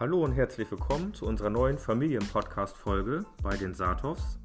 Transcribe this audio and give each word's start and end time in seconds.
Hallo 0.00 0.22
und 0.22 0.30
herzlich 0.30 0.70
willkommen 0.70 1.12
zu 1.12 1.26
unserer 1.26 1.50
neuen 1.50 1.76
Familien-Podcast-Folge 1.76 3.24
bei 3.42 3.56
den 3.56 3.74
Satovs. 3.74 4.38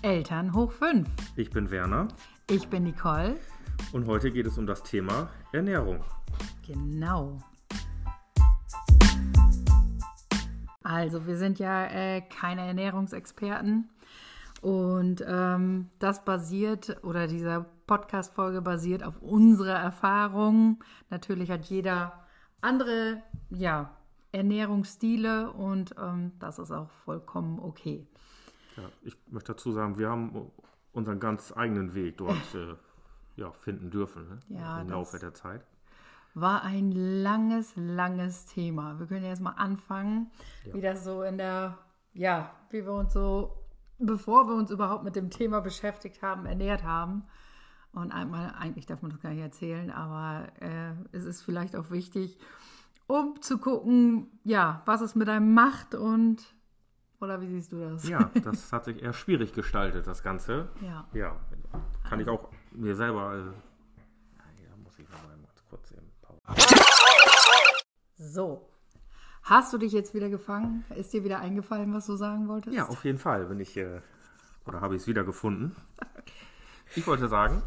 Eltern 0.00 0.54
hoch 0.54 0.72
5. 0.72 1.06
Ich 1.36 1.50
bin 1.50 1.70
Werner 1.70 2.08
Ich 2.48 2.68
bin 2.68 2.84
Nicole. 2.84 3.36
und 3.92 4.06
heute 4.06 4.30
geht 4.30 4.46
es 4.46 4.56
um 4.56 4.66
das 4.66 4.82
Thema 4.82 5.28
Ernährung. 5.52 6.02
Genau. 6.66 7.36
Also, 10.82 11.26
wir 11.26 11.36
sind 11.36 11.58
ja 11.58 11.84
äh, 11.84 12.22
keine 12.22 12.66
Ernährungsexperten. 12.66 13.90
Und 14.62 15.22
ähm, 15.28 15.90
das 15.98 16.24
basiert, 16.24 17.04
oder 17.04 17.26
dieser 17.26 17.66
Podcast-Folge 17.86 18.62
basiert 18.62 19.04
auf 19.04 19.20
unserer 19.20 19.78
Erfahrung. 19.78 20.82
Natürlich 21.10 21.50
hat 21.50 21.66
jeder 21.66 22.24
andere, 22.62 23.22
ja, 23.50 23.90
Ernährungsstile 24.34 25.52
und 25.52 25.94
ähm, 25.98 26.32
das 26.40 26.58
ist 26.58 26.72
auch 26.72 26.90
vollkommen 27.04 27.60
okay. 27.60 28.06
Ja, 28.76 28.82
ich 29.02 29.16
möchte 29.30 29.52
dazu 29.52 29.72
sagen, 29.72 29.98
wir 29.98 30.10
haben 30.10 30.50
unseren 30.92 31.20
ganz 31.20 31.52
eigenen 31.56 31.94
Weg 31.94 32.18
dort 32.18 32.36
äh, 32.54 32.74
ja, 33.36 33.52
finden 33.52 33.90
dürfen 33.90 34.28
ne? 34.28 34.38
Ja, 34.48 34.80
im 34.80 34.88
Laufe 34.88 35.18
der 35.18 35.34
Zeit. 35.34 35.64
War 36.34 36.64
ein 36.64 36.90
langes, 36.90 37.74
langes 37.76 38.46
Thema. 38.46 38.98
Wir 38.98 39.06
können 39.06 39.24
jetzt 39.24 39.40
mal 39.40 39.52
anfangen, 39.52 40.32
wie 40.72 40.80
das 40.80 41.04
so 41.04 41.22
in 41.22 41.38
der, 41.38 41.78
ja, 42.12 42.50
wie 42.70 42.84
wir 42.84 42.92
uns 42.92 43.12
so, 43.12 43.56
bevor 43.98 44.48
wir 44.48 44.56
uns 44.56 44.72
überhaupt 44.72 45.04
mit 45.04 45.14
dem 45.14 45.30
Thema 45.30 45.60
beschäftigt 45.60 46.22
haben, 46.22 46.44
ernährt 46.44 46.82
haben. 46.82 47.22
Und 47.92 48.10
einmal, 48.10 48.52
eigentlich 48.58 48.86
darf 48.86 49.02
man 49.02 49.12
das 49.12 49.20
gar 49.20 49.30
nicht 49.30 49.42
erzählen, 49.42 49.92
aber 49.92 50.48
äh, 50.60 50.94
es 51.12 51.24
ist 51.24 51.42
vielleicht 51.42 51.76
auch 51.76 51.92
wichtig, 51.92 52.36
um 53.06 53.40
zu 53.40 53.58
gucken, 53.58 54.38
ja, 54.44 54.82
was 54.86 55.00
es 55.00 55.14
mit 55.14 55.28
einem 55.28 55.54
macht 55.54 55.94
und, 55.94 56.42
oder 57.20 57.40
wie 57.40 57.48
siehst 57.48 57.72
du 57.72 57.80
das? 57.80 58.08
Ja, 58.08 58.30
das 58.44 58.72
hat 58.72 58.84
sich 58.84 59.02
eher 59.02 59.12
schwierig 59.12 59.52
gestaltet, 59.52 60.06
das 60.06 60.22
Ganze. 60.22 60.68
Ja. 60.80 61.06
Ja, 61.12 61.36
kann 62.08 62.20
ich 62.20 62.28
auch 62.28 62.50
mir 62.72 62.94
selber. 62.94 63.34
Äh, 63.34 64.62
ja, 64.62 64.76
muss 64.82 64.98
ich 64.98 65.08
noch 65.08 65.22
mal 65.22 65.36
ganz 65.36 65.64
kurz 65.68 65.92
eben 65.92 66.10
Pause. 66.22 67.74
So. 68.16 68.68
Hast 69.42 69.74
du 69.74 69.78
dich 69.78 69.92
jetzt 69.92 70.14
wieder 70.14 70.30
gefangen? 70.30 70.84
Ist 70.96 71.12
dir 71.12 71.22
wieder 71.22 71.38
eingefallen, 71.40 71.92
was 71.92 72.06
du 72.06 72.16
sagen 72.16 72.48
wolltest? 72.48 72.74
Ja, 72.74 72.88
auf 72.88 73.04
jeden 73.04 73.18
Fall 73.18 73.44
bin 73.44 73.60
ich, 73.60 73.76
äh, 73.76 74.00
oder 74.64 74.80
habe 74.80 74.96
ich 74.96 75.02
es 75.02 75.08
wieder 75.08 75.24
gefunden. 75.24 75.76
Ich 76.96 77.08
wollte 77.08 77.26
sagen, 77.26 77.60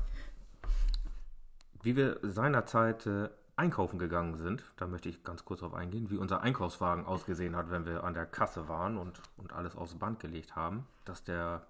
wie 1.81 1.97
wir 1.97 2.17
seinerzeit 2.21 3.05
äh, 3.08 3.30
einkaufen 3.58 3.97
gegangen 3.97 4.38
sind, 4.38 4.63
da 4.77 4.88
möchte 4.88 5.09
ich 5.09 5.23
ganz 5.23 5.44
kurz 5.44 5.61
darauf 5.61 5.75
eingehen, 5.75 6.09
wie 6.09 6.17
unser 6.17 6.41
Einkaufswagen 6.41 7.05
ausgesehen 7.05 7.55
hat, 7.55 7.72
wenn 7.72 7.86
wir 7.86 8.03
an 8.03 8.14
der 8.14 8.27
Kasse 8.27 8.69
waren 8.69 8.97
und, 8.97 9.19
und 9.36 9.52
alles 9.52 9.75
aufs 9.75 9.95
Band 9.95 10.19
gelegt 10.19 10.55
haben, 10.55 10.86
dass 11.05 11.23
der, 11.23 11.66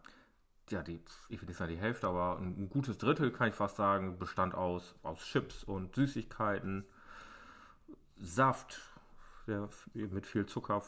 ja, 0.69 0.83
die, 0.83 0.99
ich 1.29 1.41
will 1.41 1.47
nicht 1.47 1.57
sagen 1.57 1.71
die 1.71 1.79
Hälfte, 1.79 2.07
aber 2.07 2.37
ein, 2.39 2.69
gutes 2.69 2.97
Drittel, 2.97 3.31
kann 3.31 3.47
ich 3.47 3.55
fast 3.55 3.77
sagen, 3.77 4.19
bestand 4.19 4.53
aus, 4.53 4.95
aus 5.01 5.23
Chips 5.23 5.63
und 5.63 5.95
Süßigkeiten, 5.95 6.85
Saft, 8.19 8.81
der 9.47 9.69
mit 9.93 10.25
viel 10.25 10.45
Zucker 10.45 10.83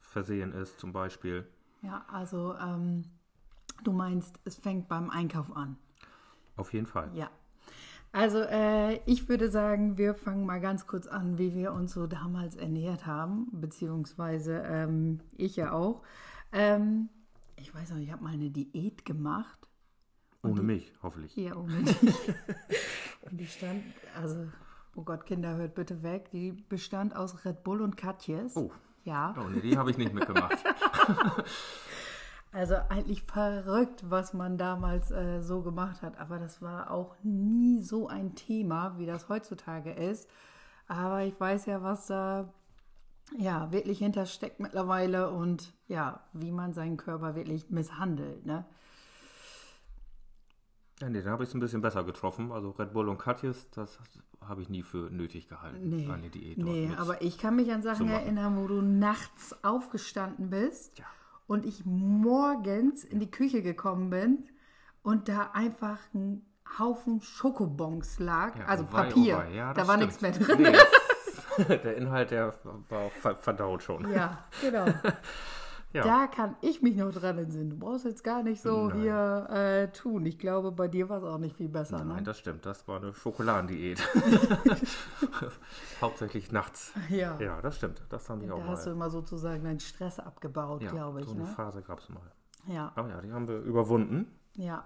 versehen 0.00 0.52
ist 0.52 0.78
zum 0.78 0.92
Beispiel. 0.92 1.48
Ja, 1.82 2.04
also 2.12 2.54
ähm, 2.56 3.04
du 3.82 3.92
meinst, 3.92 4.38
es 4.44 4.56
fängt 4.56 4.86
beim 4.86 5.10
Einkauf 5.10 5.54
an. 5.54 5.76
Auf 6.56 6.72
jeden 6.72 6.86
Fall. 6.86 7.10
Ja. 7.14 7.28
Also 8.12 8.38
äh, 8.38 9.00
ich 9.04 9.28
würde 9.28 9.50
sagen, 9.50 9.98
wir 9.98 10.14
fangen 10.14 10.46
mal 10.46 10.60
ganz 10.60 10.86
kurz 10.86 11.06
an, 11.06 11.38
wie 11.38 11.54
wir 11.54 11.72
uns 11.72 11.92
so 11.92 12.06
damals 12.06 12.56
ernährt 12.56 13.06
haben, 13.06 13.48
beziehungsweise 13.52 14.62
ähm, 14.66 15.20
ich 15.36 15.56
ja 15.56 15.72
auch. 15.72 16.02
Ähm, 16.52 17.10
ich 17.56 17.74
weiß 17.74 17.90
noch, 17.90 17.98
ich 17.98 18.10
habe 18.10 18.24
mal 18.24 18.32
eine 18.32 18.50
Diät 18.50 19.04
gemacht. 19.04 19.58
Ohne 20.42 20.62
mich, 20.62 20.92
hoffentlich. 21.02 21.32
Hier 21.32 21.56
ohne 21.56 21.82
dich. 21.82 21.96
Und 23.22 23.38
die 23.38 23.46
stand, 23.46 23.82
also, 24.16 24.46
oh 24.94 25.02
Gott, 25.02 25.26
Kinder, 25.26 25.56
hört 25.56 25.74
bitte 25.74 26.02
weg. 26.02 26.30
Die 26.30 26.52
bestand 26.52 27.14
aus 27.14 27.44
Red 27.44 27.64
Bull 27.64 27.82
und 27.82 27.96
Katjes. 27.96 28.56
Oh. 28.56 28.70
Ja. 29.04 29.34
Oh, 29.38 29.48
nee, 29.48 29.60
die 29.60 29.76
habe 29.76 29.90
ich 29.90 29.98
nicht 29.98 30.14
mitgemacht. 30.14 30.58
Also 32.58 32.74
eigentlich 32.88 33.22
verrückt, 33.22 34.02
was 34.08 34.34
man 34.34 34.58
damals 34.58 35.12
äh, 35.12 35.40
so 35.40 35.62
gemacht 35.62 36.02
hat. 36.02 36.18
Aber 36.18 36.40
das 36.40 36.60
war 36.60 36.90
auch 36.90 37.14
nie 37.22 37.80
so 37.80 38.08
ein 38.08 38.34
Thema, 38.34 38.98
wie 38.98 39.06
das 39.06 39.28
heutzutage 39.28 39.92
ist. 39.92 40.28
Aber 40.88 41.22
ich 41.22 41.38
weiß 41.38 41.66
ja, 41.66 41.84
was 41.84 42.08
da 42.08 42.52
ja 43.38 43.70
wirklich 43.70 43.98
hintersteckt 43.98 44.58
mittlerweile 44.58 45.30
und 45.30 45.72
ja, 45.86 46.24
wie 46.32 46.50
man 46.50 46.72
seinen 46.72 46.96
Körper 46.96 47.36
wirklich 47.36 47.70
misshandelt. 47.70 48.44
Ne? 48.44 48.64
ja, 51.00 51.08
nee, 51.08 51.22
dann 51.22 51.30
habe 51.30 51.44
ich 51.44 51.50
es 51.50 51.54
ein 51.54 51.60
bisschen 51.60 51.80
besser 51.80 52.02
getroffen. 52.02 52.50
Also 52.50 52.70
Red 52.70 52.92
Bull 52.92 53.08
und 53.08 53.18
Katjes, 53.18 53.70
das 53.70 54.00
habe 54.40 54.62
ich 54.62 54.68
nie 54.68 54.82
für 54.82 55.10
nötig 55.10 55.48
gehalten. 55.48 55.90
Nee, 55.90 56.10
Eine 56.10 56.28
Diät 56.28 56.58
nee 56.58 56.90
aber 56.96 57.22
ich 57.22 57.38
kann 57.38 57.54
mich 57.54 57.72
an 57.72 57.82
Sachen 57.82 58.08
erinnern, 58.08 58.56
wo 58.56 58.66
du 58.66 58.82
nachts 58.82 59.62
aufgestanden 59.62 60.50
bist 60.50 60.98
Ja. 60.98 61.04
Und 61.48 61.66
ich 61.66 61.84
morgens 61.84 63.02
in 63.02 63.18
die 63.18 63.30
Küche 63.30 63.62
gekommen 63.62 64.10
bin 64.10 64.44
und 65.02 65.28
da 65.28 65.50
einfach 65.54 65.98
ein 66.14 66.44
Haufen 66.78 67.20
Schokobons 67.22 68.20
lag, 68.20 68.56
Ja, 68.56 68.66
also 68.66 68.84
oh 68.84 68.92
wei, 68.92 69.00
oh 69.00 69.02
Papier. 69.08 69.36
wei. 69.38 69.54
Ja, 69.54 69.72
da 69.74 69.88
war 69.88 69.96
stimmt. 69.96 70.20
nichts 70.20 70.20
mehr 70.20 70.32
drin. 70.32 70.72
Nee. 71.58 71.64
der 71.78 71.96
Inhalt, 71.96 72.30
der 72.30 72.54
war 72.90 73.10
verdaut 73.34 73.82
schon. 73.82 74.08
Ja, 74.12 74.44
genau. 74.60 74.86
Ja. 75.94 76.04
Da 76.04 76.26
kann 76.26 76.54
ich 76.60 76.82
mich 76.82 76.96
noch 76.96 77.10
dran 77.12 77.38
entsinnen. 77.38 77.70
Du 77.70 77.78
brauchst 77.78 78.04
jetzt 78.04 78.22
gar 78.22 78.42
nicht 78.42 78.60
so 78.60 78.88
Nein. 78.88 79.00
hier 79.00 79.46
äh, 79.50 79.88
tun. 79.88 80.26
Ich 80.26 80.38
glaube, 80.38 80.70
bei 80.70 80.86
dir 80.86 81.08
war 81.08 81.18
es 81.18 81.24
auch 81.24 81.38
nicht 81.38 81.56
viel 81.56 81.68
besser. 81.70 82.04
Nein, 82.04 82.18
Ne? 82.18 82.22
das 82.24 82.38
stimmt. 82.38 82.66
Das 82.66 82.86
war 82.86 83.00
eine 83.00 83.14
Schokoladendiät. 83.14 83.98
Hauptsächlich 86.00 86.52
nachts. 86.52 86.92
Ja. 87.08 87.38
Ja, 87.40 87.60
das 87.62 87.76
stimmt. 87.76 88.02
Das 88.10 88.28
haben 88.28 88.40
wir 88.42 88.54
auch 88.54 88.58
Da 88.60 88.66
hast 88.68 88.86
du 88.86 88.90
mal. 88.90 88.96
immer 88.96 89.10
sozusagen 89.10 89.64
deinen 89.64 89.80
Stress 89.80 90.18
abgebaut, 90.20 90.82
Ja, 90.82 90.90
glaube 90.90 91.20
ich. 91.20 91.26
so 91.26 91.32
eine 91.34 91.42
Ne? 91.44 91.48
Phase 91.48 91.82
gab 91.82 92.00
es 92.00 92.08
mal. 92.08 92.22
Ja. 92.66 92.92
Aber 92.94 93.08
ja, 93.08 93.20
die 93.20 93.32
haben 93.32 93.48
wir 93.48 93.58
überwunden. 93.60 94.26
Ja. 94.56 94.84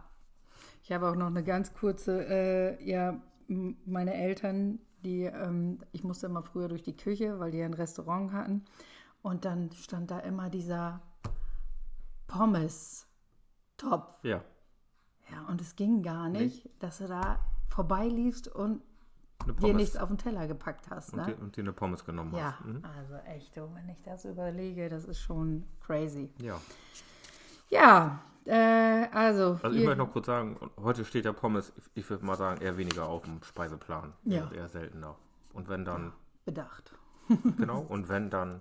Ich 0.83 0.93
habe 0.93 1.09
auch 1.09 1.17
noch 1.17 1.27
eine 1.27 1.43
ganz 1.45 1.73
kurze, 1.75 2.25
äh, 2.29 2.85
ja, 2.89 3.21
meine 3.49 4.15
Eltern, 4.15 4.79
die, 5.05 5.25
ähm, 5.25 5.79
ich 5.93 6.05
musste 6.05 6.27
immer 6.27 6.43
früher 6.43 6.69
durch 6.69 6.83
die 6.83 6.97
Küche, 6.97 7.39
weil 7.41 7.51
die 7.51 7.63
ein 7.63 7.75
Restaurant 7.75 8.33
hatten. 8.33 8.65
Und 9.23 9.45
dann 9.45 9.71
stand 9.73 10.11
da 10.11 10.19
immer 10.21 10.51
dieser 10.51 11.01
Pommes-Topf. 12.27 14.19
Ja, 14.25 14.43
Ja, 15.31 15.43
und 15.49 15.61
es 15.61 15.77
ging 15.77 16.03
gar 16.03 16.29
nicht, 16.29 16.69
dass 16.81 16.99
du 16.99 17.07
da 17.09 17.39
vorbeiliefst 17.69 18.49
und 18.49 18.83
dir 19.63 19.75
nichts 19.75 19.97
auf 19.97 20.09
den 20.09 20.19
Teller 20.19 20.47
gepackt 20.47 20.91
hast. 20.91 21.13
und, 21.15 21.21
Ne? 21.21 21.27
dir, 21.35 21.39
und 21.41 21.57
dir 21.57 21.63
eine 21.63 21.73
Pommes 21.73 22.05
genommen 22.05 22.35
Ja, 22.35 22.57
hast. 22.59 22.65
Mhm. 22.67 22.83
also 22.85 23.15
echt, 23.27 23.57
oh, 23.59 23.71
wenn 23.75 23.89
ich 23.89 24.03
das 24.03 24.25
überlege, 24.25 24.89
das 24.89 25.05
ist 25.05 25.21
schon 25.21 25.65
crazy. 25.81 26.31
Ja. 26.39 26.61
Ja, 27.71 28.21
äh, 28.45 29.07
also. 29.13 29.59
Also 29.63 29.77
ich 29.79 29.85
möchte 29.85 29.99
noch 29.99 30.13
kurz 30.13 30.27
sagen, 30.27 30.59
heute 30.77 31.05
steht 31.05 31.25
ja 31.25 31.33
Pommes, 31.33 31.73
ich 31.95 32.09
würde 32.11 32.25
mal 32.25 32.37
sagen, 32.37 32.61
eher 32.61 32.77
weniger 32.77 33.07
auf 33.07 33.23
dem 33.25 33.43
Speiseplan. 33.43 34.13
Ja. 34.25 34.51
Eher 34.53 34.69
seltener. 34.69 35.17
Und 35.55 35.69
wenn 35.69 35.85
dann, 35.85 36.13
bedacht. 36.45 36.95
genau, 37.57 37.81
und 37.81 38.09
wenn 38.09 38.29
dann 38.31 38.61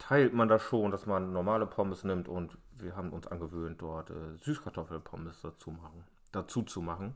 teilt 0.00 0.34
man 0.34 0.48
das 0.48 0.62
schon, 0.62 0.90
dass 0.90 1.06
man 1.06 1.32
normale 1.32 1.66
Pommes 1.66 2.02
nimmt 2.02 2.26
und 2.26 2.58
wir 2.72 2.96
haben 2.96 3.10
uns 3.10 3.28
angewöhnt, 3.28 3.80
dort 3.80 4.10
äh, 4.10 4.36
Süßkartoffelpommes 4.40 5.42
dazu 5.42 5.70
machen, 5.70 6.02
dazu 6.32 6.62
zu 6.62 6.82
machen. 6.82 7.14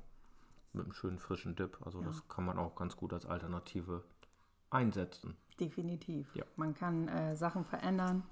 Mit 0.72 0.84
einem 0.84 0.92
schönen 0.92 1.19
frischen 1.19 1.56
Dip. 1.56 1.78
Also 1.84 2.00
das 2.02 2.26
kann 2.28 2.44
man 2.44 2.58
auch 2.58 2.75
ganz 2.75 2.96
gut 2.96 3.12
als 3.12 3.26
Alternative 3.26 4.02
einsetzen. 4.70 5.36
Definitiv. 5.58 6.34
Ja. 6.34 6.44
Man 6.56 6.75
kann 6.75 7.08
äh, 7.08 7.36
Sachen 7.36 7.64
verändern. 7.64 8.25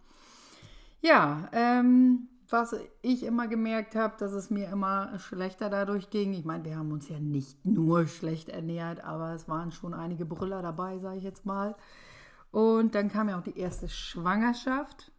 Ja, 1.00 1.48
ähm, 1.52 2.28
was 2.48 2.76
ich 3.00 3.22
immer 3.22 3.46
gemerkt 3.46 3.94
habe, 3.94 4.14
dass 4.18 4.32
es 4.32 4.50
mir 4.50 4.68
immer 4.68 5.18
schlechter 5.20 5.70
dadurch 5.70 6.10
ging. 6.10 6.32
Ich 6.34 6.44
meine, 6.44 6.64
wir 6.64 6.76
haben 6.76 6.92
uns 6.92 7.08
ja 7.08 7.18
nicht 7.18 7.64
nur 7.64 8.06
schlecht 8.08 8.48
ernährt, 8.48 9.02
aber 9.04 9.32
es 9.34 9.48
waren 9.48 9.72
schon 9.72 9.94
einige 9.94 10.24
Brüller 10.24 10.62
dabei, 10.62 10.98
sage 10.98 11.18
ich 11.18 11.24
jetzt 11.24 11.46
mal. 11.46 11.76
Und 12.52 12.94
dann 12.94 13.08
kam 13.08 13.28
ja 13.28 13.38
auch 13.38 13.42
die 13.42 13.58
erste 13.58 13.88
Schwangerschaft. 13.88 15.10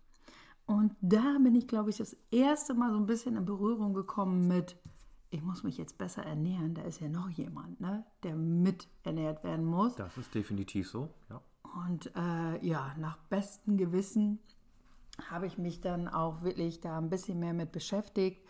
Und 0.66 0.96
da 1.02 1.38
bin 1.44 1.56
ich, 1.56 1.68
glaube 1.68 1.90
ich, 1.90 1.98
das 1.98 2.16
erste 2.32 2.74
Mal 2.74 2.92
so 2.92 2.98
ein 2.98 3.06
bisschen 3.06 3.36
in 3.36 3.44
Berührung 3.44 3.94
gekommen 3.94 4.48
mit, 4.48 4.78
ich 5.30 5.42
muss 5.42 5.64
mich 5.64 5.78
jetzt 5.78 5.98
besser 5.98 6.24
ernähren. 6.24 6.76
Da 6.76 6.84
ist 6.84 7.02
ja 7.02 7.10
noch 7.10 7.30
jemand, 7.30 7.82
ne, 7.82 8.06
der 8.22 8.36
mit 8.36 8.88
ernährt 9.04 9.44
werden 9.44 9.66
muss. 9.66 9.96
Das 9.96 10.18
ist 10.18 10.34
definitiv 10.34 10.90
so, 10.90 11.10
ja. 11.30 11.42
Und 11.86 12.16
äh, 12.16 12.66
ja, 12.66 12.94
nach 13.00 13.18
bestem 13.30 13.78
Gewissen 13.78 14.40
habe 15.30 15.48
ich 15.48 15.58
mich 15.58 15.82
dann 15.82 16.08
auch 16.08 16.44
wirklich 16.44 16.82
da 16.82 17.00
ein 17.00 17.10
bisschen 17.10 17.40
mehr 17.40 17.54
mit 17.54 17.72
beschäftigt 17.72 18.46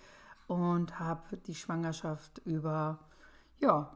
und 0.48 1.00
habe 1.00 1.38
die 1.38 1.56
Schwangerschaft 1.56 2.42
über, 2.46 3.00
ja, 3.60 3.96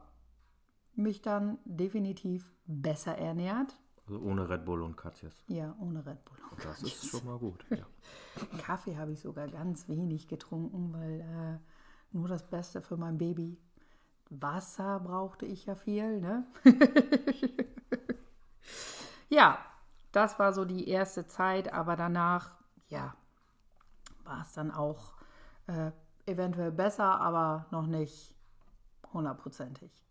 mich 0.94 1.20
dann 1.20 1.58
definitiv 1.66 2.50
besser 2.66 3.16
ernährt. 3.16 3.78
Also 4.08 4.22
ohne 4.22 4.48
Red 4.48 4.64
Bull 4.64 4.80
und 4.80 4.96
Katjes. 4.96 5.44
Ja, 5.48 5.74
ohne 5.78 6.04
Red 6.06 6.24
Bull. 6.24 6.38
Das 6.62 6.82
ist 6.82 7.10
schon 7.10 7.26
mal 7.26 7.36
gut. 7.38 7.62
Ja. 7.68 7.84
Kaffee 8.58 8.96
habe 8.96 9.12
ich 9.12 9.20
sogar 9.20 9.48
ganz 9.48 9.86
wenig 9.86 10.28
getrunken, 10.28 10.94
weil 10.94 11.20
äh, 11.20 12.16
nur 12.16 12.26
das 12.26 12.48
Beste 12.48 12.80
für 12.80 12.96
mein 12.96 13.18
Baby. 13.18 13.58
Wasser 14.30 15.00
brauchte 15.00 15.44
ich 15.44 15.66
ja 15.66 15.74
viel, 15.74 16.20
ne? 16.20 16.46
ja, 19.28 19.58
das 20.12 20.38
war 20.38 20.54
so 20.54 20.64
die 20.64 20.88
erste 20.88 21.26
Zeit, 21.26 21.70
aber 21.72 21.94
danach, 21.94 22.56
ja, 22.88 23.14
war 24.24 24.40
es 24.40 24.52
dann 24.52 24.70
auch 24.70 25.12
äh, 25.66 25.90
eventuell 26.24 26.72
besser, 26.72 27.20
aber 27.20 27.66
noch 27.70 27.86
nicht 27.86 28.34
hundertprozentig. 29.12 30.07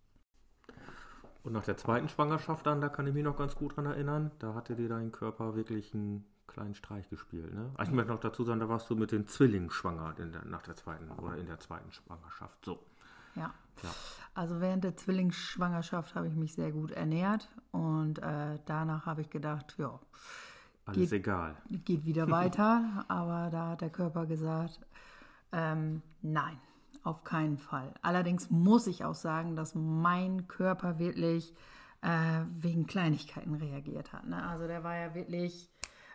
Und 1.48 1.54
nach 1.54 1.64
der 1.64 1.78
zweiten 1.78 2.10
Schwangerschaft 2.10 2.66
dann, 2.66 2.82
da 2.82 2.90
kann 2.90 3.08
ich 3.08 3.14
mich 3.14 3.24
noch 3.24 3.38
ganz 3.38 3.56
gut 3.56 3.78
dran 3.78 3.86
erinnern, 3.86 4.32
da 4.40 4.54
hatte 4.54 4.76
dir 4.76 4.90
dein 4.90 5.14
Körper 5.14 5.56
wirklich 5.56 5.94
einen 5.94 6.26
kleinen 6.46 6.76
Streich 6.76 7.10
gespielt. 7.10 7.54
Ne? 7.54 7.72
Ich 7.82 7.90
möchte 7.92 8.12
noch 8.12 8.20
dazu 8.20 8.44
sagen, 8.44 8.60
da 8.60 8.68
warst 8.68 8.90
du 8.90 8.98
mit 8.98 9.14
den 9.14 9.28
Zwillingen 9.28 9.70
schwanger 9.72 10.14
in 10.20 10.34
der, 10.34 10.44
nach 10.44 10.62
der 10.64 10.76
zweiten 10.76 11.10
oder 11.10 11.38
in 11.38 11.46
der 11.46 11.58
zweiten 11.62 11.90
Schwangerschaft. 11.94 12.66
So. 12.66 12.84
Ja. 13.36 13.54
Ja. 13.82 13.90
Also 14.34 14.60
während 14.60 14.84
der 14.84 14.98
Zwillingsschwangerschaft 14.98 16.16
habe 16.16 16.28
ich 16.28 16.36
mich 16.36 16.54
sehr 16.54 16.74
gut 16.74 16.92
ernährt 16.92 17.48
und 17.72 18.20
äh, 18.20 18.60
danach 18.66 19.06
habe 19.06 19.22
ich 19.22 19.30
gedacht, 19.30 19.76
ja, 19.78 19.98
Alles 20.86 20.98
Geht- 20.98 21.14
egal. 21.14 21.56
geht 21.70 22.04
wieder 22.04 22.30
weiter, 22.30 23.06
aber 23.08 23.50
da 23.52 23.70
hat 23.70 23.80
der 23.80 23.90
Körper 23.90 24.26
gesagt, 24.26 24.82
ähm, 25.54 26.02
nein, 26.22 26.60
auf 27.08 27.24
keinen 27.24 27.58
Fall. 27.58 27.94
Allerdings 28.02 28.50
muss 28.50 28.86
ich 28.88 29.04
auch 29.06 29.16
sagen, 29.16 29.56
dass 29.56 29.74
mein 29.76 30.48
Körper 30.48 31.00
wirklich 31.00 31.54
äh, 32.02 32.42
wegen 32.60 32.86
Kleinigkeiten 32.86 33.56
reagiert 33.56 34.14
hat. 34.14 34.28
Ne? 34.28 34.44
Also 34.48 34.68
der 34.68 34.84
war 34.84 34.96
ja 34.96 35.16
wirklich, 35.16 35.70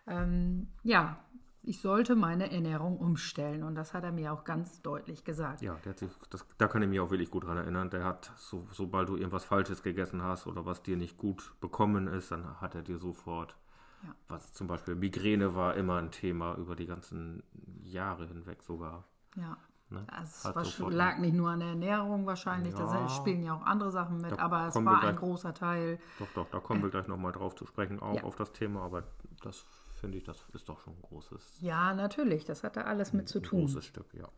ähm, 0.06 0.68
ja, 0.82 1.18
ich 1.64 1.80
sollte 1.80 2.16
meine 2.16 2.50
Ernährung 2.52 2.98
umstellen 2.98 3.62
und 3.62 3.74
das 3.76 3.94
hat 3.94 4.02
er 4.04 4.12
mir 4.12 4.32
auch 4.32 4.44
ganz 4.44 4.82
deutlich 4.82 5.24
gesagt. 5.24 5.62
Ja, 5.62 5.76
der 5.84 5.90
hat 5.90 5.98
sich, 6.00 6.10
das, 6.28 6.44
da 6.58 6.66
kann 6.68 6.82
ich 6.82 6.88
mich 6.88 6.98
auch 7.00 7.10
wirklich 7.10 7.30
gut 7.30 7.44
dran 7.44 7.56
erinnern. 7.56 7.88
Der 7.90 8.04
hat, 8.04 8.32
so, 8.36 8.66
sobald 8.72 9.08
du 9.08 9.16
irgendwas 9.16 9.44
Falsches 9.44 9.82
gegessen 9.82 10.22
hast 10.22 10.46
oder 10.46 10.66
was 10.66 10.82
dir 10.82 10.96
nicht 10.96 11.16
gut 11.18 11.54
bekommen 11.60 12.08
ist, 12.08 12.32
dann 12.32 12.60
hat 12.60 12.74
er 12.74 12.82
dir 12.82 12.98
sofort, 12.98 13.56
Ja. 14.04 14.14
was 14.28 14.52
zum 14.52 14.66
Beispiel 14.66 14.96
Migräne 14.96 15.54
war 15.54 15.74
immer 15.76 15.98
ein 15.98 16.10
Thema 16.10 16.56
über 16.56 16.74
die 16.74 16.86
ganzen 16.86 17.44
Jahre 17.82 18.26
hinweg 18.26 18.62
sogar. 18.64 19.04
Ja. 19.36 19.56
Ne? 19.92 20.06
Das 20.18 20.44
Hat 20.44 20.56
war, 20.56 20.64
sofort- 20.64 20.94
lag 20.94 21.18
nicht 21.18 21.34
nur 21.34 21.50
an 21.50 21.60
der 21.60 21.68
Ernährung 21.70 22.26
wahrscheinlich, 22.26 22.72
Ja. 22.74 22.80
da 22.86 23.08
spielen 23.08 23.42
ja 23.42 23.54
auch 23.54 23.62
andere 23.62 23.90
Sachen 23.90 24.18
mit, 24.20 24.32
Da 24.32 24.38
aber 24.38 24.66
es 24.68 24.74
war 24.74 24.94
ein 24.94 25.00
gleich- 25.00 25.16
großer 25.16 25.54
Teil. 25.54 25.98
Doch, 26.18 26.28
doch, 26.34 26.48
da 26.50 26.60
kommen 26.60 26.82
wir 26.82 26.90
gleich 26.90 27.06
nochmal 27.08 27.32
drauf 27.32 27.54
zu 27.54 27.66
sprechen, 27.66 28.00
auch 28.00 28.16
Ja. 28.16 28.22
auf 28.24 28.36
das 28.36 28.52
Thema, 28.52 28.82
aber 28.82 29.04
das 29.42 29.64
finde 30.00 30.18
ich, 30.18 30.24
das 30.24 30.44
ist 30.52 30.68
doch 30.68 30.80
schon 30.80 30.94
ein 30.94 31.02
großes, 31.02 31.60
Ja, 31.60 31.94
natürlich, 31.94 32.44
das 32.44 32.64
hat 32.64 32.76
da 32.76 32.82
alles 32.82 33.12
mit 33.12 33.28
zu 33.28 33.38
ein 33.38 33.42
tun. 33.44 33.60
großes 33.60 33.84
Stück, 33.84 34.06
ja. 34.14 34.28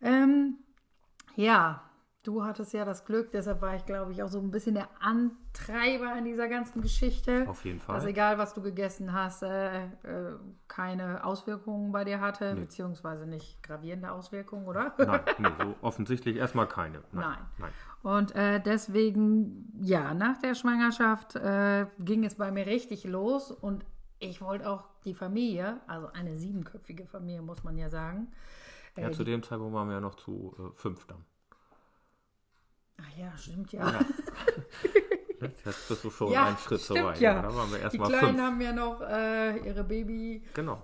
Ähm, 0.00 0.56
ja, 1.36 1.82
du 2.22 2.44
hattest 2.44 2.72
ja 2.72 2.84
das 2.84 3.04
Glück, 3.04 3.32
deshalb 3.32 3.60
war 3.62 3.74
ich, 3.74 3.84
glaube 3.84 4.12
ich, 4.12 4.22
auch 4.22 4.28
so 4.28 4.38
ein 4.38 4.50
bisschen 4.50 4.74
der 4.74 4.88
Antreiber 5.00 6.16
in 6.16 6.24
dieser 6.24 6.48
ganzen 6.48 6.80
Geschichte. 6.80 7.46
Auf 7.48 7.64
jeden 7.64 7.78
Dass 7.78 8.02
Fall. 8.02 8.06
egal, 8.08 8.38
was 8.38 8.54
du 8.54 8.62
gegessen 8.62 9.12
hast, 9.12 9.42
äh, 9.42 9.84
äh, 9.84 9.90
keine 10.68 11.24
Auswirkungen 11.24 11.90
bei 11.90 12.04
dir 12.04 12.20
hatte, 12.20 12.54
beziehungsweise 12.54 13.26
nicht 13.26 13.62
gravierende 13.62 14.12
Auswirkungen, 14.12 14.66
oder? 14.66 14.94
Nein, 14.98 15.20
nee, 15.38 15.48
so 15.58 15.74
offensichtlich 15.82 16.36
erstmal 16.36 16.68
keine. 16.68 17.02
Nein. 17.12 17.24
Nein. 17.24 17.38
nein. 17.58 17.70
Und 18.02 18.34
äh, 18.34 18.60
deswegen, 18.60 19.72
ja, 19.80 20.14
nach 20.14 20.38
der 20.38 20.54
Schwangerschaft 20.54 21.36
äh, 21.36 21.86
ging 21.98 22.24
es 22.24 22.36
bei 22.36 22.50
mir 22.50 22.66
richtig 22.66 23.04
los 23.04 23.50
und 23.50 23.84
ich 24.18 24.40
wollte 24.40 24.68
auch 24.70 24.84
die 25.04 25.14
Familie, 25.14 25.80
also 25.88 26.06
eine 26.12 26.36
siebenköpfige 26.36 27.06
Familie, 27.06 27.42
muss 27.42 27.64
man 27.64 27.76
ja 27.76 27.90
sagen. 27.90 28.28
Äh, 28.96 29.02
Ja, 29.02 29.12
zu 29.12 29.24
dem 29.24 29.42
Zeitpunkt 29.42 29.74
waren 29.74 29.88
wir 29.88 29.94
ja 29.94 30.00
noch 30.00 30.14
zu 30.14 30.54
äh, 30.58 30.76
fünf 30.76 31.06
dann. 31.06 31.24
Ach 33.02 33.16
ja, 33.18 33.36
stimmt 33.36 33.72
ja. 33.72 33.90
Ne? 33.90 33.98
Jetzt 35.64 35.88
bist 35.88 36.04
du 36.04 36.10
schon 36.10 36.30
Ja, 36.30 36.46
einen 36.46 36.56
Schritt 36.58 36.80
zu 36.80 36.92
stimmt 36.94 37.08
weit. 37.08 37.20
ja. 37.20 37.42
Da 37.42 37.54
waren 37.54 37.70
wir 37.70 37.78
Die 37.78 37.82
erstmal 37.84 38.08
Kleinen 38.10 38.26
fünf. 38.28 38.40
haben 38.42 38.60
ja 38.60 38.72
noch 38.72 39.00
äh, 39.00 39.56
ihre 39.66 39.82
Babysachen 39.82 40.52
Genau. 40.54 40.82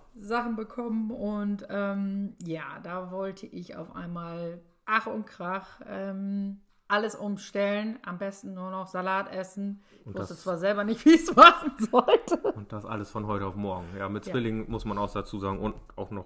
bekommen 0.56 1.10
und 1.12 1.64
ähm, 1.70 2.34
ja, 2.42 2.80
da 2.82 3.10
wollte 3.12 3.46
ich 3.46 3.76
auf 3.76 3.94
einmal 3.94 4.60
Ach 4.84 5.06
und 5.06 5.26
Krach 5.26 5.80
ähm, 5.86 6.60
alles 6.88 7.14
umstellen, 7.14 7.98
am 8.04 8.18
besten 8.18 8.54
nur 8.54 8.70
noch 8.70 8.86
Salat 8.88 9.30
essen. 9.30 9.82
Ich 10.00 10.06
Und 10.06 10.14
wusste 10.18 10.34
das- 10.34 10.42
zwar 10.42 10.58
selber 10.58 10.82
nicht, 10.84 11.04
wie 11.04 11.10
ich 11.14 11.22
es 11.22 11.36
machen 11.36 11.72
sollte. 11.90 12.38
Und 12.54 12.72
das 12.72 12.84
alles 12.84 13.10
von 13.10 13.26
heute 13.28 13.46
auf 13.46 13.54
morgen. 13.54 13.86
Ja, 13.96 14.08
mit 14.08 14.26
Ja. 14.26 14.32
Zwillingen 14.32 14.68
muss 14.70 14.84
man 14.84 14.98
auch 14.98 15.12
dazu 15.12 15.38
sagen 15.38 15.60
und 15.60 15.76
auch 15.94 16.10
noch 16.10 16.24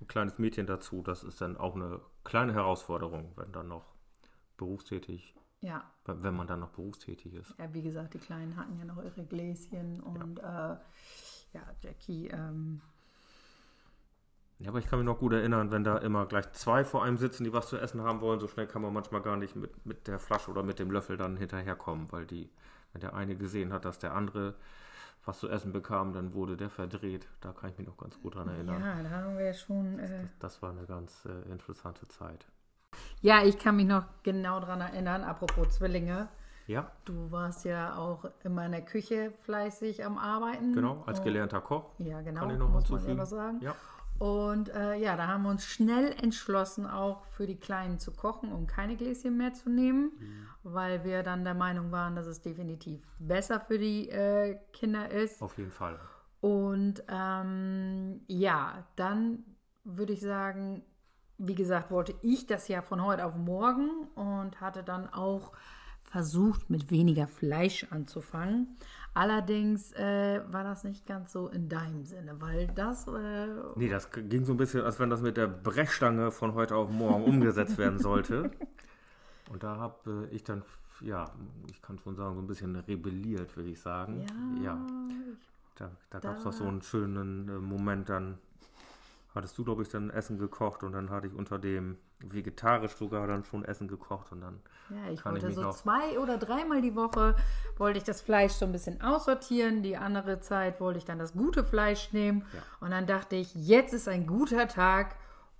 ein 0.00 0.06
kleines 0.06 0.38
Mädchen 0.38 0.66
dazu. 0.66 1.02
Das 1.02 1.22
ist 1.22 1.40
dann 1.42 1.56
auch 1.58 1.74
eine 1.74 2.00
kleine 2.24 2.54
Herausforderung, 2.54 3.32
wenn 3.36 3.52
dann 3.52 3.68
noch 3.68 3.84
berufstätig, 4.58 5.34
Ja, 5.62 5.82
wenn 6.04 6.36
man 6.36 6.46
dann 6.46 6.60
noch 6.60 6.70
berufstätig 6.70 7.32
ist. 7.34 7.54
ja, 7.58 7.72
wie 7.72 7.82
gesagt, 7.82 8.12
die 8.14 8.18
Kleinen 8.18 8.56
hatten 8.56 8.78
ja 8.78 8.84
noch 8.84 9.02
ihre 9.02 9.24
Gläschen 9.24 10.00
und 10.00 10.38
ja, 10.38 10.74
äh, 10.74 10.78
ja 11.54 11.62
Jackie, 11.80 12.28
ähm, 12.28 12.82
Ja, 14.58 14.68
aber 14.70 14.78
ich 14.80 14.86
kann 14.86 14.98
mich 14.98 15.06
noch 15.06 15.18
gut 15.20 15.32
erinnern, 15.32 15.70
wenn 15.70 15.84
da 15.84 15.98
immer 15.98 16.26
gleich 16.26 16.50
zwei 16.52 16.84
vor 16.84 17.04
einem 17.04 17.16
sitzen, 17.16 17.44
die 17.44 17.52
was 17.52 17.68
zu 17.68 17.78
essen 17.78 18.02
haben 18.02 18.20
wollen, 18.20 18.40
so 18.40 18.48
schnell 18.48 18.66
kann 18.66 18.82
man 18.82 18.92
manchmal 18.92 19.22
gar 19.22 19.36
nicht 19.36 19.54
mit, 19.56 19.86
mit 19.86 20.06
der 20.08 20.18
Flasche 20.18 20.50
oder 20.50 20.62
mit 20.64 20.78
dem 20.80 20.90
Löffel 20.90 21.16
dann 21.16 21.36
hinterherkommen, 21.36 22.10
weil 22.10 22.26
die, 22.26 22.50
wenn 22.92 23.00
der 23.00 23.14
eine 23.14 23.36
gesehen 23.36 23.72
hat, 23.72 23.84
dass 23.84 23.98
der 23.98 24.14
andere 24.14 24.54
was 25.24 25.40
zu 25.40 25.48
essen 25.48 25.72
bekam, 25.72 26.12
dann 26.14 26.32
wurde 26.32 26.56
der 26.56 26.70
verdreht. 26.70 27.28
Da 27.40 27.52
kann 27.52 27.70
ich 27.70 27.76
mich 27.78 27.86
noch 27.86 27.98
ganz 27.98 28.18
gut 28.20 28.34
dran 28.34 28.48
erinnern. 28.48 28.80
ja, 28.80 29.02
da 29.02 29.10
haben 29.10 29.36
wir 29.38 29.52
schon. 29.52 29.98
Äh, 29.98 30.26
Das 30.38 30.62
war 30.62 30.70
eine 30.70 30.86
ganz 30.86 31.24
äh, 31.26 31.50
interessante 31.52 32.08
Zeit. 32.08 32.46
Ja, 33.20 33.44
ich 33.44 33.58
kann 33.58 33.76
mich 33.76 33.86
noch 33.86 34.04
genau 34.22 34.60
dran 34.60 34.80
erinnern, 34.80 35.24
apropos 35.24 35.70
Zwillinge. 35.70 36.28
Ja, 36.66 36.90
Du 37.06 37.30
warst 37.30 37.64
ja 37.64 37.96
auch 37.96 38.26
in 38.44 38.54
meiner 38.54 38.82
Küche 38.82 39.32
fleißig 39.44 40.04
am 40.04 40.18
Arbeiten. 40.18 40.74
genau, 40.74 41.02
als 41.06 41.22
gelernter 41.22 41.62
Koch. 41.62 41.92
Ja, 41.98 42.20
genau, 42.20 42.40
Kann 42.40 42.50
ich 42.50 42.58
noch 42.58 42.68
muss 42.68 42.88
man 42.90 43.06
ja 43.08 43.14
noch 43.14 43.24
sagen. 43.26 43.60
Ja. 43.62 43.74
Und 44.18 44.68
äh, 44.74 44.96
ja, 44.96 45.16
da 45.16 45.28
haben 45.28 45.44
wir 45.44 45.50
uns 45.50 45.64
schnell 45.64 46.12
entschlossen, 46.20 46.86
auch 46.86 47.24
für 47.26 47.46
die 47.46 47.54
Kleinen 47.56 47.98
zu 48.00 48.12
kochen 48.12 48.52
und 48.52 48.66
keine 48.66 48.96
Gläschen 48.96 49.36
mehr 49.38 49.54
zu 49.54 49.70
nehmen, 49.70 50.10
Mhm. 50.18 50.46
weil 50.64 51.04
wir 51.04 51.22
dann 51.22 51.44
der 51.44 51.54
Meinung 51.54 51.90
waren, 51.92 52.16
dass 52.16 52.26
es 52.26 52.42
definitiv 52.42 53.08
besser 53.20 53.60
für 53.60 53.78
die 53.78 54.10
äh, 54.10 54.58
Kinder 54.72 55.08
ist. 55.08 55.40
Auf 55.40 55.56
jeden 55.56 55.70
Fall. 55.70 55.98
Und 56.40 57.02
ähm, 57.08 58.20
ja, 58.26 58.84
dann 58.96 59.44
würde 59.84 60.12
ich 60.12 60.20
sagen, 60.20 60.82
wie 61.38 61.54
gesagt, 61.54 61.90
wollte 61.90 62.14
ich 62.22 62.46
das 62.46 62.68
ja 62.68 62.82
von 62.82 63.04
heute 63.04 63.24
auf 63.24 63.36
morgen 63.36 64.08
und 64.14 64.60
hatte 64.60 64.82
dann 64.82 65.08
auch 65.12 65.52
versucht, 66.02 66.70
mit 66.70 66.90
weniger 66.90 67.28
Fleisch 67.28 67.86
anzufangen. 67.90 68.76
Allerdings 69.14 69.92
äh, 69.92 70.40
war 70.50 70.64
das 70.64 70.84
nicht 70.84 71.06
ganz 71.06 71.32
so 71.32 71.48
in 71.48 71.68
deinem 71.68 72.04
Sinne, 72.04 72.40
weil 72.40 72.66
das 72.68 73.06
äh, 73.08 73.46
Nee, 73.76 73.88
das 73.88 74.10
ging 74.10 74.44
so 74.44 74.52
ein 74.52 74.56
bisschen, 74.56 74.82
als 74.82 74.98
wenn 74.98 75.10
das 75.10 75.20
mit 75.20 75.36
der 75.36 75.48
Brechstange 75.48 76.30
von 76.30 76.54
heute 76.54 76.76
auf 76.76 76.90
morgen 76.90 77.24
umgesetzt 77.24 77.78
werden 77.78 77.98
sollte. 77.98 78.50
Und 79.50 79.62
da 79.62 79.76
habe 79.76 80.28
ich 80.30 80.44
dann, 80.44 80.62
ja, 81.00 81.30
ich 81.70 81.80
kann 81.82 81.98
schon 81.98 82.16
sagen, 82.16 82.34
so 82.34 82.40
ein 82.40 82.46
bisschen 82.46 82.76
rebelliert, 82.76 83.56
würde 83.56 83.70
ich 83.70 83.80
sagen. 83.80 84.26
ja, 84.62 84.78
Da, 85.76 85.90
da 86.10 86.18
gab 86.18 86.36
es 86.36 86.44
doch 86.44 86.52
so 86.52 86.64
einen 86.64 86.82
schönen 86.82 87.48
äh, 87.48 87.52
Moment, 87.58 88.08
dann 88.08 88.38
hattest 89.34 89.56
du, 89.58 89.64
glaube 89.64 89.82
ich, 89.82 89.88
dann 89.88 90.10
Essen 90.10 90.38
gekocht 90.38 90.82
und 90.82 90.92
dann 90.92 91.10
hatte 91.10 91.26
ich 91.26 91.34
unter 91.34 91.58
dem 91.58 91.98
vegetarisch 92.20 92.96
sogar 92.96 93.26
dann 93.26 93.44
schon 93.44 93.64
Essen 93.64 93.86
gekocht 93.86 94.32
und 94.32 94.40
dann, 94.40 94.60
Ja, 94.90 95.10
ich 95.10 95.20
ich 95.20 95.24
wollte 95.24 95.46
mich 95.46 95.54
so 95.54 95.70
zwei 95.70 96.18
oder 96.18 96.38
dreimal 96.38 96.82
die 96.82 96.96
Woche 96.96 97.36
wollte 97.76 97.98
ich 97.98 98.04
das 98.04 98.20
Fleisch 98.20 98.52
so 98.52 98.64
ein 98.64 98.72
bisschen 98.72 99.00
aussortieren. 99.00 99.82
Die 99.82 99.96
andere 99.96 100.40
Zeit 100.40 100.80
wollte 100.80 100.98
ich 100.98 101.04
dann 101.04 101.18
das 101.18 101.34
gute 101.34 101.62
Fleisch 101.64 102.12
nehmen. 102.12 102.44
Ja. 102.52 102.60
Und 102.80 102.90
dann 102.90 103.06
dachte 103.06 103.36
ich, 103.36 103.54
jetzt 103.54 103.92
ist 103.92 104.08
ein 104.08 104.26
guter 104.26 104.66
Tag, 104.66 105.16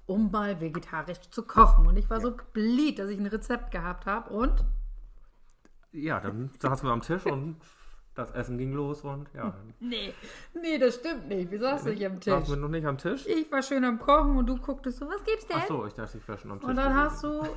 um 0.06 0.30
mal 0.30 0.60
vegetarisch 0.60 1.20
zu 1.30 1.42
kochen. 1.42 1.87
Und 1.87 1.96
ich 1.96 2.10
war 2.10 2.20
so 2.20 2.34
geblieben, 2.34 2.96
dass 2.96 3.10
ich 3.10 3.18
ein 3.18 3.26
Rezept 3.26 3.70
gehabt 3.70 4.06
habe. 4.06 4.30
Und 4.30 4.64
ja, 5.92 6.18
dann 6.20 6.50
saßen 6.58 6.88
wir 6.88 6.92
am 6.92 7.02
Tisch 7.02 7.25
und 7.26 7.56
das 8.18 8.30
Essen 8.32 8.58
ging 8.58 8.72
los 8.72 9.02
und 9.02 9.28
ja, 9.34 9.54
nee, 9.80 10.12
nee, 10.60 10.76
das 10.78 10.96
stimmt 10.96 11.28
nicht. 11.28 11.50
Wir 11.50 11.58
saßen 11.60 11.90
nicht 11.92 12.04
am 12.04 12.18
Tisch. 12.20 12.32
saßen 12.32 12.54
wir 12.54 12.60
noch 12.60 12.68
nicht 12.68 12.87
am 12.87 12.98
Tisch. 12.98 13.26
Ich 13.26 13.50
war 13.52 13.62
schön 13.62 13.84
am 13.84 13.98
Kochen 13.98 14.37
und 14.37 14.46
du 14.46 14.56
gucktest 14.58 14.98
so, 14.98 15.06
was 15.08 15.22
gibt's 15.25 15.46
denn? 15.46 15.56
Ach 15.60 15.66
so, 15.68 15.87
ich 15.87 15.94
dachte, 15.94 16.18
ich 16.18 16.26
wäre 16.28 16.37
schon 16.38 16.50
am 16.50 16.60
Tisch. 16.60 16.68
und 16.68 16.76
dann 16.76 16.94
hast 16.94 17.22
gewesen. 17.22 17.48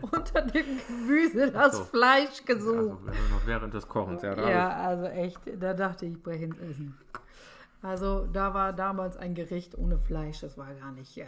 du 0.00 0.06
unter 0.16 0.42
dem 0.42 0.66
Gemüse 0.88 1.50
das 1.52 1.76
so. 1.76 1.84
Fleisch 1.84 2.44
gesucht. 2.44 2.76
Also, 2.76 2.90
haben 3.06 3.30
noch 3.30 3.46
während 3.46 3.74
des 3.74 3.86
Kochens, 3.86 4.22
ja, 4.22 4.48
Ja, 4.50 4.68
also 4.70 5.04
echt, 5.04 5.38
da 5.60 5.74
dachte 5.74 6.06
ich, 6.06 6.12
ich 6.14 6.22
breche 6.22 6.44
ins 6.44 6.58
Essen. 6.58 6.96
Also 7.82 8.26
da 8.32 8.54
war 8.54 8.72
damals 8.72 9.16
ein 9.16 9.34
Gericht 9.34 9.76
ohne 9.78 9.98
Fleisch, 9.98 10.40
das 10.40 10.56
war 10.58 10.74
gar 10.74 10.92
nicht. 10.92 11.16
Äh, 11.18 11.26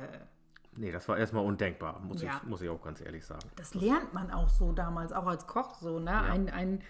Nee, 0.77 0.93
das 0.93 1.09
war 1.09 1.19
erstmal 1.19 1.45
undenkbar, 1.45 1.99
muss, 2.01 2.23
Ja. 2.23 2.37
ich, 2.43 2.49
muss 2.49 2.63
ich 2.63 2.71
auch 2.71 2.81
ganz 2.81 3.01
ehrlich 3.01 3.27
sagen. 3.27 3.43
das 3.57 3.75
lernt 3.75 4.15
man 4.15 4.31
auch 4.31 4.49
so 4.49 4.71
damals, 4.71 5.13
auch 5.13 5.27
als 5.27 5.47
Koch 5.49 5.75
so, 5.75 5.99
ne? 5.99 6.13
Ein, 6.23 6.49
ein 6.49 6.81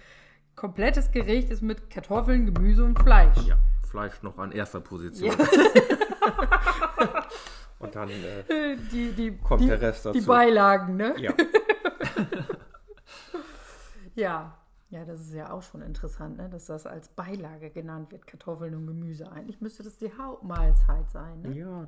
komplettes 0.61 1.11
Gericht 1.11 1.50
ist 1.50 1.62
mit 1.62 1.88
Kartoffeln, 1.88 2.52
Gemüse 2.52 2.85
und 2.85 2.99
Fleisch. 2.99 3.38
Ja, 3.47 3.57
Fleisch 3.83 4.23
noch 4.23 4.37
an 4.37 4.52
erster 4.52 4.81
Position. 4.81 5.35
Und 7.79 7.97
dann 7.97 8.11
äh, 8.11 8.76
Die, 8.93 9.12
die, 9.12 9.38
kommt 9.38 9.62
die, 9.62 9.69
der 9.69 9.81
Rest 9.81 10.05
dazu. 10.05 10.19
die 10.19 10.25
Beilagen, 10.25 10.97
ne? 10.97 11.14
ja. 11.19 11.33
Ja. 14.14 14.55
Ja, 14.90 15.05
das 15.05 15.21
ist 15.21 15.33
ja 15.33 15.50
auch 15.50 15.62
schon 15.62 15.81
interessant, 15.83 16.37
ne? 16.37 16.50
dass 16.50 16.67
das 16.67 16.85
als 16.85 17.09
Beilage 17.09 17.71
genannt 17.71 18.11
wird, 18.11 18.26
Kartoffeln 18.26 18.75
und 18.75 18.87
Gemüse. 18.88 19.31
Eigentlich 19.33 19.61
müsste 19.62 19.85
das 19.85 19.97
die 19.97 20.12
Hauptmahlzeit 20.12 21.09
sein. 21.11 21.40
Ne? 21.43 21.52
ja, 21.57 21.87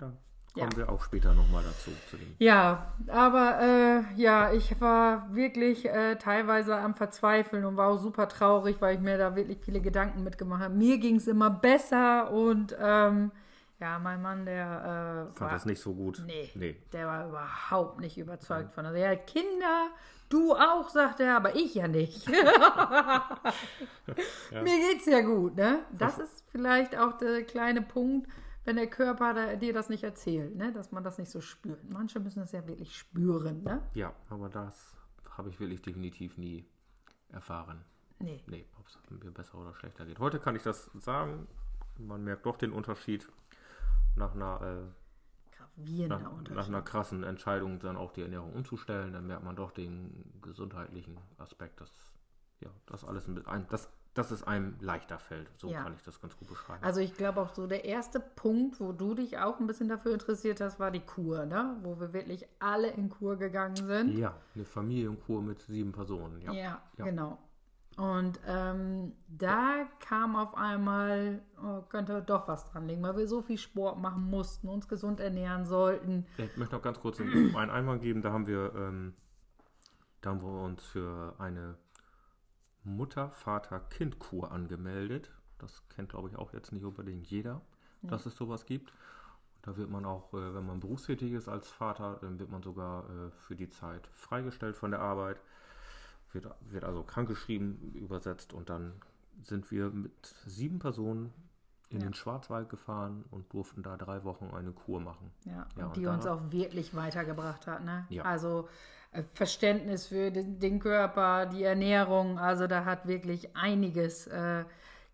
da 0.55 0.61
Ja. 0.61 0.67
kommen 0.67 0.77
wir 0.77 0.89
auch 0.91 1.03
später 1.03 1.33
nochmal 1.35 1.65
dazu. 1.65 1.91
Ja, 2.39 2.93
aber 3.09 3.59
äh, 3.61 4.03
ja, 4.21 4.53
ich 4.53 4.81
war 4.81 5.35
wirklich 5.35 5.87
äh, 5.89 6.17
teilweise 6.17 6.77
am 6.77 6.95
Verzweifeln 6.95 7.65
und 7.65 7.77
war 7.77 7.89
auch 7.89 7.99
super 7.99 8.29
traurig, 8.29 8.77
weil 8.81 8.95
ich 8.97 9.01
mir 9.01 9.19
da 9.19 9.35
wirklich 9.35 9.59
viele 9.65 9.81
Gedanken 9.81 10.23
mitgemacht 10.25 10.63
habe. 10.63 10.75
Mir 10.75 10.99
ging 10.99 11.17
es 11.17 11.27
immer 11.27 11.51
besser 11.51 12.31
und 12.31 12.77
ähm, 12.81 13.31
ja, 13.81 13.99
mein 13.99 14.23
Mann, 14.23 14.45
der 14.47 15.29
äh, 15.33 15.37
Fand 15.37 15.41
war, 15.41 15.51
das 15.51 15.65
nicht 15.65 15.81
so 15.81 15.93
gut. 15.95 16.23
Nee. 16.27 16.51
nee. 16.55 16.77
der 16.93 17.07
war 17.07 17.27
überhaupt 17.29 17.99
nicht 18.01 18.17
überzeugt 18.19 18.73
von 18.75 18.85
der 18.85 18.95
Ja, 18.97 19.17
Kinder, 19.17 19.89
du 20.29 20.55
auch, 20.55 20.89
sagt 20.91 21.19
er, 21.21 21.37
aber 21.37 21.57
ich 21.57 21.75
ja 21.75 21.89
nicht. 21.89 22.29
Mir 24.53 24.65
geht's 24.65 25.07
ja 25.07 25.21
gut, 25.21 25.57
ne? 25.57 25.81
Das 25.99 26.19
ist 26.19 26.45
vielleicht 26.53 26.97
auch 26.97 27.17
der 27.19 27.43
kleine 27.43 27.83
Punkt, 27.83 28.29
wenn 28.65 28.77
der 28.77 28.89
Körper 28.89 29.35
da, 29.35 29.57
dir 29.57 29.73
das 29.73 29.89
nicht 29.89 30.05
erzählt, 30.05 30.57
ne? 30.57 30.73
Dass 30.73 30.93
man 30.93 31.03
das 31.03 31.19
nicht 31.19 31.31
so 31.31 31.41
spürt. 31.41 31.83
Manche 31.91 32.21
müssen 32.21 32.41
das 32.41 32.53
ja 32.53 32.67
wirklich 32.67 32.97
spüren, 32.97 33.63
ne? 33.63 33.83
Ja, 33.95 34.15
aber 34.29 34.49
das 34.49 34.97
habe 35.31 35.49
ich 35.49 35.59
wirklich 35.59 35.83
definitiv 35.83 36.37
nie 36.39 36.65
erfahren. 37.31 37.85
Nee. 38.19 38.43
Nee, 38.47 38.67
ob 38.79 38.87
es 38.87 38.99
mir 39.11 39.31
besser 39.31 39.59
oder 39.59 39.75
schlechter 39.75 40.07
geht. 40.07 40.19
Heute 40.19 40.39
kann 40.39 40.55
ich 40.55 40.63
das 40.63 40.91
sagen. 40.95 41.49
Man 41.99 42.25
merkt 42.25 42.47
doch 42.47 42.57
den 42.57 42.73
Unterschied 42.73 43.29
nach 44.17 44.35
einer, 44.35 44.89
äh, 45.77 46.07
nach, 46.07 46.21
nach 46.51 46.69
einer 46.69 46.83
krassen 46.83 47.25
Entscheidung, 47.25 47.81
dann 47.81 47.97
auch 47.97 48.13
die 48.13 48.23
Ernährung 48.23 48.53
umzustellen. 48.53 49.13
Dann 49.13 49.27
merkt 49.27 49.45
man 49.45 49.57
doch 49.57 49.73
den 49.73 50.33
gesundheitlichen 50.41 51.19
Aspekt, 51.39 51.81
dass 51.81 51.91
ja, 52.61 52.71
das 52.87 53.05
alles 53.05 53.27
ein, 53.27 53.45
ein, 53.47 53.67
dass, 54.15 54.31
es 54.31 54.43
einem 54.43 54.77
leichter 54.81 55.19
fällt. 55.19 55.49
So 55.59 55.69
Ja. 55.69 55.83
kann 55.83 55.95
ich 55.95 56.03
das 56.03 56.21
ganz 56.21 56.37
gut 56.37 56.49
beschreiben. 56.49 56.85
Also 56.85 57.01
ich 57.01 57.15
glaube 57.15 57.41
auch 57.41 57.55
so 57.55 57.67
der 57.67 57.85
erste 57.85 58.21
Punkt, 58.21 58.79
wo 58.81 58.93
du 58.93 59.15
dich 59.15 59.39
auch 59.39 59.59
ein 59.61 59.67
bisschen 59.67 59.89
dafür 59.89 60.13
interessiert 60.13 60.61
hast, 60.61 60.79
war 60.79 60.91
die 60.91 61.01
Kur, 61.01 61.47
ne? 61.47 61.77
Wo 61.83 61.99
wir 61.99 62.13
wirklich 62.13 62.47
alle 62.59 62.89
in 62.91 63.09
Kur 63.09 63.37
gegangen 63.37 63.77
sind. 63.77 64.17
ja, 64.19 64.35
eine 64.55 64.65
Familienkur 64.65 65.41
mit 65.43 65.63
sieben 65.63 65.93
Personen. 65.93 66.41
Ja, 66.43 66.53
Ja, 66.53 66.83
Ja. 66.99 67.05
genau. 67.05 67.39
Und 67.99 68.41
ähm, 68.47 69.13
da 69.29 69.87
kam 70.01 70.35
auf 70.35 70.55
einmal, 70.57 71.43
oh, 71.63 71.83
könnte 71.91 72.23
doch 72.23 72.49
was 72.49 72.65
dran 72.65 72.89
liegen, 72.89 73.03
weil 73.03 73.19
wir 73.19 73.27
so 73.29 73.43
viel 73.43 73.59
Sport 73.59 73.99
machen 73.99 74.31
mussten, 74.31 74.67
uns 74.69 74.89
gesund 74.89 75.21
ernähren 75.21 75.67
sollten. 75.67 76.25
Ich 76.39 76.57
möchte 76.57 76.75
noch 76.75 76.81
ganz 76.83 76.99
kurz 77.01 77.21
einen 77.21 77.55
einen 77.55 77.71
Einwand 77.71 78.01
geben. 78.01 78.23
Da 78.23 78.33
haben 78.33 78.47
wir, 78.47 78.75
ähm, 78.75 79.15
da 80.23 80.31
haben 80.31 80.41
wir 80.41 80.63
uns 80.63 80.83
für 80.85 81.35
eine 81.39 81.77
Mutter-Vater-Kind-Kur 82.85 84.51
angemeldet. 84.53 85.31
Das 85.59 85.83
kennt, 85.89 86.11
glaube 86.11 86.29
ich, 86.29 86.37
auch 86.37 86.53
jetzt 86.53 86.73
nicht 86.73 86.85
unbedingt 86.85 87.27
jeder, 87.29 87.61
dass 88.03 88.27
es 88.27 88.37
sowas 88.37 88.67
gibt. 88.67 88.93
Da 89.63 89.77
wird 89.77 89.91
man 89.91 90.05
auch, 90.05 90.33
äh, 90.35 90.55
wenn 90.55 90.67
man 90.67 90.81
berufstätig 90.81 91.33
ist 91.33 91.49
als 91.49 91.69
Vater, 91.69 92.19
dann 92.21 92.41
wird 92.41 92.51
man 92.51 92.63
sogar 92.65 93.05
äh, 93.09 93.31
für 93.31 93.55
die 93.55 93.71
Zeit 93.71 94.09
freigestellt 94.09 94.75
von 94.77 94.91
der 94.91 95.01
Arbeit. 95.01 95.41
Wird, 96.33 96.49
wird 96.63 96.83
also 96.85 97.03
krankgeschrieben, 97.05 97.93
übersetzt 97.95 98.53
und 98.55 98.71
dann 98.71 98.93
sind 99.43 99.71
wir 99.71 99.91
mit 99.91 100.35
sieben 100.47 100.79
Personen 100.81 101.33
in 101.91 102.01
Ja. 102.01 102.07
den 102.07 102.15
Schwarzwald 102.15 102.71
gefahren 102.71 103.25
und 103.31 103.53
durften 103.53 103.83
da 103.83 103.97
drei 103.99 104.25
Wochen 104.25 104.47
eine 104.53 104.73
Kur 104.73 104.99
machen. 104.99 105.31
Ja, 105.45 105.67
Ja, 105.77 105.89
die 105.91 106.07
uns 106.07 106.27
auch 106.27 106.41
wirklich 106.51 106.95
weitergebracht 106.97 107.67
hat. 107.67 107.85
Ne? 107.85 108.07
Ja. 108.09 108.23
Also 108.25 108.67
Verständnis 109.35 110.07
für 110.07 110.31
den, 110.31 110.59
den 110.59 110.79
Körper, 110.81 111.47
die 111.47 111.63
Ernährung. 111.65 112.39
Also 112.39 112.67
da 112.67 112.85
hat 112.85 113.07
wirklich 113.07 113.57
einiges 113.57 114.27
äh, 114.27 114.65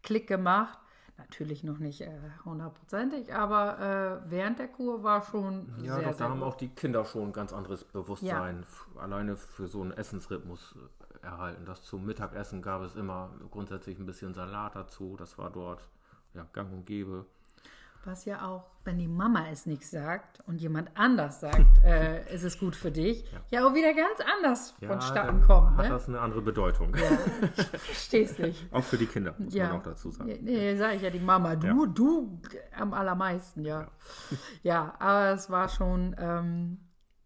Klick 0.02 0.26
gemacht. 0.28 0.78
Natürlich 1.16 1.64
noch 1.64 1.78
nicht 1.78 2.00
äh, 2.02 2.10
hundertprozentig, 2.44 3.34
aber 3.34 4.22
äh, 4.24 4.30
während 4.30 4.60
der 4.60 4.68
Kur 4.68 5.02
war 5.02 5.20
schon 5.22 5.66
Ja, 5.82 5.96
sehr, 5.96 6.10
doch, 6.12 6.16
da 6.16 6.28
haben 6.28 6.38
gut. 6.38 6.48
auch 6.48 6.54
die 6.54 6.68
Kinder 6.68 7.04
schon 7.04 7.30
ein 7.30 7.32
ganz 7.32 7.52
anderes 7.52 7.82
Bewusstsein 7.82 8.60
f- 8.62 8.86
alleine 8.96 9.36
für 9.36 9.66
so 9.66 9.82
einen 9.82 9.90
Essensrhythmus 9.90 10.76
äh, 10.76 11.26
erhalten. 11.26 11.64
Das 11.66 11.82
zum 11.82 12.06
Mittagessen 12.06 12.62
gab 12.62 12.82
es 12.82 12.94
immer 12.94 13.30
grundsätzlich 13.50 13.98
ein 13.98 14.06
bisschen 14.06 14.32
Salat 14.32 14.76
dazu. 14.76 15.16
Das 15.18 15.38
war 15.38 15.50
dort 15.50 15.88
ja, 16.34 16.46
gang 16.52 16.72
und 16.72 16.86
gäbe. 16.86 17.26
Was 18.04 18.24
ja 18.24 18.46
auch, 18.46 18.64
wenn 18.84 18.98
die 18.98 19.08
Mama 19.08 19.46
es 19.52 19.66
nicht 19.66 19.86
sagt 19.86 20.40
und 20.46 20.60
jemand 20.60 20.90
anders 20.94 21.40
sagt, 21.40 21.66
äh, 21.84 22.22
ist 22.34 22.42
es 22.44 22.58
gut 22.58 22.74
für 22.74 22.90
dich, 22.90 23.24
ja, 23.50 23.66
auch 23.66 23.74
wieder 23.74 23.92
ganz 23.92 24.20
anders 24.36 24.74
Ja, 24.80 24.88
vonstatten 24.88 25.42
kommt. 25.42 25.76
hat 25.76 25.84
Ne? 25.84 25.88
das 25.90 26.08
eine 26.08 26.20
andere 26.20 26.40
Bedeutung. 26.40 26.94
Verstehst 27.54 28.38
nicht. 28.38 28.72
Auch 28.72 28.84
für 28.84 28.96
die 28.96 29.06
Kinder, 29.06 29.34
muss 29.38 29.52
Ja. 29.52 29.68
man 29.68 29.78
auch 29.78 29.82
dazu 29.82 30.10
sagen. 30.10 30.28
Nee, 30.28 30.38
nee 30.42 30.76
sag 30.76 30.94
ich 30.94 31.02
ja 31.02 31.10
die 31.10 31.18
Mama. 31.20 31.56
Du, 31.56 31.86
du 31.86 32.40
am 32.78 32.94
allermeisten, 32.94 33.64
ja. 33.64 33.88
Ja, 34.62 34.94
aber 34.98 35.32
es 35.34 35.50
war 35.50 35.68
schon, 35.68 36.14
ähm, 36.18 36.78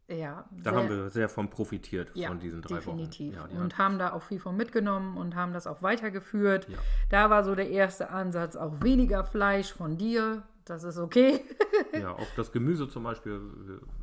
ja. 0.08 0.44
Da 0.50 0.70
sehr- 0.70 0.78
haben 0.80 0.88
wir 0.90 1.10
sehr 1.10 1.28
von 1.28 1.48
profitiert, 1.48 2.10
ja, 2.14 2.28
von 2.28 2.40
diesen 2.40 2.60
drei 2.62 2.76
definitiv. 2.76 3.38
Wochen. 3.40 3.54
Ja, 3.54 3.60
und 3.62 3.78
haben 3.78 3.98
da 3.98 4.12
auch 4.12 4.22
viel 4.22 4.40
von 4.40 4.56
mitgenommen 4.56 5.16
und 5.16 5.36
haben 5.36 5.52
das 5.52 5.66
auch 5.66 5.80
weitergeführt. 5.82 6.68
Ja. 6.68 6.78
Da 7.08 7.30
war 7.30 7.44
so 7.44 7.54
der 7.54 7.70
erste 7.70 8.10
Ansatz, 8.10 8.56
auch 8.56 8.82
weniger 8.82 9.22
Fleisch 9.24 9.72
von 9.72 9.96
dir. 9.96 10.42
Das 10.64 10.84
ist 10.84 10.98
okay. 10.98 11.44
Ja, 11.92 12.12
auch 12.12 12.34
das 12.36 12.52
Gemüse 12.52 12.88
zum 12.88 13.02
Beispiel, 13.02 13.40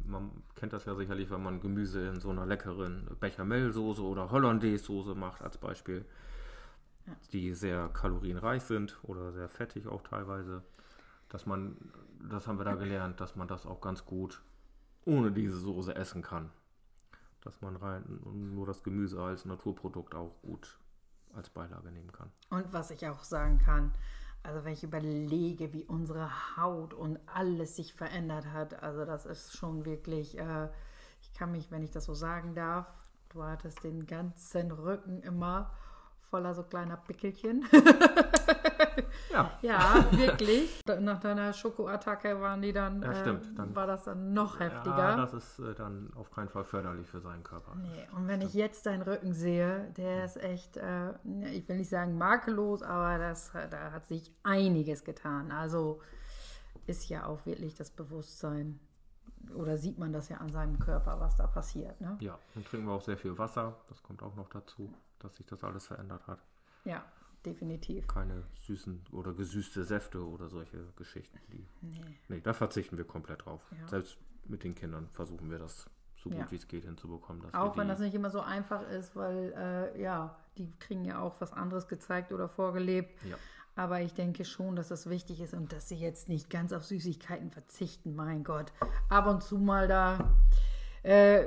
man 0.06 0.32
kennt 0.56 0.74
das 0.74 0.86
ja 0.86 0.94
sicherlich, 0.96 1.32
wenn 1.32 1.42
man 1.42 1.60
Gemüse 1.60 2.08
in 2.08 2.20
so 2.20 2.30
einer 2.30 2.46
leckeren 2.46 3.08
Bechamelsoße 3.20 4.04
oder 4.04 4.30
Hollandaise-Soße 4.30 5.16
macht 5.16 5.42
als 5.42 5.58
Beispiel, 5.58 6.06
die 7.32 7.54
sehr 7.54 7.90
kalorienreich 7.90 8.64
sind 8.64 9.00
oder 9.04 9.32
sehr 9.32 9.50
fettig 9.50 9.88
auch 9.88 10.04
teilweise, 10.04 10.62
dass 11.30 11.46
man, 11.46 11.78
das 12.30 12.48
haben 12.48 12.60
wir 12.60 12.66
da 12.66 12.76
gelernt, 12.76 13.20
dass 13.20 13.36
man 13.36 13.48
das 13.48 13.66
auch 13.66 13.82
ganz 13.82 14.06
gut 14.06 14.42
ohne 15.06 15.32
diese 15.32 15.58
Soße 15.58 15.96
essen 15.96 16.22
kann. 16.22 16.52
Dass 17.42 17.62
man 17.62 17.76
rein 17.76 18.04
nur 18.54 18.68
das 18.68 18.84
Gemüse 18.84 19.22
als 19.22 19.46
Naturprodukt 19.46 20.14
auch 20.14 20.36
gut 20.42 20.78
als 21.34 21.50
Beilage 21.50 21.92
nehmen 21.92 22.12
kann. 22.12 22.32
Und 22.50 22.72
was 22.74 22.92
ich 22.92 23.08
auch 23.08 23.24
sagen 23.24 23.60
kann, 23.60 23.94
also 24.44 24.64
wenn 24.64 24.74
ich 24.74 24.84
überlege, 24.84 25.74
wie 25.74 25.86
unsere 25.86 26.58
Haut 26.58 26.94
und 26.94 27.20
alles 27.28 27.76
sich 27.76 27.94
verändert 27.94 28.48
hat, 28.52 28.82
also 28.82 29.06
das 29.06 29.26
ist 29.26 29.56
schon 29.56 29.86
wirklich, 29.86 30.38
äh, 30.38 30.70
ich 31.22 31.34
kann 31.34 31.52
mich, 31.52 31.72
wenn 31.72 31.84
ich 31.84 31.92
das 31.92 32.06
so 32.06 32.14
sagen 32.14 32.56
darf, 32.56 32.88
du 33.30 33.44
hattest 33.44 33.84
den 33.84 34.06
ganzen 34.06 34.72
Rücken 34.72 35.22
immer 35.22 35.72
voller 36.30 36.54
so 36.54 36.64
kleiner 36.64 36.98
Pickelchen. 36.98 37.66
Ja, 39.32 39.52
ja, 39.62 40.06
wirklich. 40.12 40.82
Nach 41.00 41.20
deiner 41.20 41.54
Schokoattacke 41.54 42.40
waren 42.42 42.62
die 42.62 42.74
dann, 42.74 43.02
Ja, 43.02 43.12
äh, 43.12 43.16
stimmt. 43.16 43.58
Dann- 43.58 43.76
war 43.76 43.86
das 43.86 44.04
dann 44.06 44.34
noch 44.34 44.60
heftiger. 44.60 44.98
ja 44.98 45.16
das 45.16 45.34
ist 45.34 45.60
äh, 45.60 45.76
dann 45.76 46.12
auf 46.16 46.32
keinen 46.32 46.50
Fall 46.50 46.64
förderlich 46.64 47.08
für 47.08 47.22
seinen 47.22 47.44
Körper. 47.44 47.76
Nee, 47.76 48.08
und 48.16 48.28
wenn 48.28 48.42
ich 48.42 48.54
jetzt 48.54 48.86
deinen 48.88 49.04
Rücken 49.04 49.34
sehe, 49.34 49.92
der 49.98 50.26
ist 50.26 50.38
echt, 50.38 50.78
äh, 50.78 51.12
ich 51.52 51.68
will 51.70 51.78
nicht 51.78 51.90
sagen 51.90 52.18
makellos, 52.18 52.82
aber 52.82 53.18
das, 53.20 53.52
da 53.70 53.92
hat 53.92 54.06
sich 54.06 54.34
einiges 54.44 55.04
getan. 55.04 55.52
Also 55.52 56.02
ist 56.88 57.08
ja 57.10 57.26
auch 57.28 57.46
wirklich 57.46 57.76
das 57.76 57.92
Bewusstsein, 57.92 58.80
oder 59.56 59.78
sieht 59.78 60.00
man 60.00 60.12
das 60.12 60.30
ja 60.30 60.38
an 60.38 60.50
seinem 60.52 60.80
Körper, 60.80 61.20
was 61.20 61.36
da 61.36 61.46
passiert. 61.48 62.02
Ne? 62.02 62.18
Ja, 62.20 62.38
und 62.56 62.66
trinken 62.68 62.88
wir 62.88 62.94
auch 62.94 63.02
sehr 63.04 63.18
viel 63.18 63.38
Wasser. 63.38 63.76
Das 63.88 64.02
kommt 64.02 64.24
auch 64.24 64.36
noch 64.36 64.50
dazu, 64.50 64.92
dass 65.20 65.36
sich 65.36 65.46
das 65.46 65.64
alles 65.64 65.88
verändert 65.88 66.26
hat. 66.28 66.40
Ja, 66.86 67.04
definitiv. 67.46 68.08
Keine 68.08 68.44
süßen 68.66 69.06
oder 69.12 69.34
gesüßte 69.34 69.84
Säfte 69.84 70.26
oder 70.26 70.50
solche 70.50 70.80
Geschichten. 70.96 71.38
Die, 71.52 71.66
Nee. 71.82 72.18
nee, 72.28 72.42
da 72.42 72.54
verzichten 72.54 72.98
wir 72.98 73.06
komplett 73.06 73.46
drauf. 73.46 73.62
Ja. 73.80 73.88
Selbst 73.88 74.18
mit 74.46 74.64
den 74.64 74.76
Kindern 74.76 75.08
versuchen 75.10 75.50
wir 75.52 75.60
das 75.60 75.90
so 76.16 76.30
gut 76.30 76.40
Ja. 76.40 76.52
wie 76.52 76.56
es 76.56 76.68
geht 76.68 76.84
hinzubekommen. 76.86 77.54
Auch 77.54 77.78
wenn 77.78 77.88
das 77.88 78.00
nicht 78.00 78.14
immer 78.14 78.30
so 78.30 78.42
einfach 78.42 78.82
ist, 78.90 79.16
weil 79.16 79.54
äh, 79.56 80.02
ja, 80.02 80.36
die 80.58 80.70
kriegen 80.80 81.06
ja 81.06 81.20
auch 81.22 81.40
was 81.40 81.54
anderes 81.54 81.88
gezeigt 81.88 82.32
oder 82.34 82.50
vorgelebt. 82.50 83.24
Ja. 83.24 83.38
Aber 83.76 84.02
ich 84.02 84.14
denke 84.14 84.44
schon, 84.44 84.76
dass 84.76 84.90
das 84.90 85.10
wichtig 85.10 85.40
ist 85.40 85.54
und 85.54 85.72
dass 85.72 85.88
sie 85.88 85.96
jetzt 85.96 86.28
nicht 86.28 86.50
ganz 86.50 86.74
auf 86.74 86.84
Süßigkeiten 86.84 87.50
verzichten. 87.52 88.14
Mein 88.16 88.44
Gott, 88.44 88.74
ab 89.08 89.28
und 89.28 89.42
zu 89.42 89.58
mal 89.58 89.88
da, 89.88 90.36
äh, 91.04 91.46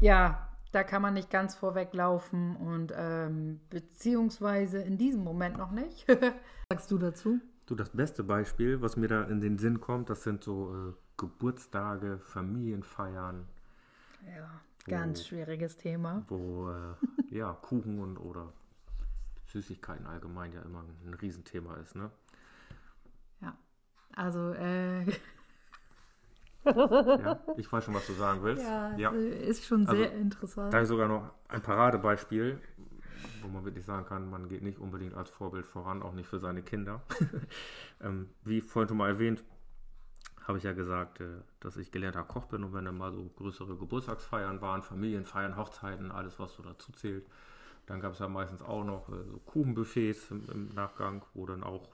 ja, 0.00 0.48
da 0.74 0.82
kann 0.84 1.02
man 1.02 1.14
nicht 1.14 1.30
ganz 1.30 1.54
vorweglaufen 1.54 2.56
und 2.56 2.92
ähm, 2.96 3.60
beziehungsweise 3.70 4.78
in 4.82 4.98
diesem 4.98 5.22
Moment 5.24 5.56
noch 5.56 5.70
nicht. 5.70 6.06
Sagst 6.70 6.90
du 6.90 6.98
dazu? 6.98 7.40
Du, 7.66 7.74
das 7.74 7.90
beste 7.90 8.24
Beispiel, 8.24 8.80
was 8.82 8.96
mir 8.96 9.08
da 9.08 9.22
in 9.24 9.40
den 9.40 9.58
Sinn 9.58 9.80
kommt, 9.80 10.10
das 10.10 10.22
sind 10.24 10.44
so 10.44 10.74
äh, 10.74 10.92
Geburtstage, 11.16 12.18
Familienfeiern, 12.18 13.46
Ja, 14.26 14.50
ganz 14.86 15.20
Oh. 15.20 15.24
schwieriges 15.24 15.76
Thema. 15.76 16.24
wo 16.28 16.70
äh, 16.70 17.34
ja, 17.36 17.52
Kuchen 17.52 18.00
und 18.00 18.18
oder 18.18 18.52
Süßigkeiten 19.46 20.06
allgemein 20.06 20.52
ja 20.52 20.62
immer 20.62 20.80
ein 21.06 21.14
Riesenthema 21.14 21.74
ist, 21.76 21.94
ne? 21.94 22.10
Ja. 23.40 23.56
Also, 24.16 24.52
äh, 24.54 25.04
Ja, 26.64 27.38
ich 27.56 27.70
weiß 27.70 27.84
schon, 27.84 27.94
was 27.94 28.06
du 28.06 28.12
sagen 28.14 28.42
willst. 28.42 28.62
ja, 28.62 28.96
Ja. 28.96 29.10
ist 29.10 29.64
schon 29.64 29.86
Also, 29.86 30.02
sehr 30.02 30.12
interessant. 30.14 30.72
Da 30.72 30.80
ist 30.80 30.88
sogar 30.88 31.08
noch 31.08 31.30
ein 31.48 31.62
Paradebeispiel, 31.62 32.58
wo 33.42 33.48
man 33.48 33.64
wirklich 33.64 33.84
sagen 33.84 34.06
kann, 34.06 34.28
man 34.30 34.48
geht 34.48 34.62
nicht 34.62 34.78
unbedingt 34.78 35.14
als 35.14 35.30
Vorbild 35.30 35.66
voran, 35.66 36.02
auch 36.02 36.12
nicht 36.14 36.28
für 36.28 36.38
seine 36.38 36.62
Kinder. 36.62 37.02
ähm, 38.00 38.30
wie 38.44 38.60
vorhin 38.60 38.88
schon 38.88 38.96
mal 38.98 39.08
erwähnt, 39.08 39.44
habe 40.46 40.58
ich 40.58 40.64
ja 40.64 40.72
gesagt, 40.72 41.20
äh, 41.20 41.26
dass 41.60 41.76
ich 41.76 41.90
gelernter 41.90 42.22
Koch 42.22 42.46
bin 42.46 42.64
und 42.64 42.72
wenn 42.74 42.84
dann 42.84 42.98
mal 42.98 43.12
so 43.12 43.24
größere 43.36 43.76
Geburtstagsfeiern 43.76 44.60
waren, 44.60 44.82
Familienfeiern, 44.82 45.56
Hochzeiten, 45.56 46.10
alles 46.10 46.38
was 46.38 46.54
so 46.54 46.62
dazu 46.62 46.92
zählt, 46.92 47.26
dann 47.86 48.00
gab 48.00 48.12
es 48.12 48.18
ja 48.18 48.28
meistens 48.28 48.62
auch 48.62 48.84
noch 48.84 49.08
äh, 49.10 49.24
so 49.30 49.38
Kuchenbuffets 49.44 50.30
im, 50.30 50.44
im 50.50 50.68
Nachgang, 50.68 51.24
wo 51.34 51.46
dann 51.46 51.62
auch 51.62 51.88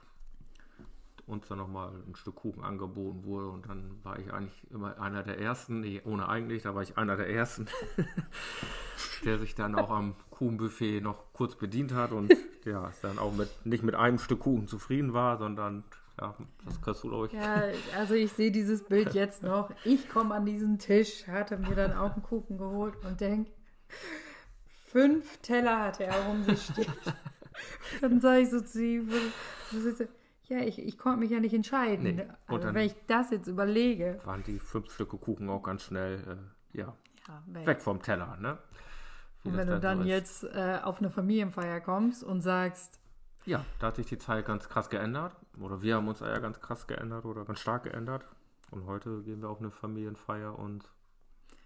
uns 1.27 1.47
dann 1.47 1.57
nochmal 1.57 1.91
ein 2.07 2.15
Stück 2.15 2.35
Kuchen 2.35 2.63
angeboten 2.63 3.23
wurde 3.23 3.49
und 3.49 3.67
dann 3.67 3.99
war 4.03 4.19
ich 4.19 4.31
eigentlich 4.33 4.69
immer 4.71 4.99
einer 4.99 5.23
der 5.23 5.39
Ersten, 5.39 5.81
nee, 5.81 6.01
ohne 6.03 6.27
eigentlich, 6.27 6.63
da 6.63 6.75
war 6.75 6.81
ich 6.81 6.97
einer 6.97 7.15
der 7.17 7.29
Ersten, 7.29 7.67
der 9.25 9.39
sich 9.39 9.55
dann 9.55 9.75
auch 9.75 9.89
am 9.91 10.15
Kuchenbuffet 10.29 11.01
noch 11.01 11.33
kurz 11.33 11.55
bedient 11.55 11.93
hat 11.93 12.11
und 12.11 12.33
ja, 12.65 12.91
dann 13.01 13.19
auch 13.19 13.33
mit, 13.33 13.49
nicht 13.65 13.83
mit 13.83 13.95
einem 13.95 14.19
Stück 14.19 14.41
Kuchen 14.41 14.67
zufrieden 14.67 15.13
war, 15.13 15.37
sondern 15.37 15.83
ja, 16.19 16.35
das 16.65 16.81
kriegst 16.81 17.03
du, 17.03 17.09
glaube 17.09 17.27
ich. 17.27 17.33
Ja, 17.33 17.63
also 17.97 18.13
ich 18.13 18.31
sehe 18.31 18.51
dieses 18.51 18.83
Bild 18.83 19.13
jetzt 19.13 19.43
noch. 19.43 19.71
Ich 19.85 20.09
komme 20.09 20.35
an 20.35 20.45
diesen 20.45 20.77
Tisch, 20.79 21.27
hatte 21.27 21.57
mir 21.57 21.75
dann 21.75 21.93
auch 21.93 22.13
einen 22.13 22.23
Kuchen 22.23 22.57
geholt 22.57 22.95
und 23.05 23.21
denke, 23.21 23.51
fünf 24.87 25.37
Teller 25.37 25.83
hatte 25.83 26.03
er 26.05 26.29
um 26.29 26.43
sich 26.43 26.61
stehen. 26.61 26.93
Dann 28.01 28.21
sage 28.21 28.41
ich 28.41 28.49
so 28.49 28.61
zu 28.61 28.83
ihm, 28.83 29.09
ja, 30.51 30.59
ich, 30.59 30.77
ich 30.79 30.97
konnte 30.97 31.19
mich 31.19 31.31
ja 31.31 31.39
nicht 31.39 31.53
entscheiden. 31.53 32.03
Nee, 32.15 32.21
und 32.21 32.29
Also 32.47 32.65
dann- 32.65 32.75
wenn 32.75 32.85
ich 32.85 32.95
das 33.07 33.31
jetzt 33.31 33.47
überlege, 33.47 34.19
Waren 34.25 34.43
die 34.43 34.59
fünf 34.59 34.91
Stücke 34.93 35.17
Kuchen 35.17 35.49
auch 35.49 35.63
ganz 35.63 35.83
schnell, 35.83 36.19
äh, 36.73 36.77
ja, 36.79 36.95
ja, 37.27 37.43
weg. 37.47 37.65
weg 37.67 37.81
vom 37.81 38.01
Teller, 38.01 38.37
ne? 38.37 38.57
Wie 39.43 39.49
Und 39.49 39.57
wenn 39.57 39.67
du 39.67 39.79
dann 39.79 39.99
so 39.99 40.03
jetzt 40.03 40.43
äh, 40.43 40.79
auf 40.83 40.99
eine 40.99 41.09
Familienfeier 41.09 41.79
kommst 41.81 42.23
und 42.23 42.41
sagst, 42.41 42.99
Ja, 43.45 43.65
da 43.79 43.87
hat 43.87 43.95
sich 43.95 44.05
die 44.05 44.19
Zeit 44.19 44.45
ganz 44.45 44.69
krass 44.69 44.89
geändert. 44.89 45.35
Oder 45.59 45.81
wir 45.81 45.95
haben 45.95 46.07
uns 46.07 46.19
ja 46.19 46.37
ganz 46.39 46.59
krass 46.61 46.85
geändert 46.85 47.25
oder 47.25 47.43
ganz 47.43 47.59
stark 47.59 47.83
geändert. 47.85 48.23
Und 48.69 48.85
heute 48.85 49.23
gehen 49.23 49.41
wir 49.41 49.49
auf 49.49 49.59
eine 49.59 49.71
Familienfeier 49.71 50.57
und 50.59 50.83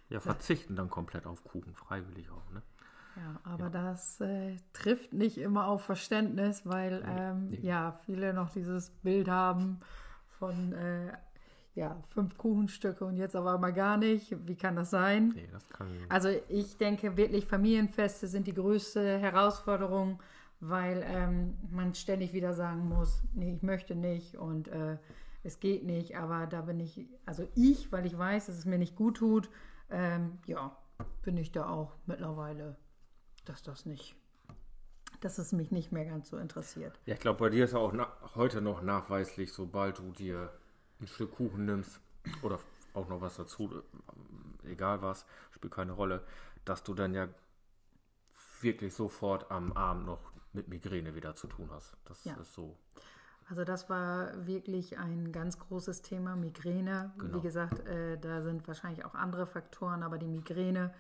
ja, 0.08 0.20
verzichten 0.22 0.76
dann 0.78 0.90
komplett 0.90 1.26
auf 1.26 1.44
Kuchen, 1.44 1.74
freiwillig 1.76 2.30
auch. 2.30 2.50
Ne? 2.54 2.62
Ja, 3.16 3.40
aber 3.44 3.70
das 3.70 4.20
äh, 4.20 4.58
trifft 4.74 5.14
nicht 5.14 5.38
immer 5.38 5.68
auf 5.68 5.84
Verständnis, 5.84 6.66
weil 6.66 7.04
ähm, 7.08 7.48
nee. 7.50 7.60
ja 7.62 7.98
viele 8.06 8.34
noch 8.34 8.50
dieses 8.50 8.90
Bild 8.90 9.30
haben 9.30 9.80
von 10.38 10.74
äh, 10.74 11.14
ja, 11.76 12.02
fünf 12.10 12.38
Kuchenstücke 12.38 13.04
und 13.06 13.18
jetzt 13.18 13.36
auf 13.36 13.46
einmal 13.46 13.74
gar 13.74 13.98
nicht. 13.98 14.36
Wie 14.48 14.56
kann 14.56 14.76
das 14.76 14.90
sein? 14.90 15.34
Nee, 15.36 15.48
das 15.52 15.68
kann. 15.70 15.88
Also 16.10 16.30
ich 16.48 16.78
denke 16.78 17.18
wirklich, 17.18 17.46
Familienfeste 17.46 18.28
sind 18.28 18.48
die 18.48 18.54
größte 18.54 19.18
Herausforderung, 19.18 20.20
weil 20.62 21.04
ähm, 21.06 21.58
man 21.70 21.94
ständig 21.94 22.34
wieder 22.34 22.54
sagen 22.54 22.88
muss, 22.88 23.24
nee, 23.34 23.54
ich 23.54 23.62
möchte 23.62 23.94
nicht 23.94 24.38
und 24.38 24.70
äh, 24.70 24.98
es 25.44 25.60
geht 25.60 25.84
nicht, 25.84 26.18
aber 26.18 26.48
da 26.48 26.62
bin 26.62 26.80
ich, 26.80 27.08
also 27.26 27.48
ich, 27.56 27.92
weil 27.92 28.06
ich 28.06 28.18
weiß, 28.18 28.48
dass 28.48 28.58
es 28.58 28.66
mir 28.66 28.80
nicht 28.80 28.96
gut 28.96 29.18
tut, 29.18 29.50
ähm, 29.92 30.40
ja, 30.46 30.76
bin 31.24 31.38
ich 31.38 31.52
da 31.52 31.70
auch 31.70 31.92
mittlerweile, 32.06 32.78
dass 33.46 33.64
das 33.64 33.86
nicht, 33.86 34.16
dass 35.22 35.38
es 35.38 35.52
mich 35.52 35.72
nicht 35.72 35.92
mehr 35.92 36.06
ganz 36.06 36.30
so 36.30 36.38
interessiert. 36.38 37.00
Ja, 37.06 37.14
ich 37.14 37.20
glaube, 37.20 37.40
bei 37.40 37.50
dir 37.50 37.66
ist 37.66 37.74
ja 37.74 37.80
auch 37.80 37.94
heute 38.36 38.62
noch 38.62 38.82
nachweislich, 38.82 39.52
sobald 39.54 40.00
du 40.00 40.12
dir 40.12 40.52
ein 41.00 41.08
Stück 41.08 41.36
Kuchen 41.36 41.66
nimmst 41.66 42.00
oder 42.42 42.60
auch 42.94 43.08
noch 43.10 43.22
was 43.22 43.36
dazu, 43.36 43.84
äh, 44.64 44.72
egal 44.72 45.02
was, 45.02 45.26
spielt 45.52 45.74
keine 45.74 45.92
Rolle, 45.92 46.24
dass 46.64 46.84
du 46.84 46.94
dann 46.94 47.14
ja 47.14 47.28
wirklich 48.62 48.94
sofort 48.94 49.52
am 49.52 49.74
Abend 49.74 50.06
noch 50.06 50.20
mit 50.54 50.70
Migräne 50.70 51.14
wieder 51.16 51.36
zu 51.36 51.48
tun 51.48 51.70
hast. 51.72 51.96
Das 52.06 52.24
Ja. 52.24 52.36
ist 52.36 52.54
so. 52.54 52.78
Also 53.48 53.64
das 53.64 53.90
war 53.90 54.48
wirklich 54.48 54.98
ein 54.98 55.32
ganz 55.32 55.60
großes 55.60 56.02
Thema, 56.02 56.36
Migräne. 56.36 57.14
Genau. 57.20 57.38
Wie 57.38 57.42
gesagt, 57.42 57.80
äh, 57.86 58.18
da 58.18 58.42
sind 58.42 58.68
wahrscheinlich 58.68 59.06
auch 59.06 59.14
andere 59.14 59.46
Faktoren, 59.46 60.02
aber 60.02 60.18
die 60.18 60.28
Migräne, 60.28 60.94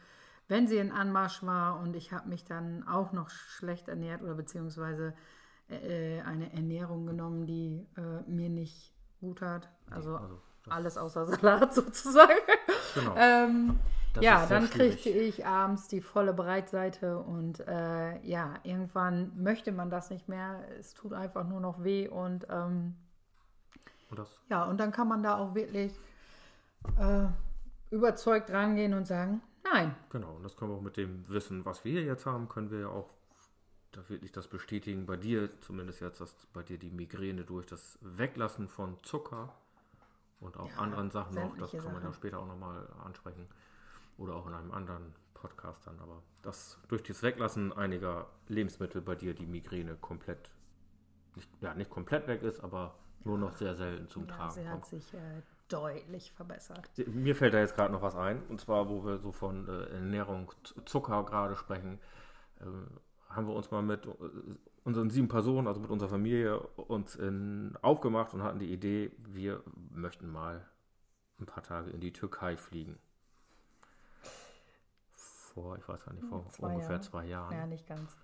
wenn 0.47 0.67
sie 0.67 0.77
in 0.77 0.91
Anmarsch 0.91 1.43
war 1.43 1.79
und 1.79 1.95
ich 1.95 2.11
habe 2.11 2.29
mich 2.29 2.45
dann 2.45 2.87
auch 2.87 3.11
noch 3.11 3.29
schlecht 3.29 3.87
ernährt 3.87 4.21
oder 4.21 4.35
beziehungsweise 4.35 5.13
äh, 5.69 6.21
eine 6.21 6.53
Ernährung 6.53 7.05
genommen, 7.05 7.45
die 7.45 7.87
äh, 7.97 8.29
mir 8.29 8.49
nicht 8.49 8.93
gut 9.19 9.41
hat. 9.41 9.69
Also, 9.89 10.17
also 10.17 10.41
alles 10.69 10.97
außer 10.97 11.25
Salat 11.25 11.73
sozusagen. 11.73 12.39
Genau. 12.93 13.15
ähm, 13.17 13.79
ja, 14.21 14.45
dann 14.45 14.67
schwierig. 14.67 15.01
kriegte 15.01 15.09
ich 15.09 15.45
abends 15.45 15.87
die 15.87 16.01
volle 16.01 16.33
Breitseite 16.33 17.19
und 17.19 17.59
äh, 17.67 18.19
ja, 18.21 18.53
irgendwann 18.63 19.31
möchte 19.41 19.71
man 19.71 19.89
das 19.89 20.09
nicht 20.09 20.29
mehr. 20.29 20.63
Es 20.79 20.93
tut 20.93 21.13
einfach 21.13 21.45
nur 21.45 21.59
noch 21.59 21.83
weh 21.83 22.07
und 22.07 22.47
ähm, 22.49 22.95
Und 24.09 24.21
ja, 24.49 24.63
und 24.63 24.79
dann 24.79 24.91
kann 24.91 25.07
man 25.07 25.23
da 25.23 25.37
auch 25.37 25.55
wirklich 25.55 25.91
äh, 26.97 27.25
überzeugt 27.91 28.51
rangehen 28.51 28.93
und 28.93 29.05
sagen, 29.05 29.41
nein, 29.71 29.95
Genau, 30.09 30.35
und 30.35 30.43
das 30.43 30.55
können 30.55 30.71
wir 30.71 30.77
auch 30.77 30.81
mit 30.81 30.95
dem 30.97 31.27
Wissen, 31.27 31.65
was 31.65 31.83
wir 31.83 32.01
jetzt 32.03 32.25
haben, 32.25 32.47
können 32.47 32.71
wir 32.71 32.79
ja 32.79 32.87
auch 32.89 33.09
da 33.91 34.07
wirklich 34.09 34.31
das 34.31 34.47
bestätigen. 34.47 35.05
Bei 35.05 35.17
dir 35.17 35.49
zumindest 35.61 36.01
jetzt, 36.01 36.19
dass 36.21 36.35
bei 36.53 36.63
dir 36.63 36.77
die 36.77 36.89
Migräne 36.91 37.43
durch 37.43 37.65
das 37.65 37.97
Weglassen 38.01 38.67
von 38.67 39.01
Zucker 39.03 39.53
und 40.41 40.57
auch 40.57 40.69
Ja, 40.69 40.77
anderen 40.77 41.11
Sachen 41.11 41.33
noch, 41.35 41.57
das 41.57 41.71
kann 41.71 41.83
man 41.85 41.95
ja 41.95 42.01
Sachen. 42.01 42.13
später 42.13 42.39
auch 42.39 42.47
nochmal 42.47 42.87
ansprechen 43.03 43.47
oder 44.17 44.35
auch 44.35 44.47
in 44.47 44.53
einem 44.53 44.71
anderen 44.71 45.13
Podcast 45.33 45.85
dann, 45.87 45.99
aber 45.99 46.21
dass 46.41 46.77
durch 46.87 47.03
das 47.03 47.21
Weglassen 47.23 47.71
einiger 47.73 48.27
Lebensmittel 48.47 49.01
bei 49.01 49.15
dir 49.15 49.33
die 49.33 49.45
Migräne 49.45 49.95
komplett, 49.95 50.49
nicht, 51.35 51.49
ja 51.61 51.73
nicht 51.73 51.89
komplett 51.89 52.27
weg 52.27 52.41
ist, 52.43 52.59
aber 52.61 52.95
nur 53.23 53.37
noch 53.37 53.53
sehr 53.53 53.75
selten 53.75 54.07
zum 54.09 54.27
ja, 54.27 54.35
Tragen 54.35 54.51
sie 54.51 54.61
kommt. 54.61 54.73
hat 54.73 54.85
sich 54.85 55.13
äh, 55.13 55.41
deutlich 55.69 56.31
verbessert. 56.31 56.89
Mir 57.07 57.35
fällt 57.35 57.53
da 57.53 57.59
jetzt 57.59 57.75
gerade 57.75 57.91
noch 57.91 58.01
was 58.01 58.15
ein, 58.15 58.43
und 58.49 58.61
zwar, 58.61 58.89
wo 58.89 59.03
wir 59.05 59.17
so 59.17 59.31
von 59.31 59.67
äh, 59.67 59.93
Ernährung, 59.93 60.51
Zucker 60.85 61.23
gerade 61.25 61.55
sprechen, 61.55 61.99
äh, 62.59 62.65
haben 63.29 63.47
wir 63.47 63.55
uns 63.55 63.71
mal 63.71 63.81
mit 63.81 64.05
äh, 64.05 64.09
unseren 64.83 65.09
sieben 65.09 65.27
Personen, 65.27 65.67
also 65.67 65.81
mit 65.81 65.89
unserer 65.89 66.09
Familie, 66.09 66.59
uns 66.59 67.15
in, 67.15 67.75
aufgemacht 67.81 68.33
und 68.33 68.43
hatten 68.43 68.59
die 68.59 68.71
Idee, 68.71 69.11
wir 69.17 69.63
möchten 69.91 70.29
mal 70.31 70.65
ein 71.39 71.45
paar 71.45 71.63
Tage 71.63 71.89
in 71.91 71.99
die 71.99 72.13
Türkei 72.13 72.55
fliegen. 72.55 72.97
Vor, 75.11 75.77
ich 75.77 75.87
weiß 75.87 76.05
gar 76.05 76.13
nicht, 76.13 76.25
vor 76.27 76.47
Zwei 76.49 76.67
ungefähr 76.67 76.91
Jahre. 76.91 77.01
zwei 77.01 77.25
Jahren. 77.25 77.53
Ja, 77.53 77.65
nicht 77.65 77.87
ganz. 77.87 78.15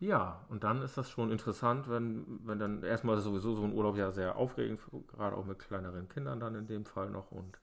Ja, 0.00 0.46
und 0.48 0.64
dann 0.64 0.80
ist 0.80 0.96
das 0.96 1.10
schon 1.10 1.30
interessant, 1.30 1.88
wenn, 1.90 2.40
wenn 2.46 2.58
dann 2.58 2.82
erstmal 2.82 3.18
ist 3.18 3.24
sowieso 3.24 3.54
so 3.54 3.64
ein 3.64 3.74
Urlaub 3.74 3.96
ja 3.96 4.10
sehr 4.12 4.36
aufregend, 4.36 4.80
gerade 5.08 5.36
auch 5.36 5.44
mit 5.44 5.58
kleineren 5.58 6.08
Kindern 6.08 6.40
dann 6.40 6.54
in 6.54 6.66
dem 6.66 6.86
Fall 6.86 7.10
noch. 7.10 7.30
Und 7.30 7.58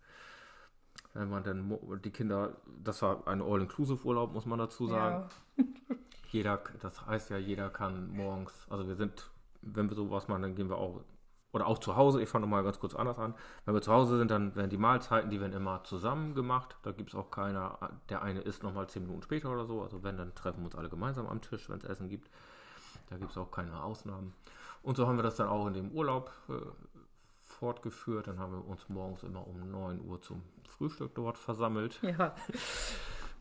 wenn 1.16 1.30
man 1.30 1.44
dann 1.44 1.80
die 2.04 2.12
Kinder, 2.12 2.56
das 2.84 3.02
war 3.02 3.28
ein 3.28 3.42
All-Inclusive-Urlaub, 3.42 4.34
muss 4.34 4.46
man 4.46 4.60
dazu 4.60 4.86
sagen. 4.86 5.30
Ja. 5.58 5.66
Jeder, 6.30 6.62
das 6.80 7.08
heißt 7.08 7.32
ja, 7.32 7.38
jeder 7.38 7.72
kann 7.72 8.12
morgens, 8.12 8.68
also 8.70 8.88
wir 8.88 8.96
sind, 8.96 9.32
wenn 9.62 9.90
wir 9.90 9.96
sowas 9.96 10.28
machen, 10.28 10.44
dann 10.44 10.56
gehen 10.56 10.70
wir 10.70 10.78
auch, 10.78 11.02
oder 11.58 11.68
auch 11.68 11.80
zu 11.80 11.96
Hause, 11.96 12.22
ich 12.22 12.30
fange 12.30 12.44
nochmal 12.44 12.64
ganz 12.64 12.80
kurz 12.80 12.96
anders 12.96 13.20
an. 13.20 13.34
Wenn 13.66 13.74
wir 13.74 13.82
zu 13.82 13.92
Hause 13.92 14.18
sind, 14.18 14.32
dann 14.32 14.56
werden 14.56 14.70
die 14.70 14.78
Mahlzeiten, 14.78 15.30
die 15.30 15.42
werden 15.42 15.54
immer 15.54 15.84
zusammen 15.84 16.36
gemacht. 16.36 16.78
Da 16.84 16.92
gibt 16.92 17.10
es 17.10 17.16
auch 17.16 17.32
keiner, 17.32 17.78
der 18.10 18.22
eine 18.22 18.42
isst 18.42 18.64
nochmal 18.64 18.88
zehn 18.88 19.04
Minuten 19.04 19.24
später 19.24 19.52
oder 19.52 19.66
so. 19.66 19.82
Also 19.82 20.04
wenn, 20.04 20.18
dann 20.18 20.34
treffen 20.36 20.60
wir 20.60 20.66
uns 20.66 20.76
alle 20.76 20.90
gemeinsam 20.90 21.28
am 21.28 21.42
Tisch, 21.42 21.70
wenn 21.70 21.80
es 21.80 21.84
Essen 21.84 22.10
gibt. 22.10 22.30
Da 23.10 23.18
gibt 23.18 23.32
es 23.32 23.38
auch 23.38 23.52
keine 23.52 23.84
Ausnahmen. 23.84 24.34
Und 24.84 24.98
so 24.98 25.08
haben 25.08 25.18
wir 25.18 25.24
das 25.24 25.36
dann 25.36 25.48
auch 25.48 25.68
in 25.68 25.74
dem 25.74 25.92
Urlaub 25.92 26.32
äh, 26.50 26.54
fortgeführt. 27.44 28.28
Dann 28.28 28.40
haben 28.40 28.54
wir 28.54 28.68
uns 28.68 28.88
morgens 28.88 29.24
immer 29.24 29.46
um 29.48 29.70
9 29.72 30.02
Uhr 30.02 30.22
zum 30.22 30.44
Frühstück 30.68 31.16
dort 31.16 31.38
versammelt. 31.38 32.00
ja, 32.02 32.36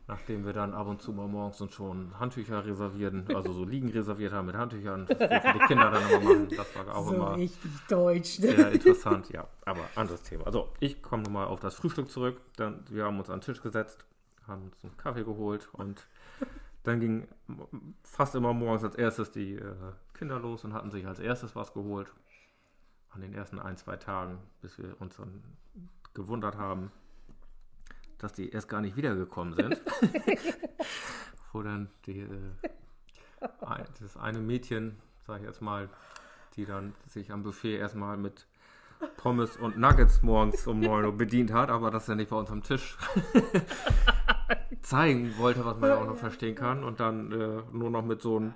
Nachdem 0.09 0.45
wir 0.45 0.53
dann 0.53 0.73
ab 0.73 0.87
und 0.87 1.03
zu 1.03 1.13
mal 1.13 1.27
morgens 1.27 1.61
uns 1.61 1.75
schon 1.75 2.17
Handtücher 2.21 2.65
reservieren, 2.65 3.25
also 3.35 3.53
so 3.53 3.65
Liegen 3.65 3.89
reserviert 3.89 4.33
haben 4.33 4.47
mit 4.47 4.55
Handtüchern, 4.55 5.05
das 5.07 5.19
durften 5.19 5.53
die 5.59 5.67
Kinder 5.67 5.91
dann 5.91 6.09
immer 6.09 6.21
machen. 6.21 6.49
Das 6.57 6.77
war 6.77 6.97
auch 6.97 7.09
so 7.09 7.15
immer 7.15 7.37
richtig 7.37 7.73
deutsch. 7.89 8.39
Ne? 8.39 8.55
sehr 8.55 8.73
interessant, 8.73 9.31
ja. 9.31 9.49
Aber 9.65 9.81
anderes 9.97 10.23
Thema. 10.23 10.47
Also, 10.47 10.69
ich 10.79 11.03
komme 11.03 11.25
nochmal 11.25 11.49
auf 11.49 11.59
das 11.59 11.75
Frühstück 11.75 12.09
zurück. 12.09 12.41
Dann, 12.57 12.85
wir 12.89 13.05
haben 13.05 13.19
uns 13.19 13.31
an 13.31 13.41
den 13.41 13.47
Tisch 13.47 13.61
gesetzt, 13.61 14.07
haben 14.47 14.67
uns 14.67 14.85
einen 14.85 14.97
Kaffee 14.97 15.25
geholt 15.25 15.69
und 15.73 16.07
dann 16.85 17.01
ging 17.01 17.27
fast 18.05 18.37
immer 18.37 18.53
morgens 18.53 18.85
als 18.85 18.95
erstes 18.95 19.33
die 19.33 19.57
äh, 19.57 19.75
Kinder 20.15 20.39
los 20.39 20.65
und 20.65 20.73
hatten 20.73 20.93
sich 20.93 21.05
als 21.05 21.19
erstes 21.19 21.57
was 21.57 21.73
geholt. 21.73 22.15
An 23.11 23.23
den 23.23 23.35
ersten 23.35 23.59
ein, 23.59 23.77
zwei 23.77 23.97
Tagen, 23.97 24.39
bis 24.61 24.79
wir 24.79 25.01
uns 25.01 25.17
dann 25.17 25.43
gewundert 26.15 26.57
haben, 26.57 26.93
dass 28.19 28.33
die 28.33 28.51
erst 28.51 28.69
gar 28.69 28.81
nicht 28.81 28.97
wiedergekommen 28.97 29.55
sind. 29.55 29.81
Wo 31.53 31.63
dann 31.63 31.89
die, 32.07 32.21
äh, 32.21 32.53
das 34.01 34.17
eine 34.17 34.39
Mädchen, 34.39 34.97
sag 35.27 35.41
ich 35.41 35.47
jetzt 35.47 35.63
mal, 35.63 35.89
die 36.57 36.65
dann 36.65 36.95
sich 37.07 37.33
am 37.33 37.43
Buffet 37.43 37.77
erstmal 37.77 38.17
mit 38.17 38.47
Pommes 39.17 39.57
und 39.57 39.77
Nuggets 39.79 40.23
morgens 40.23 40.67
um 40.67 40.81
9 40.81 41.05
Uhr 41.05 41.17
bedient 41.17 41.53
hat, 41.53 41.71
aber 41.71 41.91
das 41.91 42.07
ja 42.07 42.15
nicht 42.15 42.31
bei 42.31 42.37
uns 42.37 42.51
am 42.51 42.63
Tisch 42.63 42.97
zeigen 44.83 45.37
wollte, 45.39 45.65
was 45.65 45.79
man 45.79 45.91
ja 45.91 45.97
auch 45.99 46.07
noch 46.07 46.17
verstehen 46.17 46.55
kann. 46.55 46.83
Und 46.85 47.01
dann 47.01 47.33
äh, 47.33 47.63
nur 47.73 47.91
noch 47.91 48.05
mit 48.05 48.23
so 48.23 48.41
ein, 48.41 48.55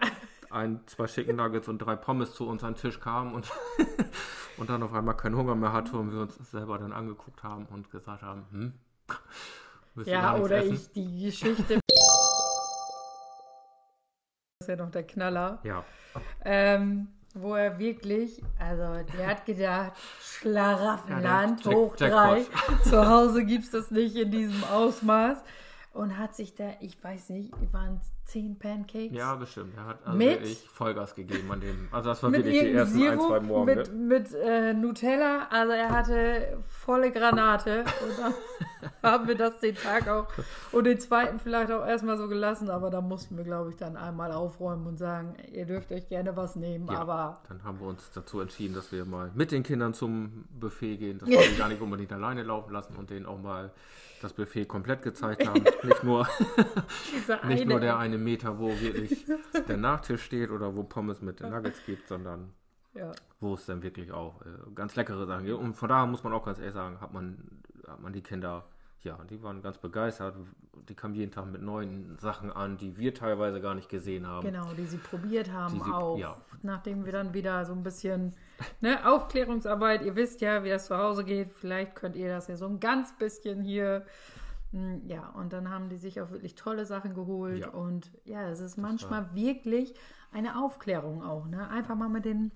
ein, 0.51 0.81
zwei 0.87 1.07
Chicken 1.07 1.37
Nuggets 1.37 1.68
und 1.68 1.79
drei 1.79 1.96
Pommes 1.96 2.33
zu 2.33 2.49
uns 2.49 2.64
an 2.64 2.75
den 2.75 2.81
Tisch 2.81 3.01
kam 3.01 3.35
und, 3.35 3.51
und 4.57 4.70
dann 4.70 4.83
auf 4.83 4.94
einmal 4.94 5.16
keinen 5.16 5.37
Hunger 5.37 5.55
mehr 5.55 5.73
hatte 5.73 5.96
und 5.96 6.12
wir 6.12 6.20
uns 6.20 6.37
selber 6.51 6.79
dann 6.79 6.92
angeguckt 6.92 7.42
haben 7.42 7.66
und 7.66 7.90
gesagt 7.90 8.23
haben, 8.23 8.44
hm, 8.51 8.73
Ja, 10.05 10.37
oder 10.37 10.64
ich 10.64 10.90
die 10.92 11.25
Geschichte. 11.25 11.81
Das 14.61 14.68
ist 14.68 14.79
ja 14.79 14.85
noch 14.85 14.90
der 14.90 15.07
Knaller. 15.07 15.59
Ja, 15.62 15.85
Ähm, 16.44 17.09
wo 17.35 17.55
er 17.55 17.79
wirklich, 17.79 18.42
also 18.59 19.03
der 19.16 19.27
hat 19.29 19.46
gedacht, 19.46 19.92
Schlaraffenland 20.20 21.64
Ja, 21.64 21.73
hoch 21.73 21.96
drei. 21.96 22.44
Zu 22.85 23.09
Hause 23.09 23.44
gibt 23.44 23.64
es 23.64 23.70
das 23.70 23.90
nicht 23.90 24.16
in 24.16 24.31
diesem 24.31 24.62
Ausmaß. 24.64 25.38
Und 25.92 26.18
hat 26.18 26.35
sich 26.37 26.55
da, 26.55 26.75
ich 26.81 27.03
weiß 27.03 27.31
nicht, 27.31 27.53
waren 27.73 28.01
es 28.03 28.12
zehn 28.31 28.59
Pancakes? 28.59 29.16
ja, 29.16 29.35
bestimmt. 29.35 29.75
Er 29.77 29.87
hat 29.87 29.99
also 30.05 30.16
Mit- 30.16 30.29
wirklich 30.40 30.69
Vollgas 30.73 31.14
gegeben 31.14 31.51
an 31.51 31.61
dem. 31.61 31.88
Also 31.90 32.11
das 32.11 32.23
war 32.23 32.33
wirklich 32.33 32.61
die 32.61 32.71
ersten 32.73 33.03
ein, 33.03 33.19
zwei 33.21 33.27
Sirup, 33.40 33.43
Morgen. 33.43 33.64
mit, 33.66 33.93
mit 33.95 34.35
äh, 34.35 34.73
Nutella. 34.73 35.49
Also 35.51 35.73
er 35.73 35.90
hatte 35.90 36.59
volle 36.66 37.11
Granate. 37.12 37.81
Und 37.81 38.19
dann 38.19 38.35
haben 39.03 39.27
wir 39.29 39.35
das 39.35 39.59
den 39.61 39.75
Tag 39.75 40.09
auch 40.09 40.29
und 40.73 40.85
den 40.85 40.99
zweiten 41.01 41.38
vielleicht 41.40 41.71
auch 41.73 41.85
erstmal 41.87 42.16
so 42.16 42.29
gelassen. 42.29 42.71
Aber 42.71 42.90
da 42.90 43.01
mussten 43.01 43.37
wir, 43.37 43.45
glaube 43.45 43.71
ich, 43.71 43.77
dann 43.77 43.97
einmal 43.97 44.33
aufräumen 44.33 44.87
und 44.87 44.97
sagen, 44.99 45.35
ihr 45.53 45.66
dürft 45.66 45.90
euch 45.93 46.09
gerne 46.09 46.37
was 46.37 46.57
nehmen. 46.57 46.87
Ja. 46.90 47.01
Aber 47.01 47.40
Dann 47.49 47.62
haben 47.64 47.81
wir 47.81 47.88
uns 47.88 48.11
dazu 48.12 48.40
entschieden, 48.40 48.75
dass 48.75 48.93
wir 48.93 49.05
mal 49.05 49.31
mit 49.35 49.51
den 49.53 49.62
Kindern 49.62 49.93
zum 49.95 50.45
Buffet 50.59 50.97
gehen, 50.99 51.19
dass 51.19 51.29
wir 51.29 51.38
die 51.40 51.57
gar 51.59 51.69
nicht 51.69 51.81
unbedingt 51.81 52.12
alleine 52.12 52.43
laufen 52.43 52.73
lassen 52.73 52.95
und 52.97 53.11
denen 53.11 53.27
auch 53.27 53.40
mal 53.40 53.73
das 54.23 54.35
Buffet 54.35 54.66
komplett 54.66 55.01
gezeigt 55.03 55.49
haben. 55.49 55.62
Nicht 55.83 56.05
nur, 56.05 56.29
nicht 57.49 57.62
eine, 57.62 57.64
nur 57.64 57.81
der 57.81 57.99
eine 57.99 58.19
Meter, 58.21 58.59
wo 58.59 58.69
wirklich 58.81 59.27
der 59.69 59.77
Nachtisch 59.77 60.23
steht 60.23 60.51
oder 60.51 60.77
wo 60.77 60.83
Pommes 60.85 61.21
mit 61.21 61.41
den 61.41 61.51
Nuggets 61.51 61.81
gibt, 61.87 62.07
sondern 62.09 62.53
Ja. 62.95 63.13
wo 63.41 63.55
es 63.55 63.67
dann 63.67 63.83
wirklich 63.83 64.13
auch 64.13 64.41
äh, 64.43 64.71
ganz 64.75 64.95
leckere 64.97 65.27
Sachen 65.27 65.45
gibt. 65.47 65.59
Und 65.59 65.75
von 65.75 65.89
daher 65.89 66.07
muss 66.07 66.23
man 66.25 66.33
auch 66.33 66.45
ganz 66.45 66.59
ehrlich 66.59 66.75
sagen, 66.75 67.01
hat 67.01 67.13
man, 67.13 67.63
hat 67.87 68.01
man 68.01 68.13
die 68.13 68.23
Kinder, 68.23 68.65
ja, 69.03 69.19
die 69.29 69.43
waren 69.43 69.63
ganz 69.63 69.79
begeistert. 69.79 70.37
Die 70.89 70.95
kamen 70.95 71.15
jeden 71.15 71.31
Tag 71.31 71.47
mit 71.47 71.63
neuen 71.63 72.17
Sachen 72.19 72.51
an, 72.51 72.77
die 72.77 72.97
wir 72.97 73.15
teilweise 73.15 73.61
gar 73.61 73.75
nicht 73.75 73.89
gesehen 73.89 74.27
haben. 74.27 74.45
Genau, 74.47 74.73
die 74.75 74.85
sie 74.87 74.97
probiert 74.99 75.53
haben 75.53 75.75
Die 75.75 75.81
sie- 75.81 75.91
auch. 75.93 76.19
ja. 76.19 76.37
Nachdem 76.63 77.05
wir 77.05 77.13
dann 77.13 77.33
wieder 77.33 77.65
so 77.65 77.73
ein 77.73 77.83
bisschen 77.83 78.35
ne, 78.81 78.99
Aufklärungsarbeit, 79.09 80.03
ihr 80.03 80.17
wisst 80.17 80.41
ja, 80.41 80.65
wie 80.65 80.69
das 80.69 80.87
zu 80.87 80.97
Hause 80.99 81.25
geht, 81.25 81.53
vielleicht 81.53 81.95
könnt 81.95 82.17
ihr 82.17 82.29
das 82.29 82.49
ja 82.49 82.57
so 82.57 82.67
ein 82.67 82.81
ganz 82.81 83.17
bisschen 83.17 83.63
hier. 83.63 84.05
Mm, 84.73 85.07
Ja, 85.07 85.29
und 85.31 85.53
dann 85.53 85.71
haben 85.71 85.89
die 85.89 85.97
sich 85.97 86.21
auch 86.21 86.31
wirklich 86.31 86.55
tolle 86.55 86.87
Sachen 86.87 87.15
geholt. 87.15 87.61
Ja. 87.61 87.71
Und 87.71 88.11
ja, 88.25 88.49
es 88.49 88.61
ist 88.61 88.77
manchmal 88.77 89.35
wirklich 89.35 89.95
eine 90.33 90.63
Aufklärung 90.63 91.23
auch. 91.23 91.47
Ne? 91.47 91.69
Einfach 91.69 91.95
mal 91.95 92.09
mit 92.09 92.25
den 92.25 92.53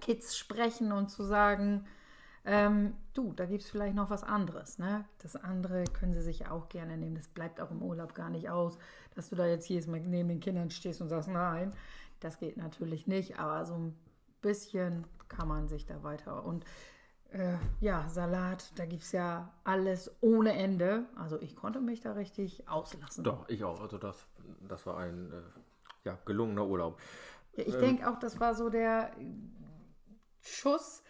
Kids 0.00 0.36
sprechen 0.36 0.92
und 0.92 1.08
zu 1.10 1.24
sagen, 1.24 1.84
ähm, 2.44 2.94
du, 3.12 3.32
da 3.34 3.46
gibt 3.46 3.62
es 3.62 3.70
vielleicht 3.70 3.94
noch 3.94 4.10
was 4.10 4.24
anderes. 4.24 4.78
Ne? 4.78 5.04
Das 5.18 5.36
andere 5.36 5.84
können 5.84 6.14
sie 6.14 6.22
sich 6.22 6.40
ja 6.40 6.50
auch 6.50 6.68
gerne 6.68 6.96
nehmen. 6.96 7.16
Das 7.16 7.28
bleibt 7.28 7.60
auch 7.60 7.70
im 7.70 7.82
Urlaub 7.82 8.14
gar 8.14 8.30
nicht 8.30 8.48
aus, 8.48 8.78
dass 9.14 9.28
du 9.28 9.36
da 9.36 9.46
jetzt 9.46 9.68
jedes 9.68 9.86
Mal 9.86 10.00
neben 10.00 10.28
den 10.28 10.40
Kindern 10.40 10.70
stehst 10.70 11.02
und 11.02 11.08
sagst, 11.08 11.28
nein, 11.28 11.72
das 12.20 12.38
geht 12.38 12.56
natürlich 12.56 13.06
nicht. 13.06 13.38
Aber 13.38 13.66
so 13.66 13.74
ein 13.74 13.94
bisschen 14.40 15.06
kann 15.28 15.48
man 15.48 15.68
sich 15.68 15.84
da 15.84 16.02
weiter. 16.02 16.44
Und 16.44 16.64
äh, 17.30 17.56
ja, 17.80 18.08
Salat, 18.08 18.72
da 18.76 18.86
gibt 18.86 19.02
es 19.02 19.12
ja 19.12 19.52
alles 19.64 20.10
ohne 20.20 20.54
Ende. 20.54 21.06
Also 21.16 21.40
ich 21.40 21.56
konnte 21.56 21.80
mich 21.80 22.00
da 22.00 22.12
richtig 22.12 22.68
auslassen. 22.68 23.24
Doch, 23.24 23.48
ich 23.48 23.64
auch. 23.64 23.80
Also 23.80 23.98
das, 23.98 24.26
das 24.66 24.86
war 24.86 24.98
ein 24.98 25.30
äh, 25.32 25.42
ja, 26.04 26.18
gelungener 26.24 26.66
Urlaub. 26.66 26.98
Ja, 27.52 27.64
ich 27.66 27.74
Ähm. 27.74 27.80
denke 27.80 28.10
auch, 28.10 28.18
das 28.18 28.40
war 28.40 28.54
so 28.54 28.70
der 28.70 29.10
Schuss 30.40 31.02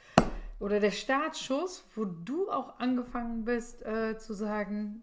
oder 0.59 0.81
der 0.81 0.91
Startschuss, 0.91 1.85
wo 1.95 2.05
du 2.05 2.51
auch 2.51 2.79
angefangen 2.81 3.45
bist 3.45 3.83
äh, 3.83 4.19
zu 4.19 4.35
sagen, 4.35 5.03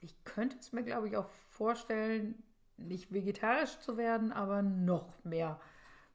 ich 0.00 0.24
könnte 0.24 0.56
es 0.58 0.72
mir, 0.72 0.82
glaube 0.82 1.06
ich, 1.06 1.16
auch 1.16 1.28
vorstellen, 1.50 2.42
nicht 2.76 3.12
vegetarisch 3.12 3.78
zu 3.78 3.96
werden, 3.96 4.32
aber 4.32 4.62
noch 4.62 5.24
mehr 5.24 5.60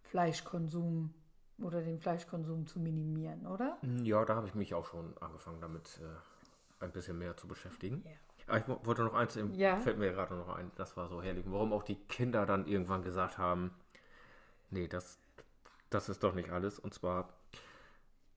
Fleischkonsum 0.02 1.14
oder 1.60 1.82
den 1.82 2.00
Fleischkonsum 2.00 2.68
zu 2.68 2.80
minimieren, 2.80 3.46
oder? 3.48 3.78
Ja, 4.04 4.24
da 4.26 4.36
habe 4.36 4.48
ich 4.48 4.56
mich 4.56 4.74
auch 4.74 4.86
schon 4.86 5.18
angefangen, 5.20 5.60
damit 5.62 6.00
äh, 6.02 6.84
ein 6.84 6.92
bisschen 6.92 7.18
mehr 7.18 7.36
zu 7.38 7.48
beschäftigen. 7.48 8.04
Ja. 8.06 8.12
Aber 8.48 8.58
ich 8.60 8.68
wo- 8.68 8.86
wollte 8.86 9.04
noch 9.04 9.14
eins, 9.14 9.36
im, 9.36 9.54
Ja. 9.54 9.78
fällt 9.78 9.98
mir 9.98 10.12
gerade 10.12 10.36
noch 10.36 10.50
ein, 10.50 10.72
das 10.76 10.96
war 10.96 11.08
so 11.10 11.22
herrlich. 11.22 11.46
Warum 11.50 11.74
auch 11.74 11.84
die 11.84 11.96
Kinder 11.96 12.46
dann 12.46 12.68
irgendwann 12.68 13.02
gesagt 13.04 13.38
haben, 13.38 13.72
nee, 14.70 14.88
das, 14.88 15.18
das 15.90 16.10
ist 16.10 16.24
doch 16.24 16.34
nicht 16.34 16.50
alles. 16.52 16.80
Und 16.80 16.94
zwar, 16.94 17.34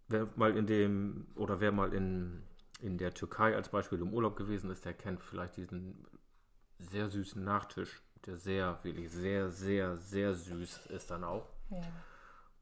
wer 0.08 0.28
mal 0.36 0.56
in 0.56 0.66
dem, 0.66 1.26
oder 1.34 1.60
wer 1.60 1.72
mal 1.72 1.92
in, 1.92 2.42
in 2.80 2.98
der 2.98 3.12
Türkei 3.14 3.54
als 3.54 3.68
Beispiel 3.68 4.00
im 4.00 4.12
Urlaub 4.12 4.36
gewesen 4.36 4.70
ist, 4.70 4.84
der 4.84 4.94
kennt 4.94 5.22
vielleicht 5.22 5.56
diesen 5.56 6.06
sehr 6.78 7.08
süßen 7.08 7.44
Nachtisch, 7.44 8.02
der 8.26 8.36
sehr, 8.36 8.78
wirklich 8.82 9.10
sehr, 9.10 9.50
sehr, 9.50 9.96
sehr 9.96 10.34
süß 10.34 10.86
ist 10.86 11.10
dann 11.10 11.24
auch. 11.24 11.46
Ja. 11.68 11.80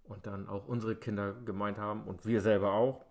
Und 0.09 0.27
dann 0.27 0.49
auch 0.49 0.66
unsere 0.66 0.97
Kinder 0.97 1.35
gemeint 1.35 1.79
haben 1.79 2.05
und 2.05 2.25
wir 2.25 2.40
selber 2.40 2.73
auch, 2.73 3.05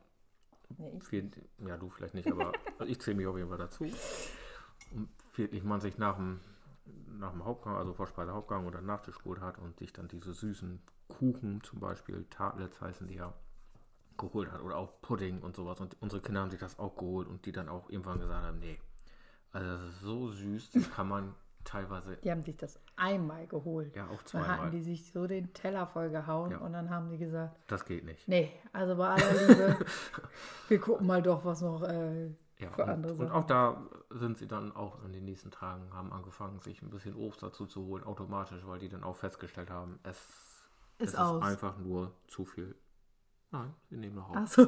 Nee, 0.77 0.99
ich, 0.99 1.11
wir, 1.11 1.29
ja, 1.65 1.77
du 1.77 1.89
vielleicht 1.89 2.13
nicht, 2.13 2.29
aber 2.31 2.51
ich 2.85 2.99
zähle 2.99 3.17
mich 3.17 3.27
auf 3.27 3.37
jeden 3.37 3.49
Fall 3.49 3.57
dazu. 3.57 3.85
Und 4.91 5.09
wirklich 5.35 5.63
man 5.63 5.79
sich 5.79 5.97
nach 5.97 6.15
dem, 6.15 6.39
nach 7.07 7.31
dem 7.31 7.45
Hauptgang, 7.45 7.75
also 7.75 7.93
Vorspeise 7.93 8.33
Hauptgang 8.33 8.65
oder 8.67 8.81
Nachtisch 8.81 9.17
geholt 9.19 9.41
hat 9.41 9.57
und 9.59 9.79
sich 9.79 9.93
dann 9.93 10.07
diese 10.07 10.33
süßen 10.33 10.81
Kuchen 11.07 11.61
zum 11.63 11.79
Beispiel, 11.79 12.25
Tartlets 12.29 12.81
heißen 12.81 13.07
die 13.07 13.15
ja, 13.15 13.33
geholt 14.17 14.51
hat 14.51 14.61
oder 14.61 14.77
auch 14.77 15.01
Pudding 15.01 15.41
und 15.41 15.55
sowas. 15.55 15.79
Und 15.79 15.95
unsere 16.01 16.21
Kinder 16.21 16.41
haben 16.41 16.51
sich 16.51 16.59
das 16.59 16.79
auch 16.79 16.95
geholt 16.97 17.27
und 17.27 17.45
die 17.45 17.51
dann 17.51 17.69
auch 17.69 17.89
irgendwann 17.89 18.19
gesagt 18.19 18.45
haben, 18.45 18.59
nee, 18.59 18.79
also 19.51 19.67
das 19.67 19.81
ist 19.81 20.01
so 20.01 20.29
süß, 20.29 20.71
das 20.71 20.91
kann 20.91 21.07
man 21.07 21.33
teilweise, 21.67 22.17
die 22.17 22.31
haben 22.31 22.43
sich 22.43 22.55
das 22.57 22.79
einmal 22.95 23.45
geholt. 23.47 23.95
ja 23.95 24.05
auch 24.05 24.21
Dann 24.23 24.41
hatten 24.47 24.55
zweimal. 24.55 24.71
die 24.71 24.81
sich 24.81 25.11
so 25.11 25.27
den 25.27 25.53
Teller 25.53 25.85
vollgehauen 25.87 26.51
Ja. 26.51 26.57
und 26.59 26.73
dann 26.73 26.89
haben 26.89 27.09
die 27.09 27.17
gesagt, 27.17 27.55
Das 27.67 27.85
geht 27.85 28.05
nicht. 28.05 28.27
Nee, 28.27 28.51
also 28.73 28.95
bei 28.95 29.09
aller 29.09 29.47
Liebe, 29.47 29.85
wir 30.69 30.79
gucken 30.79 31.05
mal 31.07 31.21
doch, 31.21 31.43
was 31.45 31.61
noch 31.61 31.83
äh, 31.83 32.27
Ja, 32.59 32.69
für 32.71 32.83
und, 32.83 32.89
andere 32.89 33.13
und 33.13 33.19
Sachen. 33.27 33.31
auch 33.31 33.45
da 33.45 33.85
sind 34.09 34.37
sie 34.37 34.47
dann 34.47 34.75
auch 34.75 35.03
in 35.03 35.13
den 35.13 35.25
nächsten 35.25 35.51
Tagen, 35.51 35.93
haben 35.93 36.11
angefangen, 36.13 36.59
sich 36.61 36.81
ein 36.81 36.89
bisschen 36.89 37.15
Obst 37.15 37.43
dazu 37.43 37.65
zu 37.65 37.85
holen, 37.85 38.03
automatisch, 38.03 38.65
weil 38.65 38.79
die 38.79 38.89
dann 38.89 39.03
auch 39.03 39.15
festgestellt 39.17 39.69
haben, 39.69 39.99
es, 40.03 40.17
Ist 40.99 41.09
es 41.09 41.13
ist 41.13 41.19
einfach 41.19 41.77
nur 41.77 42.13
zu 42.27 42.45
viel. 42.45 42.75
Nein, 43.51 43.73
wir 43.89 43.97
nehmen 43.97 44.15
noch 44.15 44.29
auf. 44.29 44.35
Achso, 44.37 44.65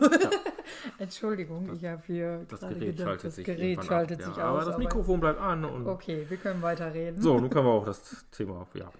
Entschuldigung, 0.98 1.74
ich 1.74 1.86
habe 1.86 2.02
hier 2.06 2.46
das 2.48 2.60
gerade 2.60 2.76
Gerät 2.76 2.88
gedacht, 2.98 3.06
schaltet 3.08 3.26
das 3.26 3.36
sich 3.36 3.46
Gerät 3.46 3.84
schaltet 3.86 4.22
ab. 4.22 4.28
sich 4.28 4.38
ja, 4.38 4.50
aus. 4.52 4.62
Aber 4.62 4.72
das 4.72 4.78
Mikrofon 4.78 5.20
bleibt 5.20 5.39
an 5.39 5.65
und 5.65 5.88
Okay, 5.88 6.26
wir 6.30 6.38
können 6.38 6.62
weiterreden. 6.62 7.22
so, 7.22 7.39
nun 7.39 7.50
können 7.50 7.65
wir 7.65 7.72
auch 7.74 7.86
das 7.86 8.26
Thema, 8.32 8.68
ja. 8.74 8.92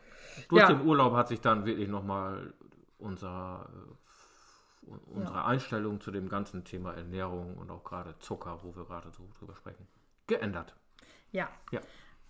Durch 0.48 0.62
Ja. 0.62 0.68
den 0.70 0.82
Urlaub 0.86 1.13
hat 1.13 1.28
sich 1.28 1.42
dann 1.42 1.65
wirklich 1.65 1.89
nochmal 1.89 2.54
unser, 2.98 3.70
äh, 4.88 4.92
unsere 5.13 5.38
Ja. 5.38 5.46
Einstellung 5.46 6.00
zu 6.02 6.12
dem 6.12 6.30
ganzen 6.30 6.63
Thema 6.63 6.94
Ernährung 6.94 7.58
und 7.58 7.70
auch 7.72 7.84
gerade 7.84 8.18
Zucker, 8.20 8.60
wo 8.63 8.76
wir 8.76 8.86
gerade 8.86 9.12
so 9.12 9.28
drüber 9.38 9.56
sprechen, 9.56 9.88
geändert. 10.28 10.76
Ja. 11.32 11.50
Ja. 11.72 11.82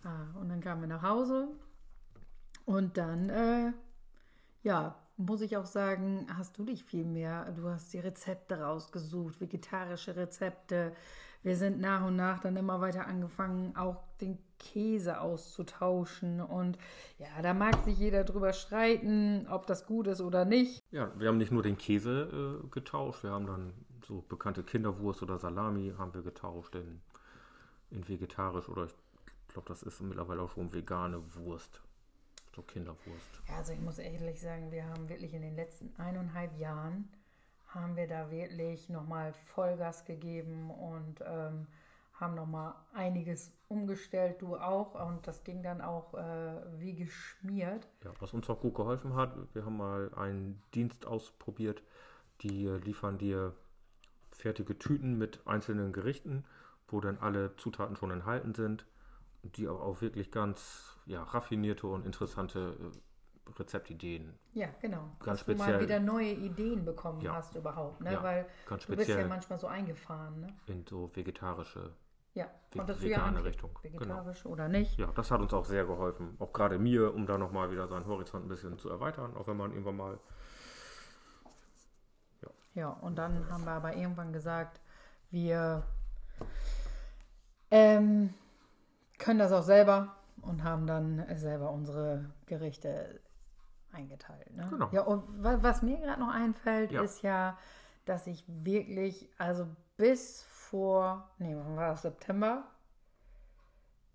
Ah, 0.03 0.25
und 0.39 0.49
dann 0.49 0.61
kamen 0.61 0.81
wir 0.81 0.87
nach 0.87 1.01
Hause 1.03 1.47
und 2.65 2.97
dann, 2.97 3.29
äh, 3.29 3.73
ja, 4.63 4.95
muss 5.19 5.41
ich 5.41 5.57
auch 5.57 5.65
sagen, 5.65 6.27
hast 6.37 6.57
du 6.57 6.63
dich 6.63 6.83
viel 6.83 7.03
mehr, 7.03 7.51
du 7.51 7.67
hast 7.67 7.93
die 7.93 7.99
Rezepte 7.99 8.61
rausgesucht, 8.61 9.41
vegetarische 9.41 10.15
Rezepte. 10.15 10.93
Wir 11.43 11.57
sind 11.57 11.79
nach 11.79 12.05
und 12.05 12.15
nach 12.15 12.39
dann 12.39 12.55
immer 12.55 12.79
weiter 12.79 13.05
angefangen, 13.05 13.75
auch 13.75 13.97
den 14.21 14.37
Käse 14.57 15.19
auszutauschen. 15.19 16.41
Und 16.41 16.77
ja, 17.17 17.27
da 17.41 17.53
mag 17.53 17.75
sich 17.83 17.97
jeder 17.97 18.23
drüber 18.23 18.53
streiten, 18.53 19.45
ob 19.49 19.67
das 19.67 19.85
gut 19.85 20.07
ist 20.07 20.21
oder 20.21 20.45
nicht. 20.45 20.81
Ja, 20.91 21.11
wir 21.17 21.27
haben 21.27 21.37
nicht 21.37 21.51
nur 21.51 21.63
den 21.63 21.77
Käse 21.77 22.61
äh, 22.63 22.67
getauscht, 22.69 23.23
wir 23.23 23.31
haben 23.31 23.45
dann 23.45 23.73
so 24.05 24.23
bekannte 24.27 24.63
Kinderwurst 24.63 25.21
oder 25.21 25.37
Salami 25.37 25.93
haben 25.97 26.13
wir 26.13 26.21
getauscht 26.21 26.75
in, 26.75 27.01
in 27.91 28.07
vegetarisch 28.07 28.69
oder 28.69 28.85
ich 28.85 29.53
glaube, 29.53 29.67
das 29.67 29.83
ist 29.83 30.01
mittlerweile 30.01 30.41
auch 30.41 30.51
schon 30.51 30.71
vegane 30.71 31.21
Wurst. 31.35 31.81
So 32.59 32.63
Kinderwurst. 32.63 33.41
Also 33.55 33.71
ich 33.71 33.79
muss 33.79 33.99
ehrlich 33.99 34.41
sagen, 34.41 34.69
wir 34.69 34.85
haben 34.85 35.07
wirklich 35.07 35.33
in 35.33 35.41
den 35.41 35.55
letzten 35.55 35.93
eineinhalb 35.97 36.57
Jahren 36.59 37.07
haben 37.67 37.95
wir 37.95 38.05
da 38.05 38.29
wirklich 38.31 38.89
nochmal 38.89 39.31
Vollgas 39.53 40.03
gegeben 40.03 40.69
und 40.69 41.21
ähm, 41.25 41.67
haben 42.15 42.35
noch 42.35 42.47
mal 42.47 42.75
einiges 42.93 43.53
umgestellt, 43.69 44.41
du 44.41 44.57
auch. 44.57 44.95
Und 45.07 45.25
das 45.25 45.45
ging 45.45 45.63
dann 45.63 45.79
auch 45.79 46.13
äh, 46.15 46.79
wie 46.79 46.95
geschmiert. 46.95 47.87
Ja, 48.03 48.11
was 48.19 48.33
uns 48.33 48.49
auch 48.49 48.59
gut 48.59 48.75
geholfen 48.75 49.15
hat, 49.15 49.37
wir 49.53 49.63
haben 49.63 49.77
mal 49.77 50.13
einen 50.15 50.61
Dienst 50.73 51.05
ausprobiert, 51.05 51.81
die 52.41 52.67
liefern 52.67 53.17
dir 53.17 53.55
fertige 54.31 54.77
Tüten 54.77 55.17
mit 55.17 55.47
einzelnen 55.47 55.93
Gerichten, 55.93 56.43
wo 56.89 56.99
dann 56.99 57.19
alle 57.19 57.55
Zutaten 57.55 57.95
schon 57.95 58.11
enthalten 58.11 58.53
sind, 58.53 58.85
die 59.43 59.67
auch, 59.67 59.79
auch 59.81 60.01
wirklich 60.01 60.31
ganz 60.31 60.95
ja, 61.05 61.23
raffinierte 61.23 61.87
und 61.87 62.05
interessante 62.05 62.75
äh, 62.79 63.51
Rezeptideen. 63.57 64.37
Ja, 64.53 64.67
genau. 64.79 65.09
Ganz 65.19 65.39
Dass 65.39 65.45
du 65.45 65.51
mal 65.55 65.63
speziell- 65.65 65.81
wieder 65.81 65.99
neue 65.99 66.31
Ideen 66.33 66.85
bekommen 66.85 67.21
Ja. 67.21 67.33
hast 67.35 67.55
überhaupt, 67.55 68.01
ne? 68.01 68.13
Ja, 68.13 68.21
Weil 68.23 68.43
du 68.43 68.75
bist 68.75 68.87
ja 68.89 68.93
speziell. 68.95 69.27
manchmal 69.27 69.57
so 69.59 69.67
eingefahren, 69.67 70.39
ne? 70.41 70.47
in 70.67 70.85
so 70.85 71.09
vegetarische. 71.15 71.93
Ja, 72.35 72.45
konntest 72.71 73.01
ja 73.01 73.07
vegane 73.09 73.25
anklicken, 73.37 73.47
Richtung, 73.47 73.69
genau. 73.81 73.95
Vegetarisch 73.95 74.45
oder 74.45 74.67
nicht. 74.67 74.99
Ja, 74.99 75.07
das 75.15 75.31
hat 75.31 75.41
uns 75.41 75.51
auch 75.51 75.65
sehr 75.65 75.83
geholfen. 75.85 76.35
Auch 76.37 76.53
gerade 76.53 76.77
mir, 76.77 77.11
um 77.13 77.25
da 77.25 77.39
nochmal 77.39 77.71
wieder 77.71 77.87
seinen 77.87 78.05
Horizont 78.05 78.45
ein 78.45 78.49
bisschen 78.49 78.77
zu 78.77 78.87
erweitern, 78.89 79.35
auch 79.35 79.47
wenn 79.47 79.57
man 79.57 79.71
irgendwann 79.71 79.97
mal. 79.97 80.19
Ja, 82.75 82.89
und 82.89 83.15
dann 83.15 83.49
haben 83.49 83.65
wir 83.65 83.71
aber 83.71 83.95
irgendwann 83.95 84.31
gesagt, 84.31 84.79
wir 85.31 85.83
ähm, 87.71 88.33
können 89.19 89.39
das 89.39 89.51
auch 89.51 89.61
selber 89.63 90.15
und 90.41 90.63
haben 90.63 90.87
dann 90.87 91.23
selber 91.37 91.71
unsere 91.71 92.25
Gerichte 92.47 93.19
eingeteilt. 93.91 94.55
Ne? 94.55 94.67
Genau. 94.69 94.89
Ja, 94.91 95.01
und 95.01 95.43
wa- 95.43 95.59
was 95.61 95.81
mir 95.81 95.97
gerade 95.99 96.19
noch 96.19 96.33
einfällt, 96.33 96.91
Ja. 96.91 97.01
ist 97.01 97.21
ja, 97.21 97.57
dass 98.05 98.25
ich 98.27 98.43
wirklich, 98.47 99.29
also 99.37 99.67
bis 99.97 100.43
vor, 100.43 101.29
nee, 101.37 101.55
wann 101.55 101.75
war 101.75 101.89
das, 101.89 102.01
September? 102.03 102.63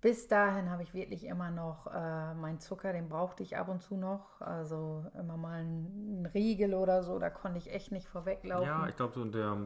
Bis 0.00 0.28
dahin 0.28 0.70
habe 0.70 0.82
ich 0.82 0.92
wirklich 0.92 1.24
immer 1.24 1.50
noch 1.50 1.86
äh, 1.86 2.34
meinen 2.34 2.60
Zucker, 2.60 2.92
den 2.92 3.08
brauchte 3.08 3.42
ich 3.42 3.56
ab 3.56 3.68
und 3.68 3.80
zu 3.80 3.96
noch. 3.96 4.40
Also 4.42 5.06
immer 5.18 5.38
mal 5.38 5.60
einen 5.60 6.26
Riegel 6.34 6.74
oder 6.74 7.02
so, 7.02 7.18
da 7.18 7.30
konnte 7.30 7.56
ich 7.58 7.72
echt 7.72 7.90
nicht 7.90 8.06
vorweglaufen. 8.06 8.66
Ja, 8.66 8.86
ich 8.86 8.96
glaube, 8.96 9.14
so 9.14 9.24
der, 9.24 9.56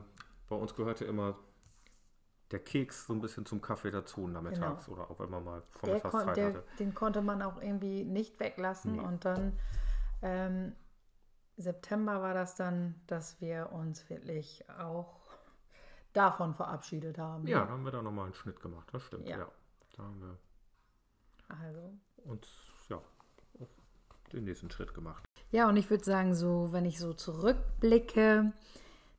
bei 0.48 0.54
uns 0.56 0.74
gehörte 0.76 1.04
immer 1.06 1.34
der 2.50 2.60
Keks 2.60 3.06
so 3.06 3.12
ein 3.12 3.20
bisschen 3.20 3.44
zum 3.46 3.60
Kaffee 3.60 3.90
dazu 3.90 4.26
nachmittags 4.26 4.88
oder 4.88 5.10
auch 5.10 5.18
wenn 5.20 5.30
man 5.30 5.44
mal 5.44 5.60
Genau. 5.60 5.70
der 5.72 6.00
vormittags 6.00 6.10
kon 6.12 6.34
Zeit 6.34 6.54
hatte. 6.56 6.64
den 6.78 6.94
konnte 6.94 7.20
man 7.22 7.42
auch 7.42 7.60
irgendwie 7.60 8.04
nicht 8.04 8.40
weglassen. 8.40 8.92
Nee. 8.92 9.00
Und 9.00 9.24
dann 9.24 9.58
ähm, 10.22 10.74
September 11.56 12.22
war 12.22 12.34
das 12.34 12.54
dann, 12.54 12.94
dass 13.06 13.40
wir 13.40 13.70
uns 13.72 14.08
wirklich 14.08 14.64
auch 14.70 15.20
davon 16.12 16.54
verabschiedet 16.54 17.18
haben. 17.18 17.46
Ja, 17.46 17.64
da 17.64 17.68
haben 17.72 17.84
wir 17.84 17.92
da 17.92 18.00
nochmal 18.02 18.26
einen 18.26 18.34
Schnitt 18.34 18.60
gemacht, 18.60 18.88
das 18.92 19.02
stimmt, 19.02 19.28
Ja. 19.28 19.38
ja. 19.38 19.48
Da 19.96 20.02
haben 20.04 20.20
wir 20.20 20.38
Also. 21.48 21.92
uns, 22.24 22.46
ja, 22.88 22.96
auch 22.96 24.28
den 24.32 24.44
nächsten 24.44 24.70
Schritt 24.70 24.94
gemacht. 24.94 25.24
Ja, 25.50 25.68
und 25.68 25.76
ich 25.76 25.90
würde 25.90 26.04
sagen, 26.04 26.34
so, 26.34 26.72
wenn 26.72 26.84
ich 26.84 26.98
so 26.98 27.12
zurückblicke, 27.14 28.52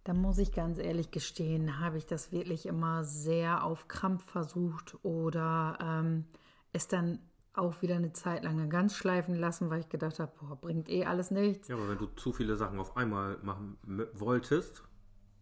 dann 0.09 0.21
muss 0.21 0.39
ich 0.39 0.51
ganz 0.51 0.79
ehrlich 0.79 1.11
gestehen, 1.11 1.79
habe 1.79 1.99
ich 1.99 2.07
das 2.07 2.31
wirklich 2.31 2.65
immer 2.65 3.03
sehr 3.03 3.63
auf 3.63 3.87
Krampf 3.87 4.23
versucht 4.23 4.97
oder 5.03 5.77
ähm, 5.79 6.25
es 6.73 6.87
dann 6.87 7.19
auch 7.53 7.83
wieder 7.83 7.97
eine 7.97 8.11
Zeit 8.11 8.43
lang 8.43 8.71
ganz 8.71 8.95
schleifen 8.95 9.35
lassen, 9.35 9.69
weil 9.69 9.81
ich 9.81 9.89
gedacht 9.89 10.17
habe, 10.17 10.31
boah, 10.39 10.55
bringt 10.55 10.89
eh 10.89 11.05
alles 11.05 11.29
nichts. 11.29 11.67
Ja, 11.67 11.75
aber 11.75 11.89
wenn 11.89 11.99
du 11.99 12.07
zu 12.07 12.33
viele 12.33 12.55
Sachen 12.55 12.79
auf 12.79 12.97
einmal 12.97 13.37
machen 13.43 13.77
wolltest, 14.15 14.83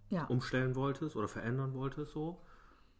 Ja, 0.10 0.26
umstellen 0.26 0.76
wolltest 0.76 1.16
oder 1.16 1.30
verändern 1.30 1.74
wolltest, 1.74 2.12
so, 2.12 2.42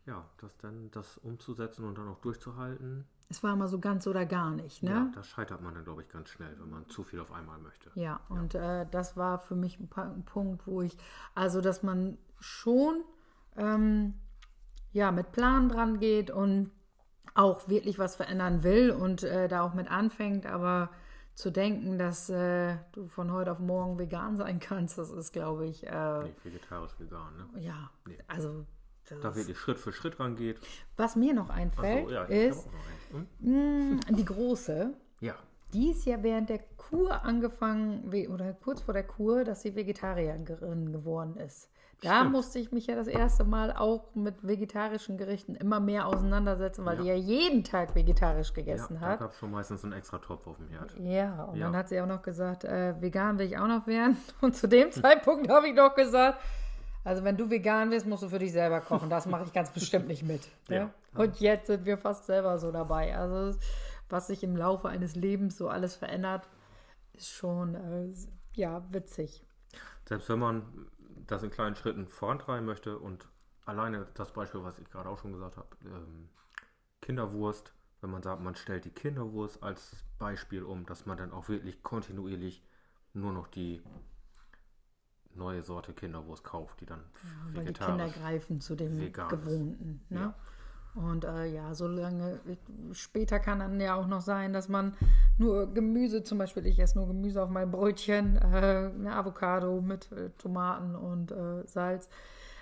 ja, 0.08 0.26
das 0.38 0.58
dann 0.58 0.90
das 0.92 1.18
umzusetzen 1.20 1.86
und 1.86 1.98
dann 1.98 2.08
auch 2.08 2.20
durchzuhalten, 2.20 3.06
es 3.30 3.44
war 3.44 3.54
immer 3.54 3.68
so 3.68 3.80
ganz 3.80 4.08
oder 4.08 4.26
gar 4.26 4.52
nicht, 4.52 4.84
ne? 4.84 4.90
ja, 4.90 5.12
da 5.14 5.22
scheitert 5.22 5.62
man 5.62 5.74
dann, 5.74 5.84
glaube 5.84 6.02
ich, 6.02 6.08
ganz 6.08 6.30
schnell, 6.30 6.56
wenn 6.60 6.70
man 6.70 6.88
zu 6.88 7.04
viel 7.04 7.20
auf 7.20 7.34
einmal 7.34 7.60
möchte. 7.60 7.92
Ja, 7.96 8.22
und 8.30 8.56
Äh, 8.56 8.86
das 8.90 9.18
war 9.18 9.38
für 9.40 9.56
mich 9.56 9.80
ein, 9.80 9.90
ein 9.98 10.24
Punkt, 10.24 10.66
wo 10.66 10.82
ich, 10.82 10.98
also 11.36 11.60
dass 11.60 11.84
man 11.84 12.18
schon 12.40 13.04
ähm, 13.58 14.14
ja, 14.94 15.12
mit 15.12 15.34
Plan 15.34 15.68
dran 15.68 16.00
geht 16.00 16.32
und 16.32 16.72
auch 17.36 17.68
wirklich 17.68 18.00
was 18.00 18.16
verändern 18.16 18.64
will 18.64 18.92
und 18.92 19.24
äh, 19.24 19.50
da 19.50 19.62
auch 19.62 19.74
mit 19.74 19.92
anfängt, 19.92 20.46
aber 20.46 20.90
zu 21.36 21.52
denken, 21.52 21.98
dass 22.00 22.30
äh, 22.30 22.78
du 22.94 23.08
von 23.08 23.32
heute 23.32 23.52
auf 23.52 23.60
morgen 23.60 24.00
vegan 24.00 24.38
sein 24.38 24.60
kannst, 24.62 24.98
das 24.98 25.12
ist, 25.12 25.34
glaube 25.34 25.66
ich, 25.66 25.86
äh, 25.86 26.24
Nee, 26.24 26.34
vegetarisch, 26.44 26.98
vegan, 26.98 27.36
ne? 27.36 27.62
ja, 27.62 27.92
Nee. 28.06 28.18
also 28.28 28.66
das 29.10 29.20
Da 29.22 29.36
wirklich 29.36 29.58
Schritt 29.58 29.80
für 29.80 29.92
Schritt 29.92 30.20
rangeht. 30.20 30.60
was 30.96 31.16
mir 31.16 31.34
noch 31.34 31.50
einfällt, 31.50 32.08
so, 32.10 32.14
ja, 32.14 32.24
ist. 32.24 32.68
Hm? 33.12 33.28
mh, 33.96 34.00
die 34.12 34.26
große, 34.26 34.94
Ja, 35.22 35.36
Die 35.74 35.92
ist 35.92 36.06
ja 36.06 36.22
während 36.24 36.50
der 36.50 36.60
Kur 36.78 37.24
angefangen, 37.26 38.10
oder 38.32 38.54
kurz 38.54 38.82
vor 38.82 38.94
der 38.94 39.04
Kur, 39.04 39.44
dass 39.44 39.62
sie 39.62 39.76
Vegetarierin 39.76 40.46
geworden 40.94 41.36
ist. 41.38 41.70
Da 42.02 42.20
Stimmt. 42.20 42.32
musste 42.32 42.60
ich 42.60 42.72
mich 42.72 42.86
ja 42.88 42.96
das 42.96 43.08
erste 43.08 43.44
Mal 43.44 43.74
auch 43.76 44.14
mit 44.14 44.46
vegetarischen 44.48 45.18
Gerichten 45.18 45.56
immer 45.56 45.80
mehr 45.80 46.06
auseinandersetzen, 46.08 46.86
weil 46.86 46.98
Ja. 46.98 47.02
die 47.02 47.08
ja 47.10 47.16
jeden 47.16 47.64
Tag 47.64 47.96
vegetarisch 47.96 48.50
ja 48.50 48.54
gegessen 48.56 49.00
da 49.02 49.08
hat. 49.08 49.20
gab 49.20 49.32
es 49.32 49.38
schon 49.40 49.50
meistens 49.52 49.84
einen 49.84 49.94
extra 49.94 50.20
Topf 50.20 50.46
auf 50.46 50.58
dem 50.58 50.70
Herd. 50.70 50.96
Ja, 51.00 51.46
und 51.46 51.58
Ja. 51.58 51.66
dann 51.66 51.76
hat 51.76 51.90
sie 51.90 52.00
auch 52.00 52.06
noch 52.06 52.22
gesagt, 52.22 52.64
äh, 52.66 52.94
vegan 53.02 53.40
will 53.40 53.48
ich 53.48 53.58
auch 53.58 53.68
noch 53.68 53.88
werden. 53.88 54.16
Und 54.42 54.56
zu 54.56 54.68
dem 54.68 54.92
Zeitpunkt 54.92 55.50
habe 55.50 55.68
ich 55.70 55.74
noch 55.76 55.96
gesagt, 55.96 56.40
also 57.04 57.24
wenn 57.24 57.38
du 57.38 57.50
vegan 57.50 57.90
bist, 57.90 58.06
musst 58.06 58.24
du 58.24 58.30
für 58.30 58.40
dich 58.40 58.52
selber 58.52 58.82
kochen. 58.82 59.10
Das 59.10 59.26
mache 59.26 59.46
ich 59.46 59.54
ganz 59.54 59.72
bestimmt 59.72 60.08
nicht 60.08 60.24
mit. 60.24 60.48
Ne? 60.70 60.76
Ja. 60.76 60.94
Und 61.16 61.40
jetzt 61.40 61.68
sind 61.68 61.86
wir 61.86 61.98
fast 61.98 62.26
selber 62.26 62.60
so 62.60 62.72
dabei. 62.72 63.18
Also 63.18 63.58
was 64.10 64.28
sich 64.28 64.44
im 64.44 64.56
Laufe 64.56 64.90
eines 64.90 65.16
Lebens 65.16 65.58
so 65.58 65.70
alles 65.70 65.96
verändert, 65.96 66.48
ist 67.14 67.30
schon 67.30 67.76
äh, 67.76 68.14
ja 68.54 68.86
witzig. 68.92 69.46
Selbst 70.08 70.30
wenn 70.30 70.40
man 70.40 70.64
das 71.26 71.44
in 71.44 71.50
kleinen 71.50 71.76
Schritten 71.76 72.08
vorantreiben 72.08 72.66
möchte 72.66 72.98
und 73.00 73.28
alleine 73.66 74.08
das 74.14 74.32
Beispiel, 74.32 74.64
was 74.64 74.80
ich 74.80 74.90
gerade 74.90 75.10
auch 75.10 75.20
schon 75.20 75.34
gesagt 75.34 75.58
habe, 75.58 75.68
ähm, 75.86 76.30
Kinderwurst, 77.02 77.74
wenn 78.02 78.12
man 78.12 78.24
sagt, 78.24 78.42
man 78.42 78.56
stellt 78.56 78.86
die 78.86 78.92
Kinderwurst 78.92 79.62
als 79.64 80.06
Beispiel 80.20 80.64
um, 80.64 80.86
dass 80.86 81.06
man 81.06 81.18
dann 81.18 81.32
auch 81.32 81.50
wirklich 81.50 81.84
kontinuierlich 81.84 82.64
nur 83.14 83.34
noch 83.34 83.48
die 83.48 83.82
neue 85.38 85.64
Sorte 85.64 85.94
Kinderwurst 85.94 86.44
kauft, 86.44 86.82
die 86.82 86.86
dann 86.86 87.02
Weil 87.54 87.66
die 87.66 87.74
Kinder 87.74 88.10
greifen 88.10 88.60
zu 88.62 88.76
dem. 88.76 88.98
Gewohnten. 89.12 90.02
Ne? 90.10 90.20
Ja. 90.20 90.34
Und 90.96 91.26
äh, 91.26 91.46
ja, 91.46 91.76
solange 91.76 92.40
später 92.94 93.40
kann 93.40 93.60
dann 93.60 93.80
ja 93.80 93.94
auch 93.96 94.08
noch 94.08 94.22
sein, 94.22 94.52
dass 94.52 94.68
man 94.68 94.96
nur 95.38 95.72
Gemüse, 95.72 96.24
zum 96.24 96.40
Beispiel 96.40 96.66
ich 96.66 96.80
esse 96.80 96.98
nur 96.98 97.08
Gemüse 97.08 97.44
auf 97.44 97.50
mein 97.52 97.70
Brötchen, 97.70 98.36
äh, 98.38 98.92
eine 98.96 99.16
Avocado 99.16 99.80
mit 99.80 100.12
äh, 100.12 100.32
Tomaten 100.40 100.96
und 100.96 101.32
äh, 101.32 101.68
Salz. 101.68 102.10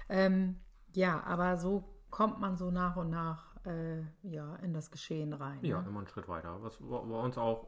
Ähm, 0.10 0.58
ja, 0.94 1.24
aber 1.24 1.56
so 1.58 1.86
kommt 2.10 2.42
man 2.42 2.58
so 2.58 2.72
nach 2.72 2.98
und 2.98 3.10
nach 3.10 3.56
äh, 3.66 4.02
ja, 4.24 4.56
in 4.58 4.74
das 4.74 4.92
Geschehen 4.92 5.32
rein. 5.34 5.60
Ja, 5.62 5.82
Ne? 5.82 5.88
immer 5.88 6.00
einen 6.00 6.08
Schritt 6.08 6.28
weiter. 6.28 6.58
Was 6.62 6.78
bei 6.80 6.98
bei 7.00 7.20
uns 7.22 7.38
auch, 7.38 7.68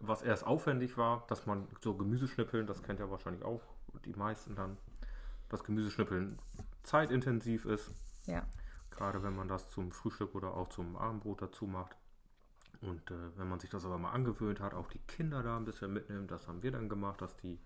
was 0.00 0.22
erst 0.22 0.44
aufwendig 0.44 0.96
war, 0.98 1.24
dass 1.28 1.46
man 1.46 1.68
so 1.80 1.94
Gemüseschnippeln, 1.94 2.66
das 2.66 2.82
kennt 2.82 2.98
ja 2.98 3.08
wahrscheinlich 3.08 3.44
auch 3.44 3.62
die 4.04 4.14
meisten 4.14 4.54
dann, 4.54 4.76
dass 5.48 5.64
Gemüseschnippeln 5.64 6.38
zeitintensiv 6.82 7.64
ist. 7.64 7.90
ja. 8.26 8.46
Gerade 8.90 9.22
wenn 9.22 9.36
man 9.36 9.46
das 9.46 9.70
zum 9.70 9.92
Frühstück 9.92 10.34
oder 10.34 10.54
auch 10.54 10.70
zum 10.70 10.96
Abendbrot 10.96 11.40
dazu 11.40 11.68
macht. 11.68 11.94
Und 12.80 13.10
äh, 13.12 13.14
wenn 13.36 13.48
man 13.48 13.60
sich 13.60 13.70
das 13.70 13.84
aber 13.84 13.96
mal 13.96 14.10
angewöhnt 14.10 14.58
hat, 14.58 14.74
auch 14.74 14.88
die 14.88 14.98
Kinder 14.98 15.42
da 15.44 15.56
ein 15.56 15.64
bisschen 15.64 15.92
mitnimmt, 15.92 16.32
das 16.32 16.48
haben 16.48 16.64
wir 16.64 16.72
dann 16.72 16.88
gemacht, 16.88 17.22
dass 17.22 17.36
die 17.36 17.60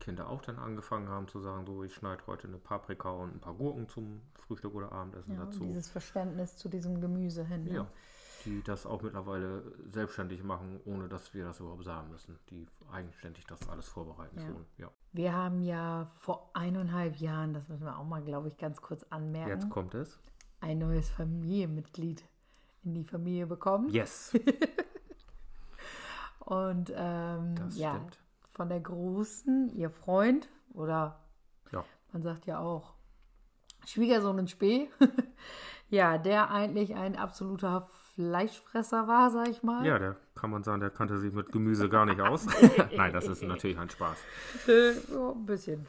Kinder 0.00 0.28
auch 0.28 0.42
dann 0.42 0.58
angefangen 0.58 1.08
haben 1.08 1.28
zu 1.28 1.40
sagen, 1.40 1.64
so 1.64 1.84
ich 1.84 1.94
schneide 1.94 2.26
heute 2.26 2.48
eine 2.48 2.58
Paprika 2.58 3.10
und 3.10 3.34
ein 3.36 3.40
paar 3.40 3.54
Gurken 3.54 3.88
zum 3.88 4.20
Frühstück 4.34 4.74
oder 4.74 4.90
Abendessen 4.92 5.34
ja, 5.34 5.44
dazu. 5.44 5.60
dieses 5.60 5.88
Verständnis 5.88 6.56
zu 6.56 6.68
diesem 6.68 7.00
Gemüse 7.00 7.44
hin. 7.44 7.64
Ne? 7.64 7.74
Ja, 7.74 7.86
die 8.44 8.62
das 8.62 8.86
auch 8.86 9.02
mittlerweile 9.02 9.62
selbstständig 9.90 10.42
machen, 10.42 10.80
ohne 10.84 11.08
dass 11.08 11.34
wir 11.34 11.44
das 11.44 11.60
überhaupt 11.60 11.84
sagen 11.84 12.10
müssen. 12.10 12.38
Die 12.50 12.66
eigenständig 12.90 13.46
das 13.46 13.68
alles 13.68 13.88
vorbereiten 13.88 14.38
Ja. 14.38 14.46
schon. 14.46 14.66
Ja. 14.78 14.90
Wir 15.12 15.32
haben 15.34 15.62
ja 15.62 16.10
vor 16.16 16.50
eineinhalb 16.54 17.16
Jahren, 17.16 17.54
das 17.54 17.68
müssen 17.68 17.84
wir 17.84 17.98
auch 17.98 18.04
mal, 18.04 18.22
glaube 18.22 18.48
ich, 18.48 18.56
ganz 18.56 18.80
kurz 18.80 19.04
anmerken, 19.10 19.50
Jetzt 19.50 19.70
kommt 19.70 19.94
es. 19.94 20.18
ein 20.60 20.78
neues 20.78 21.10
Familienmitglied 21.10 22.24
in 22.84 22.94
die 22.94 23.04
Familie 23.04 23.46
bekommen. 23.46 23.88
Yes, 23.90 24.32
Und 26.40 26.92
ähm, 26.94 27.54
ja, 27.74 27.94
stimmt. 27.94 28.18
von 28.50 28.68
der 28.68 28.80
Großen, 28.80 29.68
ihr 29.76 29.90
Freund, 29.90 30.48
oder 30.74 31.20
Ja. 31.70 31.84
man 32.12 32.22
sagt 32.22 32.46
ja 32.46 32.58
auch 32.58 32.94
Schwiegersohn 33.86 34.38
in 34.38 34.48
Spee, 34.48 34.90
ja, 35.88 36.18
der 36.18 36.50
eigentlich 36.50 36.94
ein 36.96 37.16
absoluter 37.16 37.88
Fleischfresser 38.14 39.08
war, 39.08 39.30
sag 39.30 39.48
ich 39.48 39.62
mal. 39.62 39.86
Ja, 39.86 39.98
der 39.98 40.16
kann 40.34 40.50
man 40.50 40.62
sagen, 40.62 40.80
der 40.80 40.90
kannte 40.90 41.18
sich 41.18 41.32
mit 41.32 41.50
Gemüse 41.50 41.88
gar 41.88 42.04
nicht 42.04 42.20
aus. 42.20 42.46
Nein, 42.96 43.12
das 43.12 43.26
ist 43.26 43.42
natürlich 43.42 43.78
ein 43.78 43.88
Spaß. 43.88 44.18
Äh, 44.68 44.92
ja, 44.92 45.30
ein 45.30 45.46
bisschen. 45.46 45.86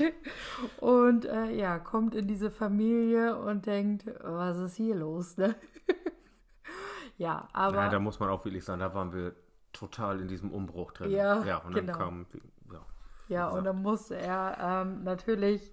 und 0.80 1.24
äh, 1.24 1.50
ja, 1.50 1.78
kommt 1.78 2.14
in 2.14 2.28
diese 2.28 2.50
Familie 2.50 3.36
und 3.36 3.66
denkt, 3.66 4.04
was 4.22 4.56
ist 4.58 4.76
hier 4.76 4.94
los? 4.94 5.36
Ne? 5.36 5.56
ja, 7.18 7.48
aber. 7.52 7.76
Ja, 7.76 7.88
da 7.88 7.98
muss 7.98 8.20
man 8.20 8.28
auch 8.28 8.44
wirklich 8.44 8.64
sagen, 8.64 8.80
da 8.80 8.94
waren 8.94 9.12
wir 9.12 9.34
total 9.72 10.20
in 10.20 10.28
diesem 10.28 10.52
Umbruch 10.52 10.92
drin. 10.92 11.10
Ja, 11.10 11.42
ja 11.44 11.58
und 11.58 11.74
genau. 11.74 11.92
dann 11.92 11.98
kam, 11.98 12.26
ja, 12.72 12.86
Ja, 13.28 13.48
und 13.48 13.64
dann 13.64 13.82
musste 13.82 14.16
er 14.16 14.84
ähm, 14.84 15.02
natürlich, 15.02 15.72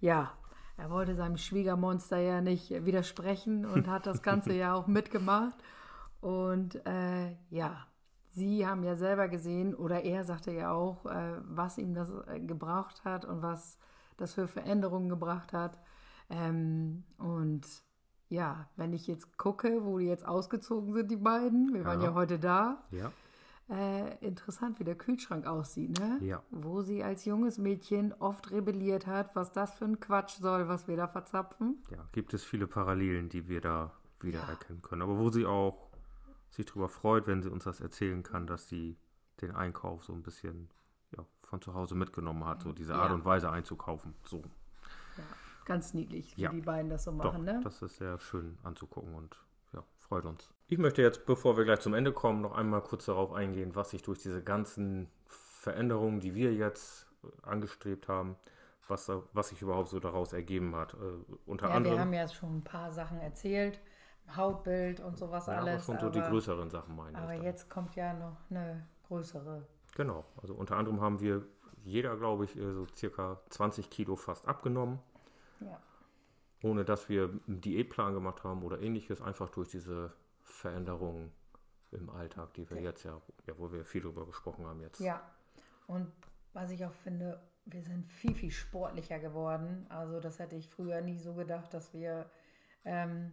ja, 0.00 0.32
er 0.78 0.90
wollte 0.90 1.14
seinem 1.14 1.36
Schwiegermonster 1.36 2.18
ja 2.18 2.40
nicht 2.40 2.70
widersprechen 2.84 3.66
und 3.66 3.88
hat 3.88 4.06
das 4.06 4.22
Ganze 4.22 4.52
ja 4.54 4.74
auch 4.74 4.86
mitgemacht. 4.86 5.56
Und 6.20 6.84
äh, 6.86 7.36
ja, 7.50 7.86
sie 8.30 8.66
haben 8.66 8.84
ja 8.84 8.94
selber 8.96 9.28
gesehen, 9.28 9.74
oder 9.74 10.02
er 10.04 10.24
sagte 10.24 10.52
ja 10.52 10.70
auch, 10.72 11.04
äh, 11.06 11.34
was 11.42 11.78
ihm 11.78 11.94
das 11.94 12.10
äh, 12.28 12.40
gebraucht 12.40 13.04
hat 13.04 13.24
und 13.24 13.42
was 13.42 13.78
das 14.16 14.34
für 14.34 14.46
Veränderungen 14.48 15.08
gebracht 15.08 15.52
hat. 15.52 15.78
Ähm, 16.30 17.04
und 17.18 17.66
ja, 18.28 18.68
wenn 18.76 18.92
ich 18.92 19.06
jetzt 19.06 19.36
gucke, 19.36 19.84
wo 19.84 19.98
die 19.98 20.06
jetzt 20.06 20.26
ausgezogen 20.26 20.92
sind, 20.92 21.10
die 21.10 21.16
beiden, 21.16 21.72
wir 21.74 21.84
waren 21.84 22.00
Ja. 22.00 22.08
ja 22.08 22.14
heute 22.14 22.38
da, 22.38 22.84
Ja, 22.90 23.10
äh, 23.70 24.16
interessant, 24.24 24.78
wie 24.80 24.84
der 24.84 24.94
Kühlschrank 24.96 25.46
aussieht, 25.46 25.98
ne? 25.98 26.18
Ja. 26.20 26.42
Wo 26.50 26.80
sie 26.82 27.02
als 27.04 27.24
junges 27.24 27.58
Mädchen 27.58 28.12
oft 28.14 28.50
rebelliert 28.50 29.06
hat, 29.06 29.34
was 29.36 29.52
das 29.52 29.74
für 29.74 29.84
ein 29.84 30.00
Quatsch 30.00 30.38
soll, 30.38 30.68
was 30.68 30.88
wir 30.88 30.96
da 30.96 31.06
verzapfen. 31.08 31.82
ja, 31.90 32.08
gibt 32.12 32.32
es 32.34 32.44
viele 32.44 32.66
Parallelen, 32.66 33.28
die 33.28 33.48
wir 33.48 33.60
da 33.60 33.92
wiedererkennen 34.20 34.82
können. 34.82 35.02
Aber 35.02 35.18
wo 35.18 35.30
sie 35.30 35.46
auch 35.46 35.88
sich 36.50 36.66
darüber 36.66 36.88
freut, 36.88 37.26
wenn 37.26 37.42
sie 37.42 37.50
uns 37.50 37.64
das 37.64 37.80
erzählen 37.80 38.22
kann, 38.22 38.46
dass 38.46 38.68
sie 38.68 38.96
den 39.42 39.52
Einkauf 39.54 40.02
so 40.04 40.12
ein 40.14 40.22
bisschen 40.22 40.70
ja, 41.16 41.24
von 41.42 41.60
zu 41.60 41.74
Hause 41.74 41.94
mitgenommen 41.94 42.44
hat, 42.46 42.62
so 42.62 42.72
diese 42.72 42.92
Ja. 42.94 43.00
Art 43.02 43.12
und 43.12 43.24
Weise 43.24 43.50
einzukaufen. 43.50 44.14
So, 44.24 44.42
Ganz 45.64 45.92
niedlich, 45.92 46.34
wie 46.38 46.42
Ja. 46.42 46.50
die 46.50 46.62
beiden 46.62 46.88
das 46.90 47.04
so 47.04 47.10
doch, 47.10 47.18
machen, 47.32 47.44
ne? 47.44 47.60
das 47.62 47.82
ist 47.82 47.96
sehr 47.96 48.18
schön 48.18 48.56
anzugucken 48.62 49.14
und 49.14 49.36
ja, 49.74 49.84
freut 49.98 50.24
uns. 50.24 50.50
Ich 50.70 50.76
möchte 50.78 51.00
jetzt, 51.02 51.24
bevor 51.24 51.56
wir 51.56 51.64
gleich 51.64 51.80
zum 51.80 51.94
Ende 51.94 52.12
kommen, 52.12 52.42
noch 52.42 52.52
einmal 52.52 52.82
kurz 52.82 53.06
darauf 53.06 53.32
eingehen, 53.32 53.74
was 53.74 53.90
sich 53.90 54.02
durch 54.02 54.18
diese 54.18 54.42
ganzen 54.42 55.08
Veränderungen, 55.26 56.20
die 56.20 56.34
wir 56.34 56.52
jetzt 56.52 57.06
angestrebt 57.42 58.06
haben, 58.08 58.36
was, 58.86 59.10
was 59.32 59.48
sich 59.48 59.62
überhaupt 59.62 59.88
so 59.88 59.98
daraus 59.98 60.32
ergeben 60.32 60.74
hat. 60.76 60.94
Äh, 60.94 60.98
unter 61.46 61.68
Ja, 61.68 61.74
anderem. 61.74 61.96
wir 61.96 62.00
haben 62.02 62.12
ja 62.12 62.28
schon 62.28 62.58
ein 62.58 62.64
paar 62.64 62.92
Sachen 62.92 63.18
erzählt, 63.18 63.80
Hautbild 64.36 65.00
und 65.00 65.16
sowas 65.16 65.46
Ja, 65.46 65.54
aber 65.54 65.70
alles. 65.70 65.86
schon 65.86 65.98
so 65.98 66.10
die 66.10 66.20
größeren 66.20 66.68
Sachen 66.70 66.94
meine 66.96 67.16
aber 67.16 67.32
ich. 67.32 67.38
dann. 67.38 67.46
jetzt 67.46 67.70
kommt 67.70 67.96
ja 67.96 68.12
noch 68.12 68.36
eine 68.50 68.86
größere. 69.06 69.66
Genau, 69.96 70.24
also 70.40 70.54
unter 70.54 70.76
anderem 70.76 71.00
haben 71.00 71.20
wir 71.20 71.46
jeder, 71.82 72.14
glaube 72.18 72.44
ich, 72.44 72.56
äh, 72.58 72.72
so 72.74 72.86
circa 72.94 73.40
20 73.48 73.88
Kilo 73.88 74.16
fast 74.16 74.46
abgenommen, 74.46 74.98
Ja. 75.60 75.80
ohne 76.62 76.84
dass 76.84 77.08
wir 77.08 77.30
einen 77.46 77.62
Diätplan 77.62 78.12
gemacht 78.12 78.44
haben 78.44 78.62
oder 78.62 78.80
ähnliches, 78.82 79.22
einfach 79.22 79.48
durch 79.48 79.68
diese 79.70 80.12
Veränderungen 80.58 81.32
im 81.92 82.10
Alltag, 82.10 82.52
die 82.54 82.68
wir 82.68 82.78
Ja. 82.78 82.82
jetzt 82.90 83.04
ja, 83.04 83.20
ja, 83.46 83.54
wo 83.58 83.72
wir 83.72 83.84
viel 83.84 84.02
drüber 84.02 84.26
gesprochen 84.26 84.66
haben 84.66 84.80
jetzt. 84.80 85.00
Ja, 85.00 85.20
und 85.86 86.12
was 86.52 86.70
ich 86.70 86.84
auch 86.84 86.92
finde, 86.92 87.40
wir 87.64 87.82
sind 87.82 88.06
viel, 88.06 88.34
viel 88.34 88.50
sportlicher 88.50 89.18
geworden. 89.18 89.86
Also 89.88 90.20
das 90.20 90.38
hätte 90.38 90.56
ich 90.56 90.68
früher 90.68 91.00
nie 91.00 91.18
so 91.18 91.34
gedacht, 91.34 91.72
dass 91.72 91.92
wir 91.94 92.28
ähm, 92.84 93.30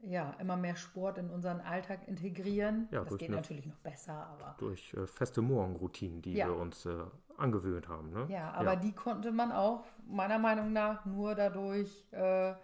ja, 0.00 0.30
immer 0.40 0.56
mehr 0.56 0.76
Sport 0.76 1.18
in 1.18 1.30
unseren 1.30 1.60
Alltag 1.60 2.06
integrieren. 2.06 2.88
Ja, 2.90 3.04
das 3.04 3.16
geht 3.18 3.30
natürlich 3.30 3.66
noch 3.66 3.78
besser, 3.78 4.14
aber 4.14 4.56
Durch 4.58 4.94
äh, 4.94 5.06
feste 5.06 5.42
Morgenroutinen, 5.42 6.22
die 6.22 6.34
Ja. 6.34 6.46
wir 6.48 6.56
uns 6.56 6.86
äh, 6.86 7.04
angewöhnt 7.36 7.88
haben. 7.88 8.10
Ne? 8.10 8.26
ja, 8.28 8.52
aber 8.52 8.76
die 8.76 8.92
konnte 8.92 9.30
man 9.32 9.52
auch 9.52 9.84
meiner 10.06 10.38
Meinung 10.38 10.72
nach 10.72 11.04
nur 11.04 11.34
dadurch 11.34 12.06
äh, 12.12 12.50
äh, 12.50 12.54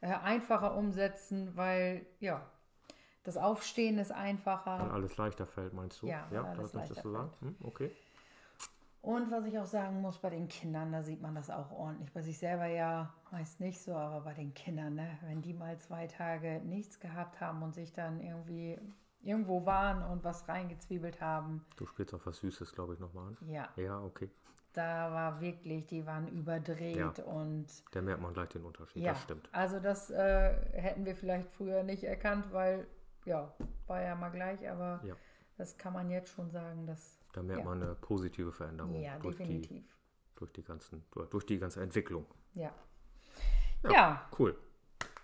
einfacher 0.00 0.76
umsetzen, 0.76 1.56
weil 1.56 2.06
ja, 2.20 2.48
das 3.24 3.36
Aufstehen 3.36 3.98
ist 3.98 4.12
einfacher. 4.12 4.92
alles 4.92 5.16
leichter 5.16 5.46
fällt, 5.46 5.72
meinst 5.74 6.00
du? 6.02 6.06
Ja, 6.06 6.26
weil 6.30 6.38
alles 6.40 6.72
das 6.72 6.74
leichter 6.74 7.02
du 7.02 7.12
sagen? 7.12 7.30
Hm, 7.40 7.56
okay. 7.62 7.90
Und 9.02 9.30
was 9.30 9.46
ich 9.46 9.58
auch 9.58 9.66
sagen 9.66 10.02
muss, 10.02 10.18
bei 10.18 10.28
den 10.28 10.46
Kindern, 10.48 10.92
da 10.92 11.02
sieht 11.02 11.22
man 11.22 11.34
das 11.34 11.48
auch 11.48 11.70
ordentlich. 11.72 12.12
Bei 12.12 12.20
sich 12.20 12.38
selber 12.38 12.66
ja 12.66 13.12
meist 13.30 13.58
nicht 13.58 13.80
so, 13.80 13.94
aber 13.94 14.20
bei 14.20 14.34
den 14.34 14.52
Kindern, 14.52 14.94
ne? 14.96 15.18
wenn 15.22 15.40
die 15.40 15.54
mal 15.54 15.78
zwei 15.78 16.06
Tage 16.06 16.60
nichts 16.64 17.00
gehabt 17.00 17.40
haben 17.40 17.62
und 17.62 17.74
sich 17.74 17.92
dann 17.94 18.20
irgendwie 18.20 18.78
irgendwo 19.22 19.64
waren 19.64 20.02
und 20.02 20.22
was 20.22 20.46
reingezwiebelt 20.48 21.20
haben, 21.20 21.64
Du 21.76 21.86
spielst 21.86 22.12
auf 22.14 22.26
was 22.26 22.38
Süßes, 22.38 22.72
glaube 22.72 22.92
ich, 22.94 23.00
nochmal 23.00 23.28
an. 23.28 23.36
ja, 23.48 23.68
Ja, 23.76 23.98
okay. 24.00 24.28
da 24.74 25.10
war 25.12 25.40
wirklich, 25.40 25.86
die 25.86 26.04
waren 26.04 26.28
überdreht 26.28 26.96
Ja. 27.18 27.24
und 27.24 27.66
Da 27.92 28.02
merkt 28.02 28.20
man 28.20 28.34
gleich 28.34 28.48
den 28.50 28.64
Unterschied, 28.64 29.02
ja, 29.02 29.12
das 29.12 29.22
stimmt. 29.22 29.48
also 29.52 29.80
das 29.80 30.10
äh, 30.10 30.54
hätten 30.78 31.06
wir 31.06 31.16
vielleicht 31.16 31.48
früher 31.50 31.82
nicht 31.82 32.04
erkannt, 32.04 32.52
weil 32.52 32.86
ja, 33.24 33.52
war 33.86 34.00
ja 34.02 34.14
mal 34.14 34.30
gleich, 34.30 34.68
aber 34.68 35.00
Ja. 35.04 35.14
das 35.56 35.76
kann 35.76 35.92
man 35.92 36.10
jetzt 36.10 36.30
schon 36.30 36.50
sagen, 36.50 36.86
dass 36.86 37.18
Da 37.32 37.42
merkt 37.42 37.60
Ja. 37.60 37.64
man 37.68 37.82
eine 37.82 37.94
positive 37.94 38.52
Veränderung 38.52 39.00
ja, 39.00 39.18
durch, 39.18 39.36
die, 39.36 39.42
definitiv. 39.44 39.96
durch, 40.36 40.52
die 40.52 40.62
ganzen, 40.64 41.04
durch 41.30 41.46
die 41.46 41.58
ganze 41.58 41.80
Entwicklung. 41.82 42.26
Ja. 42.54 42.72
Ja. 43.84 43.90
ja, 43.92 44.28
Cool. 44.38 44.56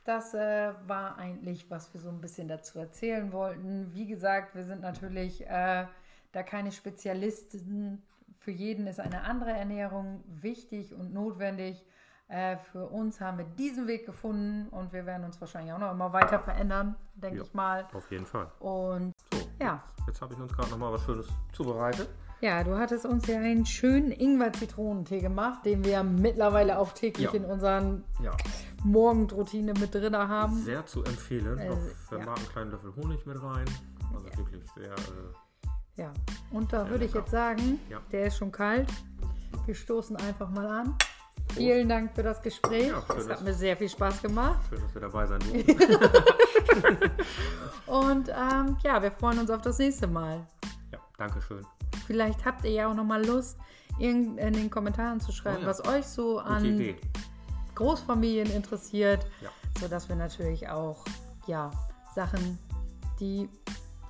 Das 0.04 0.34
äh, 0.34 0.72
war 0.86 1.18
eigentlich, 1.18 1.68
was 1.68 1.92
wir 1.92 2.00
so 2.00 2.10
ein 2.10 2.20
bisschen 2.20 2.46
dazu 2.46 2.78
erzählen 2.78 3.32
wollten. 3.32 3.92
Wie 3.92 4.06
gesagt, 4.06 4.54
wir 4.54 4.64
sind 4.64 4.80
natürlich 4.80 5.44
äh, 5.44 5.86
da 6.30 6.42
keine 6.44 6.70
Spezialisten. 6.70 8.04
Für 8.38 8.52
jeden 8.52 8.86
ist 8.86 9.00
eine 9.00 9.22
andere 9.22 9.50
Ernährung 9.50 10.22
wichtig 10.28 10.94
und 10.94 11.12
notwendig. 11.12 11.84
Äh, 12.28 12.56
für 12.72 12.86
uns 12.86 13.20
haben 13.20 13.38
wir 13.38 13.44
diesen 13.44 13.86
Weg 13.86 14.04
gefunden 14.04 14.68
und 14.70 14.92
wir 14.92 15.06
werden 15.06 15.24
uns 15.24 15.40
wahrscheinlich 15.40 15.72
auch 15.72 15.78
noch 15.78 15.92
immer 15.92 16.12
weiter 16.12 16.40
verändern, 16.40 16.96
denke 17.14 17.38
Ja. 17.38 17.44
ich 17.44 17.54
mal. 17.54 17.86
Auf 17.92 18.10
jeden 18.10 18.26
Fall. 18.26 18.50
Und 18.58 19.12
So, 19.32 19.38
ja, 19.60 19.82
jetzt 20.08 20.20
habe 20.20 20.34
ich 20.34 20.40
uns 20.40 20.52
gerade 20.52 20.70
nochmal 20.70 20.92
was 20.92 21.02
Schönes 21.04 21.28
zubereitet. 21.52 22.08
ja, 22.40 22.64
du 22.64 22.76
hattest 22.76 23.06
uns 23.06 23.28
ja 23.28 23.36
einen 23.38 23.64
schönen 23.64 24.10
Ingwer-Zitronentee 24.10 25.20
gemacht, 25.20 25.64
den 25.64 25.84
wir 25.84 26.02
mittlerweile 26.02 26.78
auch 26.78 26.90
täglich 26.92 27.26
Ja. 27.26 27.32
in 27.34 27.44
unseren 27.44 28.02
Ja, 28.20 28.32
Morgenroutine 28.82 29.72
mit 29.74 29.94
drin 29.94 30.16
haben. 30.16 30.56
sehr 30.62 30.84
zu 30.84 31.04
empfehlen. 31.04 31.58
Äh, 31.58 31.68
Noch 31.68 31.78
für 32.08 32.18
ja. 32.18 32.24
Marc 32.24 32.38
einen 32.38 32.48
kleinen 32.48 32.70
Löffel 32.72 32.94
Honig 32.96 33.24
mit 33.24 33.40
rein. 33.40 33.64
Also 34.12 34.24
wirklich 34.36 34.64
sehr. 34.74 34.92
Äh, 34.92 36.02
Ja, 36.02 36.12
und 36.50 36.72
da 36.72 36.90
würde 36.90 37.04
ich 37.06 37.14
jetzt 37.14 37.30
sagen, 37.30 37.78
Ja. 37.88 38.00
der 38.10 38.26
ist 38.26 38.36
schon 38.36 38.50
kalt. 38.52 38.92
Wir 39.64 39.74
stoßen 39.74 40.16
einfach 40.16 40.50
mal 40.50 40.66
an. 40.66 40.94
Vielen 41.56 41.88
Dank 41.88 42.14
für 42.14 42.22
das 42.22 42.40
Gespräch. 42.42 42.88
Ja, 42.88 43.02
es 43.16 43.28
hat 43.28 43.42
mir 43.42 43.54
sehr 43.54 43.76
viel 43.76 43.88
Spaß 43.88 44.22
gemacht. 44.22 44.58
schön, 44.68 44.80
dass 44.82 44.94
wir 44.94 45.00
dabei 45.00 45.26
sein 45.26 45.40
durften. 45.40 47.10
Und 47.86 48.28
ähm, 48.28 48.76
ja, 48.82 49.02
wir 49.02 49.10
freuen 49.12 49.38
uns 49.38 49.50
auf 49.50 49.62
das 49.62 49.78
nächste 49.78 50.06
Mal. 50.06 50.46
ja, 50.92 50.98
danke 51.18 51.40
schön. 51.42 51.64
Vielleicht 52.06 52.44
habt 52.44 52.64
ihr 52.64 52.70
ja 52.72 52.88
auch 52.90 52.94
noch 52.94 53.04
mal 53.04 53.24
Lust, 53.24 53.56
irgend- 53.98 54.38
in 54.38 54.52
den 54.52 54.70
Kommentaren 54.70 55.20
zu 55.20 55.32
schreiben, 55.32 55.58
Oh 55.58 55.62
ja. 55.62 55.66
was 55.68 55.86
euch 55.86 56.06
so 56.06 56.38
an. 56.38 56.94
Großfamilien 57.74 58.50
interessiert, 58.52 59.26
Ja. 59.42 59.50
sodass 59.80 60.08
wir 60.08 60.16
natürlich 60.16 60.68
auch 60.68 61.04
ja, 61.46 61.70
Sachen, 62.14 62.58
die 63.20 63.48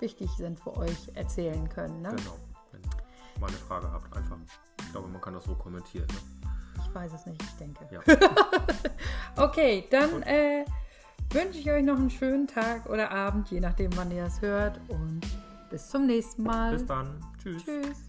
wichtig 0.00 0.30
sind 0.36 0.58
für 0.60 0.76
euch, 0.76 1.10
erzählen 1.14 1.68
können. 1.68 2.00
Ne? 2.02 2.10
Genau. 2.16 2.36
Wenn 2.72 2.82
ihr 2.82 3.40
mal 3.40 3.48
eine 3.48 3.56
Frage 3.56 3.90
habt, 3.90 4.14
einfach. 4.16 4.36
Ich 4.80 4.92
glaube, 4.92 5.08
man 5.08 5.20
kann 5.20 5.34
das 5.34 5.44
so 5.44 5.54
kommentieren. 5.54 6.06
Ne? 6.08 6.45
Ich 6.96 7.02
weiß 7.02 7.12
es 7.12 7.26
nicht, 7.26 7.42
ich 7.42 7.56
denke. 7.56 7.86
Ja. 7.90 8.00
Okay, 9.36 9.84
dann 9.90 10.22
äh, 10.22 10.64
wünsche 11.30 11.58
ich 11.58 11.70
euch 11.70 11.84
noch 11.84 11.98
einen 11.98 12.08
schönen 12.08 12.46
Tag 12.46 12.86
oder 12.88 13.10
Abend, 13.10 13.50
je 13.50 13.60
nachdem, 13.60 13.94
wann 13.94 14.10
ihr 14.10 14.24
es 14.24 14.40
hört. 14.40 14.80
Und 14.88 15.20
bis 15.68 15.90
zum 15.90 16.06
nächsten 16.06 16.42
Mal. 16.42 16.72
Bis 16.72 16.86
dann. 16.86 17.20
Tschüss. 17.42 17.62
Tschüss. 17.62 18.05